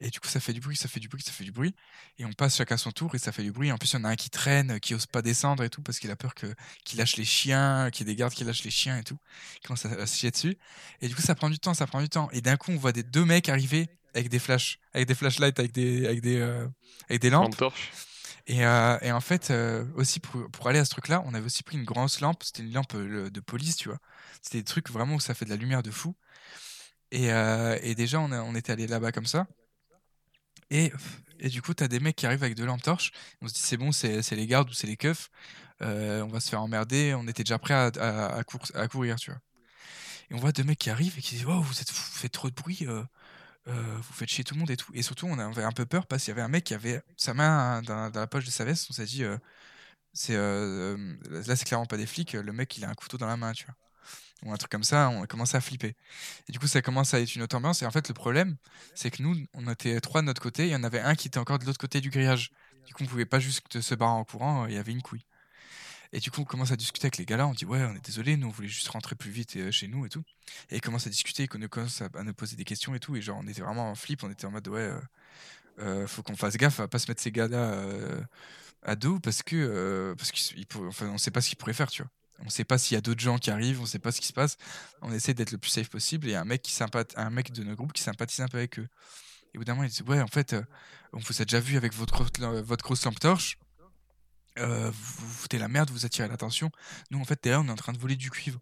[0.02, 1.74] Et du coup, ça fait du bruit, ça fait du bruit, ça fait du bruit.
[2.18, 3.72] Et on passe chacun son tour et ça fait du bruit.
[3.72, 5.82] En plus, il y en a un qui traîne, qui ose pas descendre et tout
[5.82, 6.48] parce qu'il a peur que
[6.84, 9.18] qu'il lâche les chiens, qu'il y ait des gardes qui lâchent les chiens et tout.
[9.66, 10.58] Commence à, se chier dessus.
[11.02, 12.30] Et du coup, ça prend du temps, ça prend du temps.
[12.32, 15.60] Et d'un coup, on voit des deux mecs arriver avec des flashs, avec des flashlights,
[15.60, 16.68] avec des, avec des, euh,
[17.10, 17.62] avec des lampes.
[18.48, 21.46] Et, euh, et, en fait, euh, aussi pour, pour, aller à ce truc-là, on avait
[21.46, 22.44] aussi pris une grosse lampe.
[22.44, 23.98] C'était une lampe de police, tu vois.
[24.42, 26.16] C'était des trucs vraiment où ça fait de la lumière de fou.
[27.12, 29.48] Et, et déjà, on, on était allé là-bas comme ça.
[30.70, 30.92] Et,
[31.40, 33.12] et du coup, t'as des mecs qui arrivent avec deux lampes torches.
[33.42, 35.30] On se dit, c'est bon, c'est les gardes ou c'est les keufs.
[35.82, 37.16] On va se faire emmerder.
[37.16, 39.40] On était déjà prêt à, à, à, courir, tu vois.
[40.30, 42.32] Et on voit deux mecs qui arrivent et qui disent, oh, vous, êtes, vous faites
[42.32, 42.80] trop de bruit.
[42.82, 43.04] Euh,
[43.68, 44.92] euh, vous faites chier tout le monde et tout.
[44.94, 47.02] Et surtout, on avait un peu peur parce qu'il y avait un mec qui avait
[47.18, 48.88] sa main dans, dans la poche de sa veste.
[48.90, 49.24] On s'est dit,
[50.14, 52.34] c'est là, c'est clairement pas des flics.
[52.34, 53.76] Le mec, il a un couteau dans la main, tu vois
[54.44, 55.96] ou un truc comme ça, on a commencé à flipper.
[56.48, 57.82] Et du coup, ça commence à être une autre ambiance.
[57.82, 58.58] Et en fait, le problème,
[58.94, 61.28] c'est que nous, on était trois de notre côté, il y en avait un qui
[61.28, 62.52] était encore de l'autre côté du grillage.
[62.86, 65.26] Du coup, on pouvait pas juste se barrer en courant, il y avait une couille.
[66.14, 67.96] Et du coup, on commence à discuter avec les gars là, on dit ouais, on
[67.96, 70.24] est désolé, nous on voulait juste rentrer plus vite euh, chez nous et tout.
[70.70, 73.16] Et ils commencent à discuter, ils commencent à, nous poser des questions et tout.
[73.16, 75.00] Et genre, on était vraiment en flip, on était en mode ouais, euh,
[75.80, 77.84] euh, faut qu'on fasse gaffe à pas se mettre ces gars là
[78.84, 82.04] à dos parce que, parce qu'on enfin, on sait pas ce qu'ils pourraient faire, tu
[82.04, 82.12] vois.
[82.40, 84.20] On sait pas s'il y a d'autres gens qui arrivent, on ne sait pas ce
[84.20, 84.58] qui se passe.
[85.02, 86.30] On essaie d'être le plus safe possible.
[86.30, 86.78] Et un mec, qui
[87.16, 88.88] un mec de notre groupe qui sympathise un peu avec eux.
[89.54, 90.56] Et au bout d'un moment, il dit Ouais, en fait,
[91.14, 92.26] on vous a déjà vu avec votre,
[92.62, 93.58] votre grosse lampe torche.
[94.60, 96.72] Euh, vous, foutez la merde, vous attirez l'attention.
[97.12, 98.60] Nous, en fait, derrière, on est en train de voler du cuivre.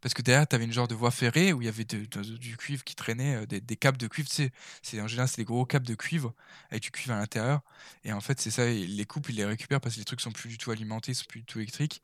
[0.00, 2.56] Parce que derrière, tu avais une genre de voie ferrée où il y avait du
[2.56, 4.28] cuivre qui traînait, euh, des, des câbles de cuivre.
[4.28, 4.52] Sais,
[5.00, 6.34] en général, c'est des gros câbles de cuivre
[6.70, 7.62] avec du cuivre à l'intérieur.
[8.04, 10.32] Et en fait, c'est ça, les coupent, ils les récupèrent parce que les trucs sont
[10.32, 12.02] plus du tout alimentés, ils sont plus du tout électriques.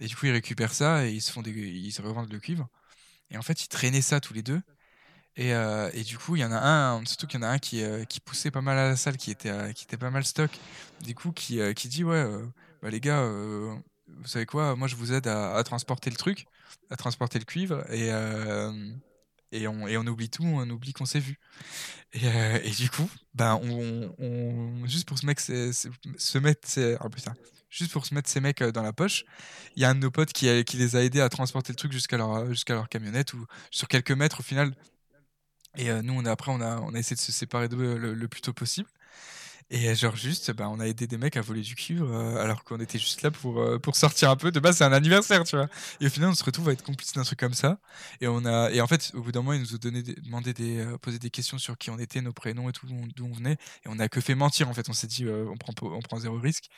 [0.00, 2.40] Et du coup, ils récupèrent ça et ils se font des, ils se revendent le
[2.40, 2.68] cuivre.
[3.30, 4.62] Et en fait, ils traînaient ça tous les deux.
[5.36, 7.50] Et, euh, et du coup, il y en a un, surtout qu'il y en a
[7.50, 9.96] un qui, euh, qui poussait pas mal à la salle, qui était, euh, qui était
[9.96, 10.50] pas mal stock.
[11.02, 12.24] Du coup, qui, qui dit Ouais,
[12.82, 16.46] bah, les gars, vous savez quoi Moi, je vous aide à, transporter le truc,
[16.90, 17.84] à transporter le cuivre.
[17.92, 18.10] Et,
[19.52, 21.38] et, on, et on oublie tout, on oublie qu'on s'est vu.
[22.12, 22.26] Et,
[22.62, 26.68] et, du coup, ben, on, juste pour se mettre, se mettre,
[27.02, 27.08] oh
[27.70, 29.24] juste pour se mettre ces mecs dans la poche.
[29.74, 31.76] Il y a un de nos potes qui, qui les a aidés à transporter le
[31.76, 34.74] truc jusqu'à leur, jusqu'à leur camionnette ou sur quelques mètres au final.
[35.76, 37.96] Et euh, nous, on a, après, on a, on a essayé de se séparer d'eux
[37.96, 38.88] le, plus tôt possible.
[39.70, 42.78] Et genre juste, bah, on a aidé des mecs à voler du cuivre alors qu'on
[42.80, 44.52] était juste là pour, pour sortir un peu.
[44.52, 45.68] De base, c'est un anniversaire, tu vois.
[46.00, 47.78] Et au final, on se retrouve à être complice d'un truc comme ça.
[48.20, 50.86] Et, on a, et en fait, au bout d'un moment, ils nous ont demandé des,
[51.00, 53.56] posé des questions sur qui on était, nos prénoms et tout, d'où on venait.
[53.84, 54.88] Et on a que fait mentir, en fait.
[54.90, 56.68] On s'est dit, on, prend, on prend zéro risque.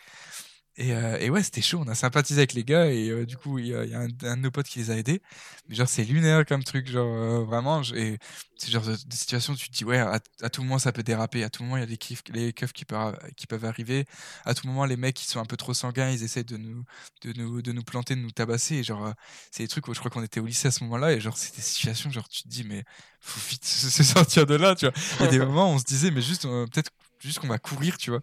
[0.79, 1.83] Et, euh, et, ouais, c'était chaud.
[1.85, 4.35] On a sympathisé avec les gars et euh, du coup, il y, a, un, de
[4.43, 5.23] nos potes qui les a aidés.
[5.69, 6.91] Mais genre, c'est lunaire comme truc.
[6.91, 7.81] Genre, euh, vraiment.
[7.95, 8.19] Et
[8.59, 10.21] c'est genre de, situation où tu te dis, ouais, à,
[10.51, 11.45] tout moment, ça peut déraper.
[11.45, 14.05] À tout moment, il y a les, keufs, les keufs qui, peuvent, qui peuvent arriver.
[14.45, 16.85] À tout moment, les mecs qui sont un peu trop sanguins, ils essayent de nous,
[17.23, 18.77] de nous, de nous planter, de nous tabasser.
[18.77, 19.15] Et genre,
[19.51, 21.13] c'est des trucs où je crois qu'on était au lycée à ce moment-là.
[21.15, 22.85] Et genre, c'est des situations, genre, tu te dis, mais
[23.21, 24.95] faut vite se sortir de là, tu vois.
[25.21, 27.59] Il y a des moments où on se disait, mais juste, peut-être juste qu'on va
[27.59, 28.21] courir, tu vois.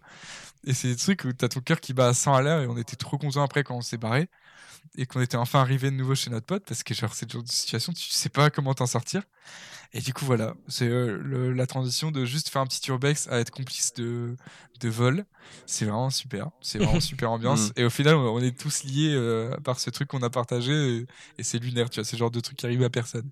[0.65, 2.67] Et c'est des trucs où t'as ton cœur qui bat à 100 à l'heure et
[2.67, 4.29] on était trop contents après quand on s'est barré
[4.97, 7.33] et qu'on était enfin arrivé de nouveau chez notre pote parce que genre c'est le
[7.33, 9.23] genre de situation tu sais pas comment t'en sortir.
[9.95, 13.39] Et du coup voilà, c'est euh, la transition de juste faire un petit urbex à
[13.39, 14.35] être complice de,
[14.79, 15.25] de vol.
[15.67, 17.69] C'est vraiment super, c'est vraiment super ambiance.
[17.69, 17.73] Mm.
[17.77, 21.05] Et au final on est tous liés euh, par ce truc qu'on a partagé
[21.37, 23.29] et, c'est lunaire, tu vois, c'est le genre de truc qui arrive à personne.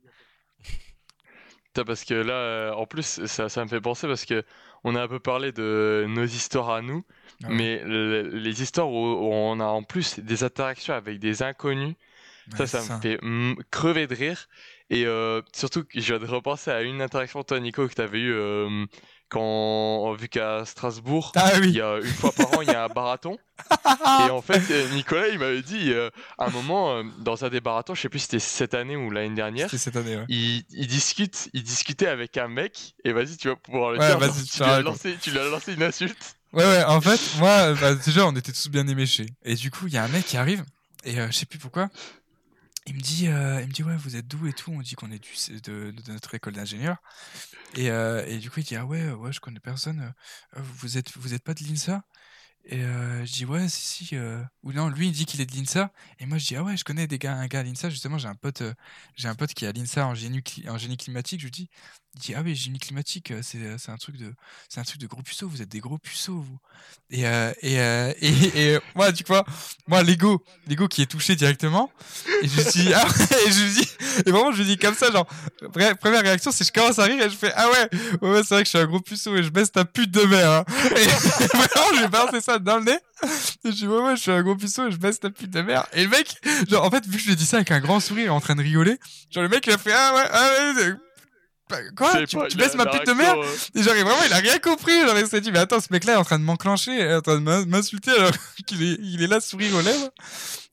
[1.74, 4.44] Parce que là, euh, en plus, ça, ça me fait penser parce que
[4.84, 7.03] on a un peu parlé de nos histoires à nous,
[7.44, 11.95] ah mais les histoires où, on a en plus des interactions avec des inconnus,
[12.56, 13.20] ça, ça, me fait
[13.70, 14.48] crever de rire.
[14.90, 18.20] Et euh, surtout, je viens de repenser à une interaction, toi, Nico, que tu avais
[18.20, 18.86] eue euh,
[19.32, 22.84] quand, vu qu'à Strasbourg, ah il y a une fois par an, il y a
[22.84, 23.38] un marathon.
[24.28, 27.49] et en fait, euh, Nicolas, il m'avait dit, euh, à un moment, euh, dans un
[27.49, 30.66] des marathons, je sais plus si c'était cette année ou l'année dernière, cette année, il,
[30.72, 34.20] il, discute, il discutait avec un mec, et vas-y, tu vas pouvoir le dire.
[34.52, 36.36] tu, lui as lancé, tu lui as lancé une insulte.
[36.52, 39.28] Ouais, ouais, en fait, moi, bah, déjà, on était tous bien éméchés.
[39.44, 40.66] Et du coup, il y a un mec qui arrive,
[41.06, 41.90] et je sais plus pourquoi,
[42.88, 44.72] il me dit, euh, il me dit ouais, vous êtes d'où et tout.
[44.72, 46.98] On dit qu'on est de, notre école d'ingénieur.
[47.76, 50.14] Et, euh, et, du coup, il dit ah ouais, ouais, je connais personne.
[50.58, 52.03] Euh, vous êtes, vous êtes pas de l'INSA?
[52.66, 54.18] Et je dis ouais, si, si.
[54.64, 55.91] Ou non, lui il dit qu'il est de l'INSA.
[56.20, 57.90] Et moi je dis ah ouais, je connais des gars, un gars à l'INSA.
[57.90, 58.64] Justement, j'ai un pote,
[59.16, 61.40] j'ai un pote qui est à l'INSA en génie, en génie climatique.
[61.40, 61.70] Je lui dis
[62.15, 64.33] Il dit ah oui génie climatique c'est c'est un truc de
[64.67, 66.57] c'est un truc de gros puceaux vous êtes des gros puceaux vous
[67.09, 67.23] et
[67.61, 67.75] et,
[68.21, 69.45] et, et, moi tu vois
[69.88, 71.89] moi l'ego l'ego qui est touché directement
[72.41, 73.07] et je dis ah,
[73.47, 73.88] et je dis
[74.25, 75.25] et vraiment je lui dis comme ça genre
[76.01, 77.89] première réaction c'est je commence à rire et je fais ah ouais
[78.21, 80.23] ouais, c'est vrai que je suis un gros puceau et je baisse ta pute de
[80.23, 80.65] mère hein.
[80.97, 81.05] et
[81.55, 82.99] vraiment je vais balancer ça dans le nez
[83.63, 85.51] et je dis ouais ouais je suis un gros puceau et je baisse ta pute
[85.51, 86.35] de mère et le mec
[86.69, 88.41] genre en fait vu que je lui ai dit ça avec un grand sourire en
[88.41, 90.95] train de rigoler genre le mec il a fait ah ouais ah ouais
[91.95, 93.39] quoi Tu, tu baisses ma pute de merde
[93.76, 94.99] Et genre, vraiment, il a rien compris.
[95.02, 97.39] Genre, il s'est dit, mais attends, ce mec-là est en train de m'enclencher, en train
[97.39, 98.31] de m'insulter alors
[98.65, 100.10] qu'il est, il est là, sourire aux lèvres.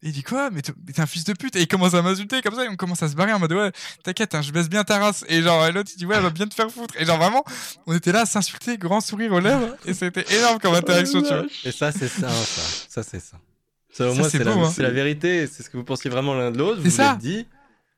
[0.02, 2.40] Et il dit quoi Mais t'es un fils de pute Et il commence à m'insulter
[2.42, 3.72] comme ça, et on commence à se barrer en mode ouais,
[4.04, 5.24] t'inquiète, hein, je baisse bien ta race.
[5.28, 6.94] Et genre l'autre il dit ouais, elle va bien te faire foutre.
[6.98, 7.44] Et genre vraiment,
[7.86, 11.28] on était là à s'insulter, grand sourire aux lèvres, et c'était énorme comme interaction, tu
[11.28, 11.46] vois.
[11.64, 13.38] Et ça, c'est ça, ça, ça c'est ça.
[13.90, 14.72] Ça, au moins, c'est la, hein.
[14.78, 16.80] la, vérité, c'est ce que vous pensiez vraiment l'un de l'autre.
[16.80, 17.16] Vous ça.
[17.20, 17.46] dit.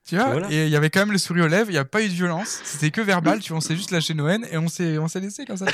[0.07, 1.85] Tu vois Et il y avait quand même le sourire aux lèvres, il n'y a
[1.85, 4.57] pas eu de violence, c'était que verbal, tu vois, on s'est juste lâché Noël et
[4.57, 5.65] on s'est, on s'est laissé comme ça.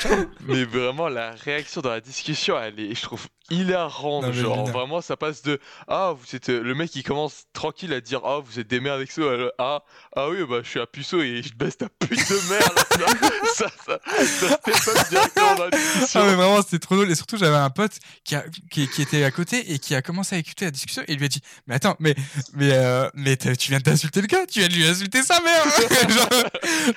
[0.46, 4.32] Mais vraiment, la réaction dans la discussion, elle est, je trouve, hilarante.
[4.32, 6.48] genre, vraiment, ça passe de Ah, vous êtes.
[6.48, 9.22] Le mec, il commence tranquille à dire Ah, vous êtes des merdes avec ça.
[9.58, 9.82] Ah,
[10.16, 12.78] ah oui, bah, je suis un puceau et je baisse ta pute de merde.
[13.54, 16.20] ça, ça, ça, ça directement dans la discussion.
[16.20, 17.10] Ah, mais vraiment, c'était trop drôle.
[17.10, 17.92] Et surtout, j'avais un pote
[18.24, 21.02] qui, a, qui, qui, était à côté et qui a commencé à écouter la discussion
[21.06, 22.14] et il lui a dit Mais attends, mais,
[22.54, 25.64] mais, euh, mais tu viens d'insulter le gars, tu viens de lui insulter sa mère.
[26.08, 26.28] genre,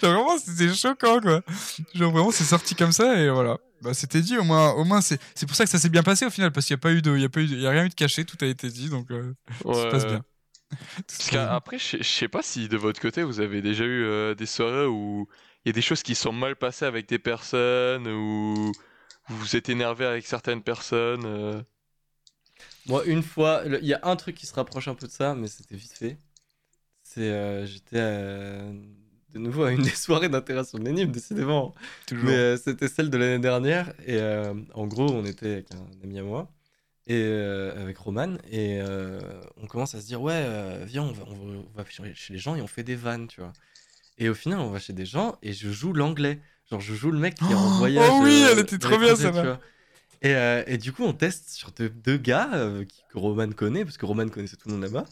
[0.01, 1.41] genre, vraiment, c'était choquant, quoi.
[1.93, 3.57] Genre, vraiment, c'est sorti comme ça et voilà.
[3.81, 6.03] Bah, c'était dit, au moins, au moins c'est, c'est pour ça que ça s'est bien
[6.03, 7.45] passé au final, parce qu'il n'y a pas eu de, il y a pas eu,
[7.45, 9.33] il y a rien eu de caché, tout a été dit, donc euh,
[9.65, 10.23] ça se passe bien.
[11.07, 14.45] Parce qu'après, je sais pas si de votre côté vous avez déjà eu euh, des
[14.45, 15.27] soirées où
[15.65, 18.71] il y a des choses qui sont mal passées avec des personnes, ou
[19.27, 21.25] vous vous êtes énervé avec certaines personnes.
[21.25, 21.61] Euh?
[22.85, 25.33] Moi, une fois, il y a un truc qui se rapproche un peu de ça,
[25.33, 26.17] mais c'était vite fait.
[27.03, 27.99] C'est, j'étais
[29.33, 31.73] de nouveau à une des soirées d'interaction de l'énigme, décidément.
[32.05, 32.25] Toujours.
[32.25, 33.93] Mais euh, c'était celle de l'année dernière.
[34.05, 36.51] Et euh, en gros, on était avec un ami à moi,
[37.07, 38.79] et euh, avec Roman, et
[39.57, 40.45] on commence à se dire Ouais,
[40.85, 43.53] viens, on va, on va, chez les gens et on fait des vannes, tu vois.
[44.17, 46.39] Et au final, on va chez des gens et je joue l'anglais.
[46.69, 48.09] Genre, je joue le mec qui est en oh, voyage.
[48.11, 49.59] Oh oui, elle était trop bien, ça va.
[50.21, 50.35] Et,
[50.67, 52.49] et, du coup, on teste sur deux, deux gars
[53.09, 55.05] que Roman connaît, parce que Roman connaissait tout le monde là-bas.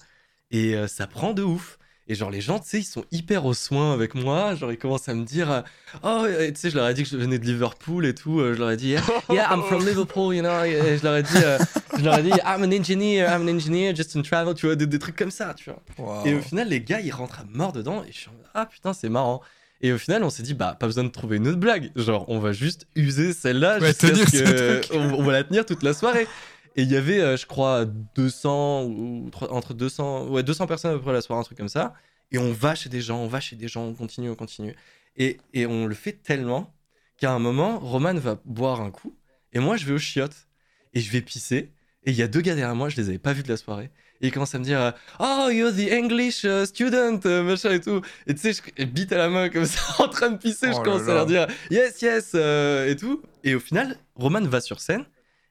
[0.51, 1.79] Et ça prend de ouf.
[2.11, 4.55] Et genre, les gens, tu sais, ils sont hyper au soin avec moi.
[4.55, 5.61] Genre, ils commencent à me dire euh,
[6.03, 8.39] Oh, tu sais, je leur ai dit que je venais de Liverpool et tout.
[8.39, 8.95] Euh, je leur ai dit
[9.29, 10.63] Yeah, I'm from Liverpool, you know.
[10.63, 11.59] Et je leur ai dit, euh,
[11.99, 14.75] je leur ai dit I'm an engineer, I'm an engineer, just in travel, tu vois,
[14.75, 16.23] des, trucs comme ça, tu vois.
[16.25, 18.03] Et au final, les gars, ils rentrent à mort dedans.
[18.03, 19.43] Et je suis en Ah putain, c'est marrant.
[19.81, 21.91] Et au final, on s'est dit, bah, pas besoin de trouver une autre blague.
[21.95, 25.93] Genre, on va juste user celle-là ouais, jusqu'à ce on, va la tenir toute la
[25.93, 26.27] soirée.
[26.75, 31.01] Et il y avait, je crois, 200 ou entre 200, ouais, 200 personnes à peu
[31.01, 31.93] près la soirée, un truc comme ça.
[32.31, 34.75] Et on va chez des gens, on va chez des gens, on continue, on continue.
[35.17, 36.73] Et, et on le fait tellement
[37.17, 39.17] qu'à un moment, Roman va boire un coup.
[39.53, 40.47] Et moi, je vais au chiottes.
[40.93, 41.73] Et je vais pisser.
[42.05, 43.57] Et il y a deux gars derrière moi, je les avais pas vus de la
[43.57, 43.91] soirée.
[44.21, 47.79] Et ils commencent à me dire Oh, you're the English uh, student, euh, machin et
[47.79, 48.01] tout.
[48.27, 50.71] Et tu sais, je bite à la main comme ça, en train de pisser.
[50.71, 53.21] je oh commence à leur dire Yes, yes, euh, et tout.
[53.43, 55.05] Et au final, Roman va sur scène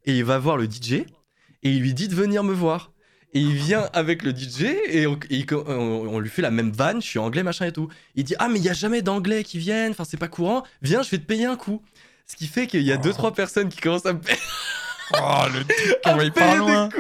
[0.09, 1.07] et il va voir le DJ et
[1.63, 2.91] il lui dit de venir me voir.
[3.35, 7.19] Et il vient avec le DJ et, on, lui fait la même vanne, je suis
[7.19, 7.89] anglais, machin et tout.
[8.15, 10.65] Il dit Ah, mais il n'y a jamais d'anglais qui viennent, enfin, c'est pas courant,
[10.81, 11.83] viens, je vais te payer un coup.
[12.27, 14.39] Ce qui fait qu'il y a deux, trois personnes qui commencent à me payer.
[15.15, 16.91] Oh, le parle loin.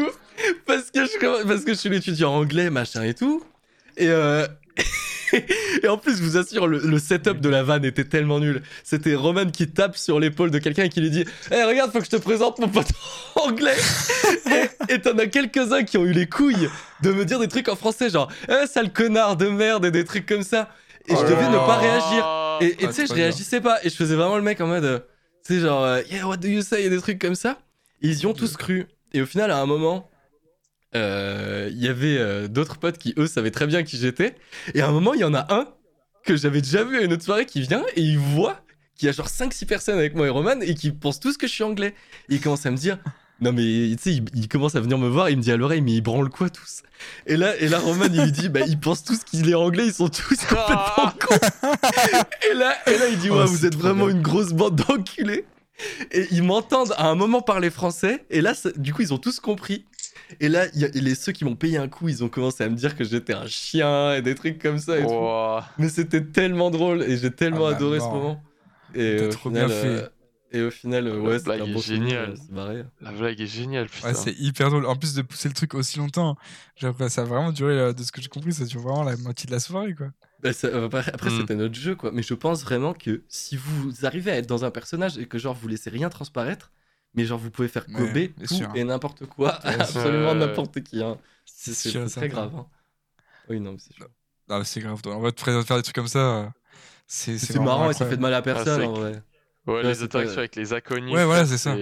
[0.64, 3.44] Parce que, je, parce que je suis l'étudiant anglais, machin et tout.
[3.98, 4.46] Et, euh,
[5.82, 8.62] et en plus, je vous assure, le, setup de la vanne était tellement nul.
[8.84, 11.92] C'était Roman qui tape sur l'épaule de quelqu'un et qui lui dit Hé, hey, regarde,
[11.92, 12.88] faut que je te présente mon pote
[13.36, 13.76] anglais.
[14.88, 16.68] et t'en as quelques-uns qui ont eu les couilles
[17.02, 20.04] de me dire des trucs en français, genre Eh, sale connard de merde et des
[20.04, 20.68] trucs comme ça.
[21.06, 22.58] Et je oh devais ne pas réagir.
[22.60, 23.78] Et tu sais, je réagissais pas.
[23.84, 25.06] Et je faisais vraiment le mec en mode
[25.46, 27.58] Tu sais, genre euh, Yeah, what do you say Et des trucs comme ça.
[28.02, 28.86] ils y ont tous cru.
[29.14, 30.10] Et au final, à un moment,
[30.94, 34.34] euh, il y avait euh, d'autres potes qui, eux, savaient très bien qui j'étais.
[34.74, 35.68] Et à un moment, il y en a un
[36.24, 38.60] que j'avais déjà vu à une autre soirée qui vient et il voit
[38.96, 41.46] qu'il y a genre 5-6 personnes avec moi et Roman et qui pensent tous que
[41.46, 41.94] je suis anglais.
[42.28, 42.98] Et il commence à me dire
[43.40, 45.80] Non, mais tu sais, il, commence à venir me voir, il me dit à l'oreille
[45.80, 46.82] Mais ils branlent quoi tous?
[47.26, 49.86] Et là, et là, Roman, il lui dit Bah, ils pensent tous qu'il est anglais,
[49.86, 51.70] ils sont tous complètement cons.
[52.50, 55.44] et, là, et là, il dit oh, Ouais, vous êtes vraiment une grosse bande d'enculés.
[56.10, 58.24] Et ils m'entendent à un moment parler français.
[58.30, 59.84] Et là, du coup, ils ont tous compris.
[60.40, 62.68] Et là, y a, les, ceux qui m'ont payé un coup, ils ont commencé à
[62.68, 64.98] me dire que j'étais un chien et des trucs comme ça.
[64.98, 65.66] Et tout.
[65.78, 68.42] Mais c'était tellement drôle et j'ai tellement ah bah adoré ce moment.
[68.94, 69.86] Et trop bien fait.
[69.86, 70.08] Euh,
[70.52, 72.34] Et au final, euh, ouais, La c'était blague est géniale.
[73.00, 74.08] La blague est géniale, putain.
[74.08, 74.86] Ouais, c'est hyper drôle.
[74.86, 76.36] En plus de pousser le truc aussi longtemps,
[76.76, 79.16] genre, ça a vraiment duré, euh, de ce que j'ai compris, ça dure vraiment la
[79.18, 80.08] moitié de la soirée, quoi.
[80.42, 81.40] Bah, ça- après, après, Mm.
[81.40, 82.12] c'était notre jeu, quoi.
[82.12, 85.36] Mais je pense vraiment que si vous arrivez à être dans un personnage et que,
[85.36, 86.72] genre, vous laissez rien transparaître,
[87.14, 88.70] mais genre, vous pouvez faire Ouais, gober tout sûr.
[88.74, 90.38] et n'importe quoi, Ouais, absolument Ouais.
[90.38, 91.02] n'importe qui.
[91.02, 91.18] Hein.
[91.44, 92.28] C'est très certain.
[92.28, 92.52] grave.
[92.56, 92.66] Hein.
[93.48, 93.94] Oui, non, mais c'est.
[94.50, 95.00] Ah, c'est grave.
[95.06, 96.46] En vrai, de faire faire des trucs comme ça, euh,
[97.06, 99.12] c'est marrant et ça fait de mal à personne, c'est en vrai.
[99.66, 101.12] Ouais, Ouais, les interactions pas- avec les inconnus.
[101.12, 101.76] Ouais, voilà, c'est ça.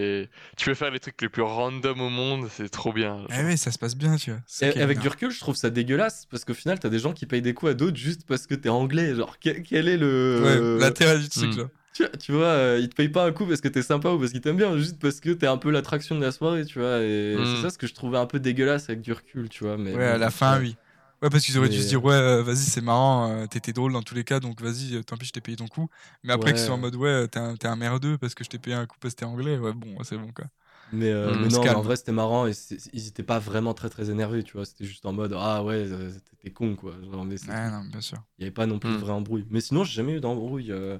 [0.56, 3.24] Tu peux faire les trucs les plus random au monde, c'est trop bien.
[3.30, 4.40] Eh oui, ça se passe bien, tu vois.
[4.68, 7.26] Et avec du recul, je trouve ça dégueulasse parce qu'au final, t'as des gens qui
[7.26, 9.14] payent des coups à d'autres juste parce que t'es anglais.
[9.14, 10.40] Genre, quel, quel est le.
[10.42, 11.58] Ouais, l'intérêt du truc, Hmm.
[11.58, 11.64] là.
[11.96, 14.18] Tu, tu vois, euh, ils te payent pas un coup parce que t'es sympa ou
[14.18, 16.78] parce qu'ils t'aiment bien, juste parce que t'es un peu l'attraction de la soirée, tu
[16.80, 17.00] vois.
[17.02, 17.44] Et Mm.
[17.46, 19.78] c'est ça ce que je trouvais un peu dégueulasse avec du recul, tu vois.
[19.78, 20.60] Mais Ouais, à la fin, vois.
[20.60, 20.78] oui.
[21.22, 23.92] Ouais, parce qu'ils auraient dû se dire, ouais, euh, vas-y, c'est marrant, euh, t'étais drôle
[23.92, 25.88] dans tous les cas, donc vas-y, euh, tant pis, je t'ai payé ton coup.
[26.24, 28.44] Mais après, que ce soit en mode, ouais, t'es un, t'es un merdeux parce que
[28.44, 30.44] je t'ai payé un coup parce que t'es anglais, ouais, bon, c'est bon, quoi.
[30.92, 31.40] Mais, euh, Mm.
[31.40, 34.10] mais non, mais en vrai, c'était marrant et c'est- ils étaient pas vraiment très très
[34.10, 34.64] énervés, tu vois.
[34.64, 36.94] C'était juste en mode, ah ouais, euh, t'es con, quoi.
[37.02, 38.22] Genre, mais Ouais, non, bien sûr.
[38.38, 39.00] il y avait pas non plus de Mm.
[39.00, 39.46] vraie embrouille.
[39.50, 40.98] Mais sinon, j'ai jamais eu d'embrouille euh,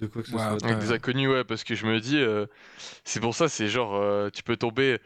[0.00, 0.64] de quoi que ce Ouais, soit.
[0.64, 2.46] Avec des inconnus, ouais, parce que je me dis, euh,
[3.04, 4.98] c'est pour ça, c'est genre, euh, tu peux tomber,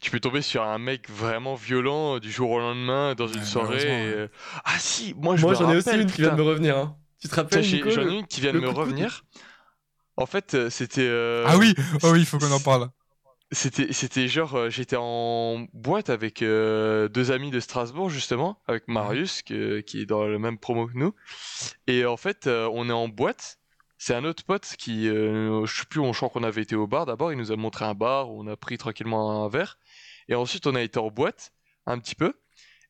[0.00, 3.42] tu peux tomber sur un mec vraiment violent euh, du jour au lendemain dans une
[3.42, 3.82] Ouais, soirée.
[3.84, 4.20] malheureusement, et, ouais.
[4.64, 6.76] Ah si, moi je Moi, me j'en ai aussi une qui vient de me revenir.
[6.76, 6.96] Hein.
[7.20, 9.24] Tu te rappelles, J'en ai une qui vient de me revenir.
[10.16, 11.02] En fait, c'était.
[11.08, 12.90] euh, Ah oui, oh oui, il faut qu'on en parle.
[13.52, 18.88] C'était, c'était genre, euh, j'étais en boîte avec euh, deux amis de Strasbourg, justement, avec
[18.88, 21.14] Marius, que- qui est dans le même promo que nous.
[21.88, 23.58] Et en fait, euh, on est en boîte.
[23.98, 26.76] C'est un autre pote qui, euh, je sais plus, on, je crois qu'on avait été
[26.76, 27.32] au bar d'abord.
[27.32, 29.78] Il nous a montré un bar où on a pris tranquillement un verre.
[30.28, 31.52] Et ensuite, on a été en boîte,
[31.86, 32.34] un petit peu.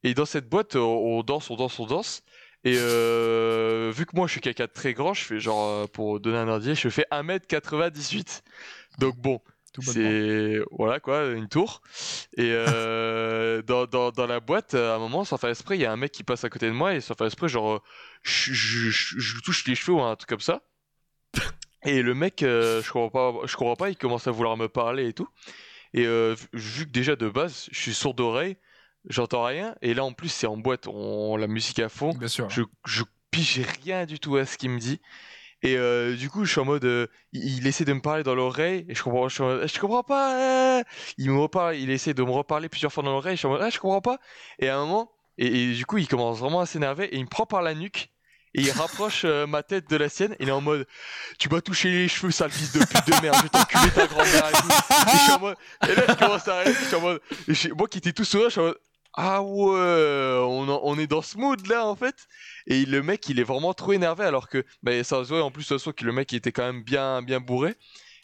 [0.02, 2.22] Et dans cette boîte, on, danse, on danse, on danse.
[2.64, 5.86] Et euh, vu que moi, je suis quelqu'un de très grand, je fais genre, euh,
[5.86, 8.42] pour donner un indice, je fais 1m98.
[8.98, 9.40] Donc bon,
[9.80, 11.82] c'est voilà quoi, une tour.
[12.36, 15.86] Et euh, dans, dans, dans la boîte, à un moment, sans faire esprit, il y
[15.86, 17.82] a un mec qui passe à côté de moi et sans faire esprit, genre,
[18.22, 20.62] je, je, je- je lui touche les cheveux ou un truc comme ça.
[21.86, 24.68] Et le mec, euh, je comprends pas, je comprends pas, il commence à vouloir me
[24.68, 25.28] parler et tout.
[25.94, 28.56] Et euh, vu- que déjà de base, je suis sourd d'oreille,
[29.08, 29.74] j'entends rien.
[29.82, 32.10] Et là, en plus, c'est en boîte, on la musique à fond.
[32.10, 32.50] Bien sûr.
[32.50, 35.00] Je, je pige rien du tout à ce qu'il me dit.
[35.62, 36.84] Et euh, du coup, je suis en mode.
[36.84, 38.84] euh, il, il essaie de me parler dans l'oreille.
[38.88, 40.80] Et je comprends, je, suis en mode, je comprends pas.
[40.80, 40.84] euh.
[41.18, 43.36] Il me reparle, il essaie de me reparler plusieurs fois dans l'oreille.
[43.36, 43.62] Je suis en mode.
[43.62, 44.18] Ah, je comprends pas.
[44.58, 45.12] Et à un moment.
[45.38, 47.06] Et, et du coup, il commence vraiment à s'énerver.
[47.06, 48.10] Et il me prend par la nuque.
[48.56, 50.34] Et il rapproche euh, ma tête de la sienne.
[50.40, 50.86] Il est en mode.
[51.38, 53.36] Tu m'as touché les cheveux, sale fils de pute de merde.
[53.36, 55.88] Je vais t'enculer ta grand-mère et tout.
[55.88, 56.74] Et je là, je commence à rire.
[56.80, 57.20] Je suis en mode.
[57.76, 58.78] moi qui étais tout sourire, je suis en mode.
[59.18, 60.38] Ah ouais,
[60.82, 62.14] on, est dans ce mood là en fait.
[62.66, 65.50] Et le mec, il est vraiment trop énervé alors que bah, ça se voit en
[65.50, 67.76] plus de toute façon que le mec il était quand même bien bien bourré.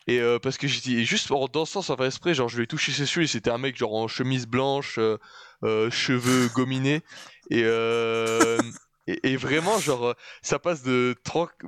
[0.07, 2.67] Et euh, parce que j'étais juste en dansant sans faire exprès, genre je lui ai
[2.67, 5.19] touché ses cheveux et c'était un mec genre en chemise blanche, euh,
[5.63, 7.03] euh, cheveux gominés
[7.51, 7.63] et,
[9.07, 11.15] et et vraiment genre euh, ça passe de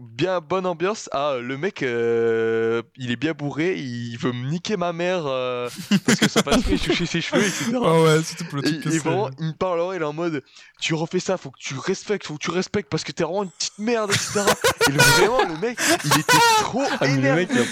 [0.01, 4.49] bien bonne ambiance à euh, le mec euh, il est bien bourré, il veut me
[4.51, 5.69] niquer ma mère euh,
[6.07, 7.73] parce que ça passe exprès, il touchait ses cheveux etc.
[7.85, 10.13] Ah ouais, surtout pour le Et, que vraiment, il me parle l'oreille, il est en
[10.13, 10.43] mode
[10.81, 13.45] Tu refais ça, faut que tu respectes, faut que tu respectes parce que t'es vraiment
[13.45, 14.41] une petite merde, etc.
[14.89, 17.47] et le- vraiment, le mec, il était trop Ah, énervé.
[17.47, 17.69] mec,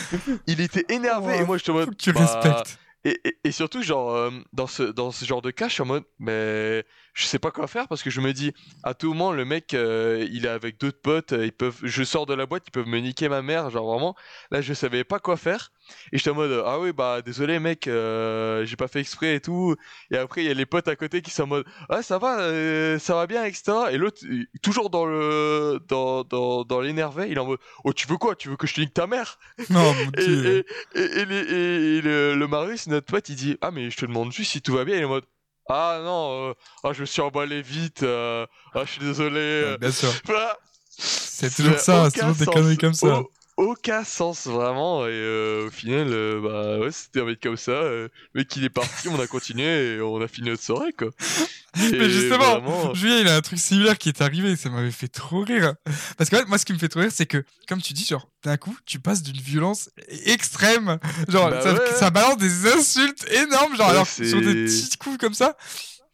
[0.46, 2.78] il était énervé et moi, je en mode tu bah, respectes.
[3.04, 5.82] Et, et, et surtout, genre, euh, dans, ce, dans ce genre de cas, je suis
[5.82, 6.84] en mode Mais
[7.14, 8.52] je sais pas quoi faire parce que je me dis
[8.82, 12.02] À tout moment, le mec, euh, il est avec d'autres potes, euh, ils peuvent, je
[12.04, 14.14] sors de la boîte, ils peuvent me niquer ma mère, genre vraiment.
[14.50, 15.70] Là, je savais pas quoi faire.
[16.12, 19.40] Et j'étais en mode Ah oui, bah désolé, mec, euh, j'ai pas fait exprès et
[19.40, 19.76] tout.
[20.10, 22.18] Et après, il y a les potes à côté qui sont en mode Ah, ça
[22.18, 23.92] va, euh, ça va bien, etc.
[23.92, 27.92] Et l'autre, il- toujours dans le dans, dans, dans l'énervé, il est en mode Oh,
[27.92, 28.36] tu veux quoi?
[28.36, 29.38] Tu veux que je te nique ta mère?
[29.68, 30.60] Non, mon et, dieu.
[30.60, 30.64] et,
[30.94, 33.96] et, et les- et- et le, le Marius, notre pote, il dit Ah, mais je
[33.96, 34.96] te demande juste si tout va bien.
[34.96, 35.24] Il est en mode
[35.68, 39.76] Ah non, euh, ah, je me suis emballé vite, euh, ah, je suis désolé.
[39.80, 40.12] Bien sûr.
[40.26, 40.58] Voilà.
[40.98, 43.20] C'est toujours ça, c'est aucun toujours des conneries comme ça.
[43.20, 47.56] Au- aucun sens vraiment et euh, au final euh, bah ouais c'était un mec comme
[47.56, 50.62] ça euh, le mec il est parti on a continué et on a fini notre
[50.62, 51.10] soirée quoi
[51.74, 55.08] Mais justement, vraiment, Julien, il a un truc similaire qui est arrivé, ça m'avait fait
[55.08, 55.72] trop rire.
[56.18, 58.28] Parce que moi, ce qui me fait trop rire, c'est que, comme tu dis, genre,
[58.44, 59.88] d'un coup, tu passes d'une violence
[60.26, 60.98] extrême.
[61.28, 61.92] Genre, Bah ça, ouais.
[61.94, 65.56] ça balance des insultes énormes, genre, Ouais, alors, sur des petits coups comme ça.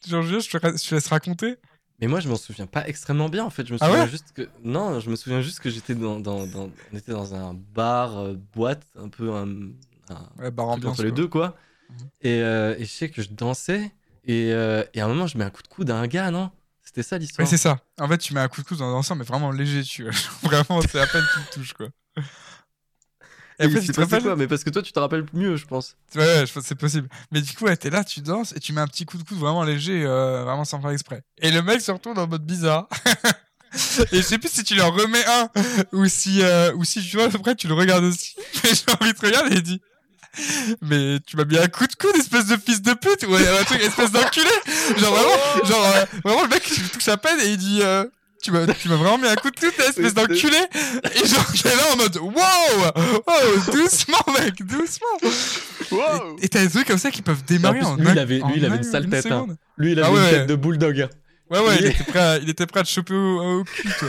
[0.07, 1.57] Genre, Julien, je te, je te laisse raconter.
[2.01, 3.67] Mais moi, je m'en souviens pas extrêmement bien en fait.
[3.67, 4.49] Je me Ah souviens ouais juste que.
[4.63, 8.19] Non, je me souviens juste que j'étais dans, dans, dans- On était dans un bar,
[8.19, 9.47] euh, boîte, un peu un.
[10.11, 10.93] un Ouais, bar ambiance.
[10.93, 11.57] entre les deux, quoi.
[11.91, 12.09] Mhm.
[12.23, 13.93] Et, euh, et je sais que je dansais.
[14.25, 16.31] Et, euh, et à un moment, je mets un coup de coude à un gars,
[16.31, 16.51] non?
[16.85, 17.81] C'était ça Ouais, l'histoire c'est ça.
[18.01, 20.13] En fait, tu mets un coup de coude dans l'ensemble, mais vraiment léger, tu vois.
[20.43, 21.89] Vraiment, c'est à peine tu le touches, quoi.
[23.59, 24.37] Et après, il tu te rappelles quoi?
[24.37, 25.97] Mais parce que toi, tu te rappelles mieux, je pense.
[26.15, 27.09] Ouais, ouais, je pense que c'est possible.
[27.33, 29.25] Mais du coup, ouais, t'es là, tu danses et tu mets un petit coup de
[29.25, 31.23] coude vraiment léger, euh, vraiment sans faire exprès.
[31.39, 32.89] Et le mec se retourne en mode bizarre.
[34.13, 35.51] et je sais plus si tu en remets un
[35.93, 38.37] ou si, euh, ou si tu vois, après tu le regardes aussi.
[38.65, 39.81] Mais j'ai envie de te regarder et il dit.
[40.83, 43.65] Mais tu m'as mis un coup de coude, espèce de fils de pute, ou un
[43.65, 44.51] truc, espèce d'enculé.
[44.97, 48.05] Genre vraiment, genre, euh, vraiment le mec lui touche à peine et il dit, euh,
[48.43, 50.57] tu m'as, tu m'as vraiment mis un coup de coude, espèce d'enculé.
[51.15, 55.07] Et genre, j'étais là en mode, wow, wow, doucement, mec, doucement.
[55.91, 58.13] Wow Et et t'as des trucs comme ça qui peuvent démarrer En en, plus, lui,
[58.13, 59.47] il avait- en lui, il avait un- une sale tête, hein.
[59.77, 60.25] Lui, il Ah avait ouais.
[60.25, 61.01] une tête de bulldog.
[61.01, 61.09] hein.
[61.51, 63.89] Ouais, ouais, il était prêt à, il était prêt à te choper au, au cul,
[63.99, 64.09] toi.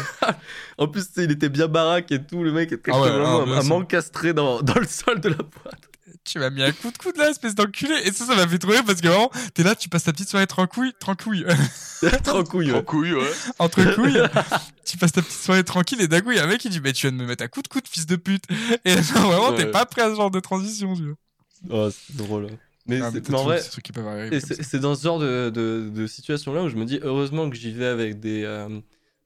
[0.78, 2.44] En plus, il était bien baraque et tout.
[2.44, 3.70] Le mec était Ah ouais, vraiment ah, un sûr.
[3.80, 5.89] mancastré dans, dans le sol de la boîte.
[6.32, 7.94] Tu m'as mis un coup de coude là, espèce d'enculé.
[8.06, 10.12] Et ça, ça m'a fait trop rire parce que vraiment, t'es là, tu passes ta
[10.12, 11.48] petite soirée tranquille, tranquille,
[12.24, 12.72] Tranquille.
[12.72, 12.84] En ouais.
[12.84, 13.32] couille, ouais.
[13.58, 14.22] entre couilles.
[14.86, 16.70] tu passes ta petite soirée tranquille et d'un coup, il y a un mec qui
[16.70, 18.44] dit, mais tu viens de me mettre un coup de coude, fils de pute.
[18.86, 19.72] Et genre, vraiment, t'es Ouais.
[19.72, 21.04] pas prêt à ce genre de transition, tu
[21.70, 21.88] vois.
[21.88, 22.46] Oh, c'est drôle.
[22.52, 22.56] hein.
[22.86, 26.64] Mais, Ah, c'est- t'as mais en vrai, c'est dans ce genre de, de, de situation-là
[26.64, 28.80] où je me dis heureusement que j'y vais avec des, euh,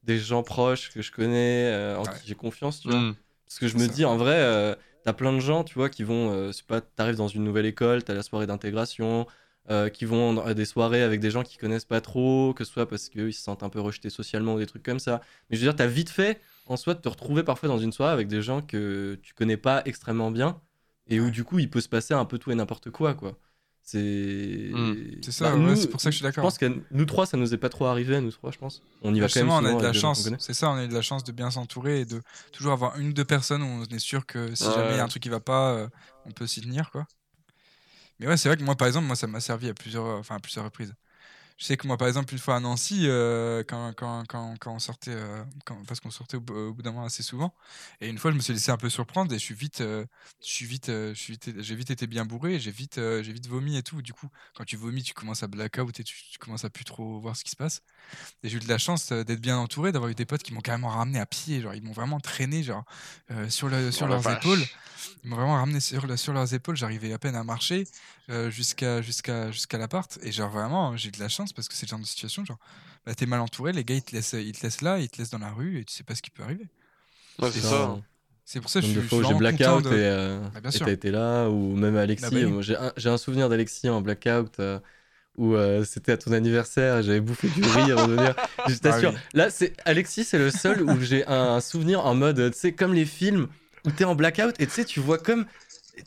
[0.04, 2.10] des gens proches que je connais, euh, en Ouais.
[2.22, 3.00] qui j'ai confiance, tu vois.
[3.00, 3.16] Mm.
[3.46, 3.94] Parce que je C'est me ça.
[3.94, 6.82] dis en vrai, euh, t'as plein de gens, tu vois, qui vont, euh, c'est pas,
[6.82, 9.28] t'arrives dans une nouvelle école, t'as la soirée d'intégration,
[9.70, 12.72] euh, qui vont à des soirées avec des gens qui connaissent pas trop, que ce
[12.72, 15.22] soit parce qu'ils se sentent un peu rejetés socialement ou des trucs comme ça.
[15.50, 17.92] Mais je veux dire, t'as vite fait en soi de te retrouver parfois dans une
[17.92, 20.62] soirée avec des gens que tu connais pas extrêmement bien
[21.08, 23.38] et où du coup il peut se passer un peu tout et n'importe quoi, quoi.
[23.84, 25.22] C'est Mm.
[25.24, 26.44] C'est ça, Bah, ouais, c'est pour ça que je suis Je d'accord.
[26.44, 28.82] pense que nous trois, ça nous est pas trop arrivé, nous trois, je pense.
[29.02, 30.30] On y va quand même Justement, on a de la chance.
[30.40, 32.98] C'est ça, on a eu de la chance de bien s'entourer et de toujours avoir
[33.00, 35.08] une ou deux personnes où on est sûr que si jamais il y a un
[35.08, 35.88] truc qui va pas, euh,
[36.26, 37.06] on peut s'y tenir, quoi.
[38.20, 40.36] Mais ouais, c'est vrai que moi, par exemple, moi, ça m'a servi à plusieurs, enfin,
[40.36, 40.94] à plusieurs reprises.
[41.58, 44.74] Je sais que moi, par exemple, une fois à Nancy, euh, quand, quand, quand, quand
[44.74, 45.44] on sortait, euh,
[45.88, 47.54] parce qu'on sortait au, bout- au bout d'un moment assez souvent,
[48.02, 50.06] et une fois, je me suis laissé un peu surprendre et je suis vite, euh,
[50.42, 53.34] je suis vite, je suis vite, j'ai vite été bien bourré, et j'ai vite, j'ai
[53.34, 54.02] vite vomi et tout.
[54.02, 56.86] Du coup, quand tu vomis, tu commences à blackout et tu, tu commences à plus
[56.86, 57.82] trop voir ce qui se passe.
[58.44, 60.62] Et j'ai eu de la chance d'être bien entouré, d'avoir eu des potes qui m'ont
[60.62, 62.84] carrément ramené à pied, genre ils m'ont vraiment traîné, genre
[63.50, 64.30] sur, le, sur Oh leurs vache.
[64.30, 64.68] épaules.
[65.24, 66.76] Ils m'ont vraiment ramené sur, sur leurs épaules.
[66.78, 67.88] J'arrivais à peine à marcher
[68.50, 70.18] jusqu'à jusqu'à jusqu'à l'appart.
[70.24, 72.46] Et genre vraiment, j'ai eu de la chance parce que c'est le genre de situation,
[72.46, 72.60] genre
[73.06, 75.18] bah, t'es mal entouré, les gars ils te laissent, ils te laissent là, ils te
[75.18, 76.68] laissent dans la rue et tu sais pas ce qui peut arriver.
[77.42, 77.98] Ouais, c'est ça.
[78.46, 80.04] C'est pour ça que je suis, de je fois suis où j'ai blackout de- et
[80.04, 80.86] euh, Bah, sûr.
[80.86, 82.26] t'as été là, ou même Alexis.
[82.26, 82.46] Ah bah oui.
[82.46, 84.80] moi, j'ai un, j'ai un souvenir d'Alexis en blackout euh,
[85.38, 88.36] où euh, c'était à ton anniversaire, j'avais bouffé du riz avant de venir.
[88.68, 89.20] Je t'assure, Ah oui.
[89.34, 92.94] là, c'est Alexis, c'est le seul où j'ai un, souvenir en mode, tu sais, comme
[92.94, 93.48] les films
[93.86, 95.46] où t'es en blackout et tu sais, tu vois comme.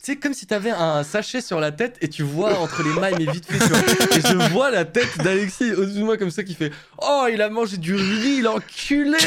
[0.01, 3.15] Sais, comme si t'avais un sachet sur la tête et tu vois entre les mailles,
[3.17, 4.17] mais vite fait, tu vois.
[4.17, 7.41] Et je vois la tête d'Alexis au-dessus de moi comme ça qui fait Oh, il
[7.41, 9.17] a mangé du riz, l'enculé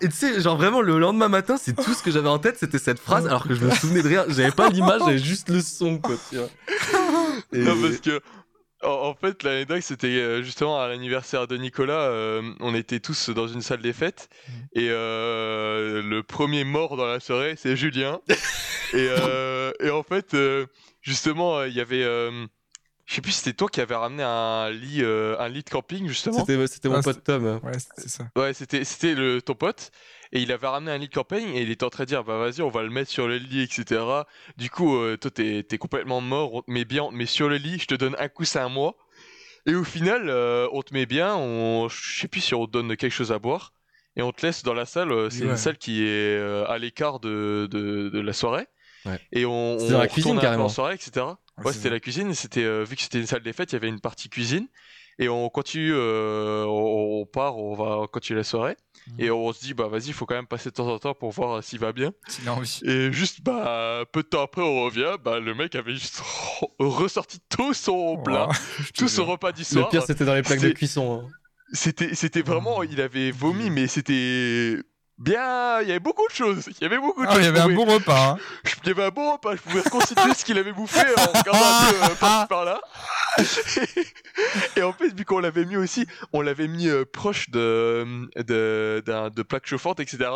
[0.00, 2.56] Et- tu sais, genre vraiment, le lendemain matin, c'est tout ce que j'avais en tête,
[2.58, 4.24] c'était cette phrase, alors que je me souvenais de rien.
[4.28, 6.48] J'avais pas l'image, j'avais juste le son, quoi, tu vois.
[7.52, 8.20] Non, parce que.
[8.84, 12.00] En, fait, l'anecdote, c'était euh, justement à l'anniversaire de Nicolas.
[12.10, 14.28] euh, on était tous dans une salle des fêtes.
[14.74, 18.20] Et euh, le premier mort dans la soirée, c'est Julien.
[18.28, 20.66] et, euh, et en fait, euh,
[21.00, 22.02] justement, il y avait.
[22.02, 22.46] euh,
[23.06, 25.70] je sais plus, si c'était toi qui avais ramené un lit, euh, un lit de
[25.70, 26.38] camping, justement.
[26.44, 27.60] C'était, c'était mon Ah, pote Tom.
[27.62, 28.24] Ouais, ça.
[28.36, 29.90] Ouais, c'était c'était le ton pote
[30.32, 32.24] et il avait ramené un lit de campagne et il était en train de dire
[32.24, 34.26] bah vas-y on va le mettre sur le lit etc.
[34.56, 37.48] Du coup euh, toi t'es complètement mort, on te met bien, on te met sur
[37.48, 38.96] le lit, je te donne un coussin à moi
[39.66, 42.72] et au final euh, on te met bien, on je sais plus si on te
[42.72, 43.72] donne quelque chose à boire
[44.16, 45.12] et on te laisse dans la salle.
[45.12, 45.50] euh, C'est Ouais.
[45.50, 48.66] une salle qui est euh, à l'écart de, de, de la soirée.
[49.06, 49.18] Ouais.
[49.32, 50.64] Et on, dans la on cuisine, un carrément.
[50.66, 51.26] en soirée, etc.
[51.58, 52.34] Ouais, Ouais, c'est c'était la cuisine.
[52.34, 54.68] C'était euh, vu que c'était une salle des fêtes, il y avait une partie cuisine.
[55.18, 58.76] Et on continue, on, on part, on va continuer la soirée.
[59.18, 61.14] Et on se dit, bah vas-y, il faut quand même passer de temps en temps
[61.14, 62.12] pour voir s'il va bien.
[62.28, 62.80] S'il a envie.
[62.84, 66.22] Et juste, bah, peu de temps après, on revient, bah le mec avait juste
[66.78, 68.48] ressorti tout son plat,
[68.78, 69.88] je te tout son repas du Le soir.
[69.88, 71.22] pire, c'était dans les plaques de cuisson.
[71.24, 71.28] hein.
[71.74, 74.76] C'était, c'était vraiment, il avait vomi, mais c'était
[75.18, 76.68] bien, il y avait beaucoup de choses.
[76.80, 77.42] Il y avait beaucoup de Ah, choses.
[77.42, 78.30] il y avait un bon repas.
[78.32, 78.38] Hein.
[78.64, 81.38] je- Il y avait un bon repas, je pouvais reconstituer ce qu'il avait bouffé en
[81.38, 82.80] regardant un peu euh, par-ci par-là.
[84.76, 88.04] Et en fait, vu qu'on l'avait mis aussi, on l'avait mis euh, proche de,
[88.42, 90.30] de, d'un- de plaques chauffantes, etc.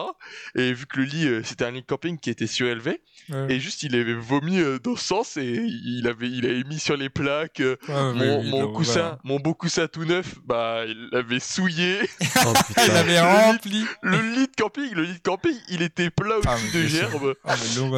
[0.54, 3.46] Et vu que le lit, euh, c'était un lit de camping qui était surélevé, Ouais.
[3.54, 6.78] et juste il avait vomi euh, dans ce sens, et il avait, il avait mis
[6.78, 10.84] sur les plaques euh, mon, oui, mon donc, coussin, mon beau coussin tout neuf, bah
[10.86, 11.98] il l'avait souillé.
[12.46, 12.52] Oh
[12.84, 13.84] Il avait rempli.
[14.02, 17.34] Le lit de camping, le lit de camping, il était plat Ah, au-dessus de gerbes.
[17.44, 17.54] Ah.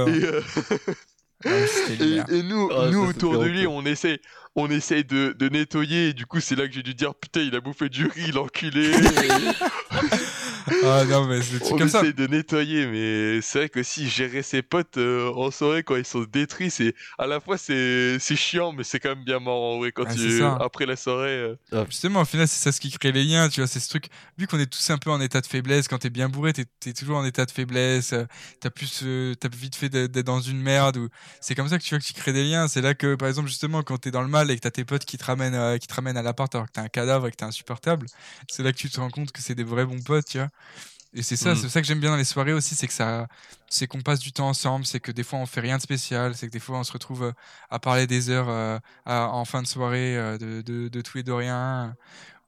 [0.09, 0.41] Et, euh,
[1.45, 1.51] Ah,
[2.31, 4.21] Et, nous, Oh, nous autour de lui, on essaie,
[4.57, 6.09] on essaie de, de nettoyer.
[6.09, 8.33] Et du coup, c'est là que j'ai dû dire putain, il a bouffé du riz,
[8.33, 8.91] l'enculé.
[10.83, 12.05] Ah non, mais c'est On comme ça.
[12.05, 15.97] essaye de nettoyer, mais c'est vrai que si gérer ses potes euh, en soirée quand
[15.97, 19.41] ils sont détruits, c'est à la fois c'est c'est chiant, mais c'est quand même bien
[19.41, 21.29] marrant en vrai quand Ouais, tu après la soirée.
[21.73, 23.89] euh, Justement, au final, c'est ça ce qui crée les liens, tu vois, c'est ce
[23.89, 24.07] truc.
[24.39, 26.65] Vu qu'on est tous un peu en état de faiblesse, quand t'es bien bourré, t'es
[26.87, 28.25] es toujours en état de faiblesse, euh,
[28.61, 30.97] t'as plus, euh, t'as vite fait d'être d'être dans une merde.
[30.97, 31.09] Ou...
[31.41, 32.69] C'est comme ça que tu vois que tu crées des liens.
[32.69, 34.85] C'est là que, par exemple, justement, quand t'es dans le mal et que t'as tes
[34.85, 37.27] potes qui te ramènent, euh, qui te ramènent à l'appart alors que t'es un cadavre
[37.27, 38.07] et que t'es insupportable,
[38.49, 40.49] c'est là que tu te rends compte que c'est des vrais bons potes, tu vois.
[41.15, 41.57] Et c'est ça, Mm.
[41.57, 43.29] c'est ça que j'aime bien dans les soirées aussi, c'est que ça,
[43.69, 46.35] c'est qu'on passe du temps ensemble, c'est que des fois on fait rien de spécial,
[46.35, 47.33] c'est que des fois on se retrouve euh,
[47.71, 51.19] à parler des heures euh, à- en fin de soirée euh, de, de, de tout
[51.19, 51.97] et de rien,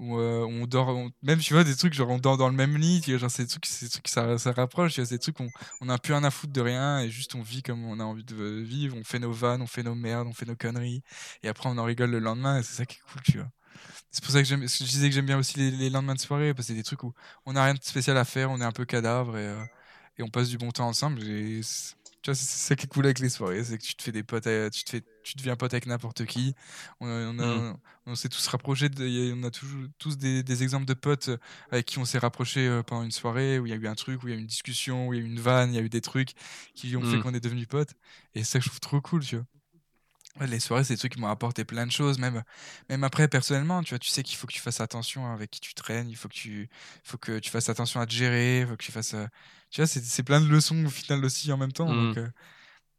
[0.00, 2.76] euh, on dort, on- même tu vois des trucs genre on dort dans le même
[2.76, 5.06] lit, tu vois, genre c'est des trucs, c'est des trucs ça, ça rapproche, tu vois,
[5.08, 5.48] c'est des trucs on,
[5.80, 8.04] on a plus rien à foutre de rien et juste on vit comme on a
[8.04, 11.02] envie de vivre, on fait nos vannes, on fait nos merdes, on fait nos conneries
[11.42, 13.48] et après on en rigole le lendemain et c'est ça qui est cool, tu vois.
[14.10, 16.20] C'est pour ça que j'aime, je disais que j'aime bien aussi les, les lendemains de
[16.20, 17.12] soirée parce que c'est des trucs où
[17.46, 19.62] on n'a rien de spécial à faire, on est un peu cadavre et, euh,
[20.18, 21.22] et on passe du bon temps ensemble.
[21.22, 23.94] Et c'est- tu vois, c'est ça qui est cool avec les soirées, c'est que tu
[23.94, 26.54] te fais des potes, à- tu te fais, tu deviens pote avec n'importe qui.
[27.00, 27.76] On, on, a- Mm.
[28.06, 31.30] on s'est tous rapprochés, de- on a toujours, tous des, des exemples de potes
[31.70, 33.94] avec qui on s'est rapprochés euh, pendant une soirée où il y a eu un
[33.94, 35.72] truc, où il y a eu une discussion, où il y a eu une vanne,
[35.72, 36.32] il y a eu des trucs
[36.74, 37.22] qui ont fait Mm.
[37.22, 37.94] qu'on est devenus potes.
[38.34, 39.46] Et ça je trouve trop cool, tu vois.
[40.40, 42.42] Ouais, les soirées, c'est des trucs qui m'ont apporté plein de choses, même,
[42.88, 45.60] même après, personnellement, tu vois, tu sais qu'il faut que tu fasses attention avec qui
[45.60, 46.70] tu traînes, il faut que tu,
[47.04, 49.12] faut que tu fasses attention à te gérer, il faut que tu fasses...
[49.14, 49.26] euh,
[49.70, 51.90] Tu vois, c'est c'est plein de leçons au final aussi en même temps.
[51.90, 51.96] Mm.
[51.96, 52.22] Donc, euh,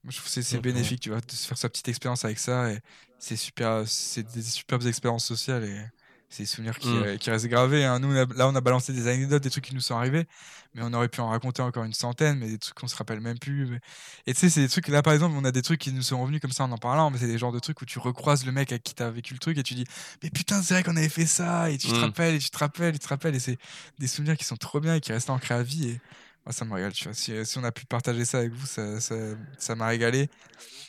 [0.04, 2.40] moi, je trouve que c'est bénéfique, tu vois, de se faire sa petite expérience avec
[2.40, 2.72] ça.
[2.72, 2.80] Et
[3.20, 5.86] c'est super, c'est des superbes expériences sociales et
[6.32, 7.04] c'est des souvenirs qui, Mm.
[7.04, 7.84] euh, qui restent gravés.
[7.86, 8.00] hein.
[8.00, 10.26] Nous, on a- là, on a balancé des anecdotes, des trucs qui nous sont arrivés,
[10.74, 13.20] mais on aurait pu en raconter encore une centaine, mais des trucs qu'on se rappelle
[13.20, 13.68] même plus.
[13.68, 13.80] mais-
[14.28, 16.02] Et tu sais, c'est des trucs, là, par exemple, on a des trucs qui nous
[16.02, 18.00] sont revenus comme ça en en parlant, mais c'est des genres de trucs où tu
[18.00, 19.86] recroises le mec avec qui t'as vécu le truc et tu dis,
[20.24, 22.00] mais putain, c'est vrai qu'on avait fait ça, et tu te Mm.
[22.04, 23.58] rappelles, et tu te rappelles, et tu te rappelles, et c'est
[24.00, 25.90] des souvenirs qui sont trop bien et qui restent ancrés à vie.
[25.90, 26.00] Et
[26.46, 27.14] moi, ça me régale, tu vois.
[27.14, 29.16] Si, si on a pu partager ça avec vous, ça ça-
[29.60, 30.30] ça m'a régalé.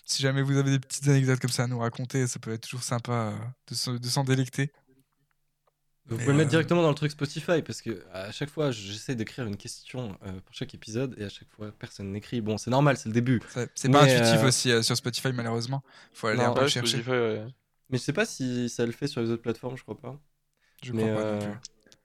[0.05, 2.63] Si jamais vous avez des petites anecdotes comme ça à nous raconter, ça peut être
[2.63, 4.71] toujours sympa euh, de s'en délecter.
[6.07, 9.15] Vous pouvez le mettre directement dans le truc Spotify parce que à chaque fois j'essaie
[9.15, 12.41] d'écrire une question euh, pour chaque épisode et à chaque fois personne n'écrit.
[12.41, 13.41] Bon, c'est normal, c'est le début.
[13.75, 15.83] C'est pas Mais, intuitif euh, aussi euh, sur Spotify, malheureusement.
[16.13, 16.51] faut aller Non.
[16.51, 16.99] un peu Ouais, chercher.
[17.03, 17.47] Spotify, ouais.
[17.89, 20.21] Mais je sais pas si ça le fait sur les autres plateformes, je crois pas.
[20.83, 21.59] Je mais, crois pas non plus.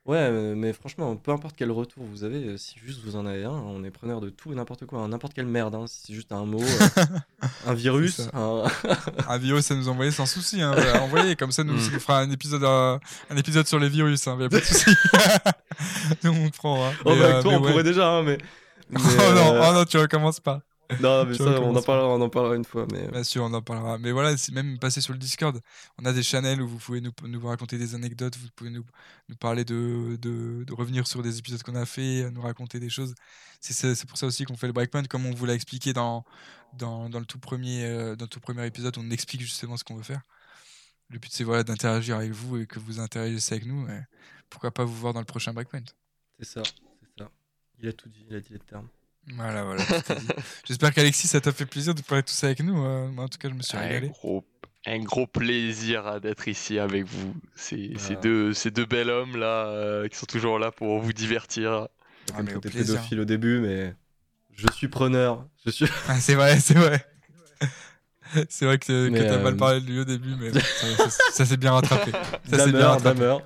[0.07, 3.25] Ouais, euh, mais franchement, peu importe quel retour vous avez, euh, si juste vous en
[3.25, 5.83] avez un, on est preneur de tout et n'importe quoi, hein, n'importe quelle merde, hein,
[5.85, 7.03] si c'est juste un mot, euh,
[7.67, 8.63] un virus, un-
[9.27, 10.61] Un virus, ça nous envoyer sans souci.
[10.61, 10.73] Hein.
[11.01, 11.89] Envoyez, comme ça, nous, Mm.
[11.91, 12.97] nous fera un épisode, euh,
[13.29, 14.25] un épisode sur les virus.
[14.29, 14.91] Hein, a pas de souci.
[16.23, 16.87] nous, on prend.
[16.87, 16.91] Hein.
[17.03, 17.69] Oh, Mais, bah, avec euh, toi, on ouais.
[17.71, 18.37] pourrait déjà, hein, mais.
[18.89, 20.61] mais, oh non, euh, oh non, tu recommences pas.
[21.01, 22.87] Non, mais ça, on en, parlera, on en parlera une fois.
[22.91, 23.07] Mais...
[23.09, 23.97] Bien sûr, on en parlera.
[23.97, 25.59] Mais voilà, c'est même passer sur le Discord.
[26.01, 28.85] On a des channels où vous pouvez nous, nous raconter des anecdotes, vous pouvez nous,
[29.27, 32.89] nous parler de, de, de revenir sur des épisodes qu'on a fait, nous raconter des
[32.89, 33.15] choses.
[33.59, 36.23] C'est pour ça aussi qu'on fait le breakpoint, comme on vous l'a expliqué dans,
[36.73, 39.83] dans, dans le tout premier, euh, dans le tout premier épisode, on explique justement ce
[39.83, 40.21] qu'on veut faire.
[41.09, 43.87] Le but, c'est voilà, d'interagir avec vous et que vous interagissez avec nous.
[43.89, 43.99] Et
[44.49, 45.83] pourquoi pas vous voir dans le prochain breakpoint.
[46.39, 47.29] C'est ça, c'est ça.
[47.79, 48.89] Il a tout dit, il a dit les termes.
[49.35, 49.83] Voilà, voilà.
[50.67, 52.75] J'espère qu'Alexis, ça t'a fait plaisir de parler tout ça avec nous.
[53.11, 54.07] moi, en tout cas, je me suis Un régalé.
[54.09, 54.45] gros,
[54.85, 57.33] un gros plaisir hein, d'être ici avec vous.
[57.55, 58.21] C'est ces Ah.
[58.21, 61.87] deux, ces deux bels hommes là euh, qui sont toujours là pour vous divertir.
[62.33, 63.93] Ah, mais t'étais pédophile au début, mais
[64.55, 65.45] je suis preneur.
[65.65, 65.85] Je suis.
[66.07, 67.05] Ah, c'est vrai, c'est vrai.
[68.49, 70.59] C'est vrai que, t'as mal euh, parlé de lui au début, mais ça,
[70.97, 72.11] ça- ça s'est bien rattrapé.
[72.51, 73.37] Ça s'est bien rattrapé.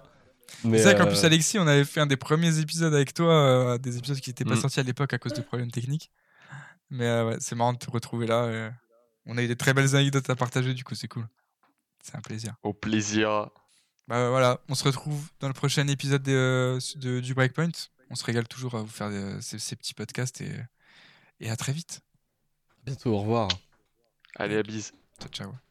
[0.64, 3.34] C'est vrai qu'en plus, euh, Alexis, on avait fait un des premiers épisodes avec toi,
[3.34, 4.62] euh, des épisodes qui n'étaient pas Mm.
[4.62, 6.12] sortis à l'époque à cause de problèmes techniques.
[6.90, 8.72] Mais euh, ouais, c'est marrant de te retrouver là.
[9.26, 11.28] On a eu des très belles anecdotes à partager, du coup, c'est cool.
[12.04, 12.56] C'est un plaisir.
[12.64, 13.50] Au plaisir.
[14.08, 17.70] Bah voilà, on se retrouve dans le prochain épisode de, de- du Breakpoint.
[18.10, 19.10] On se régale toujours à vous faire
[19.42, 20.52] ces, ces petits podcasts et,
[21.40, 22.02] et à très vite.
[22.84, 23.48] Bientôt, au revoir.
[24.36, 24.92] Allez, à bise.
[25.20, 25.71] Ciao, ciao.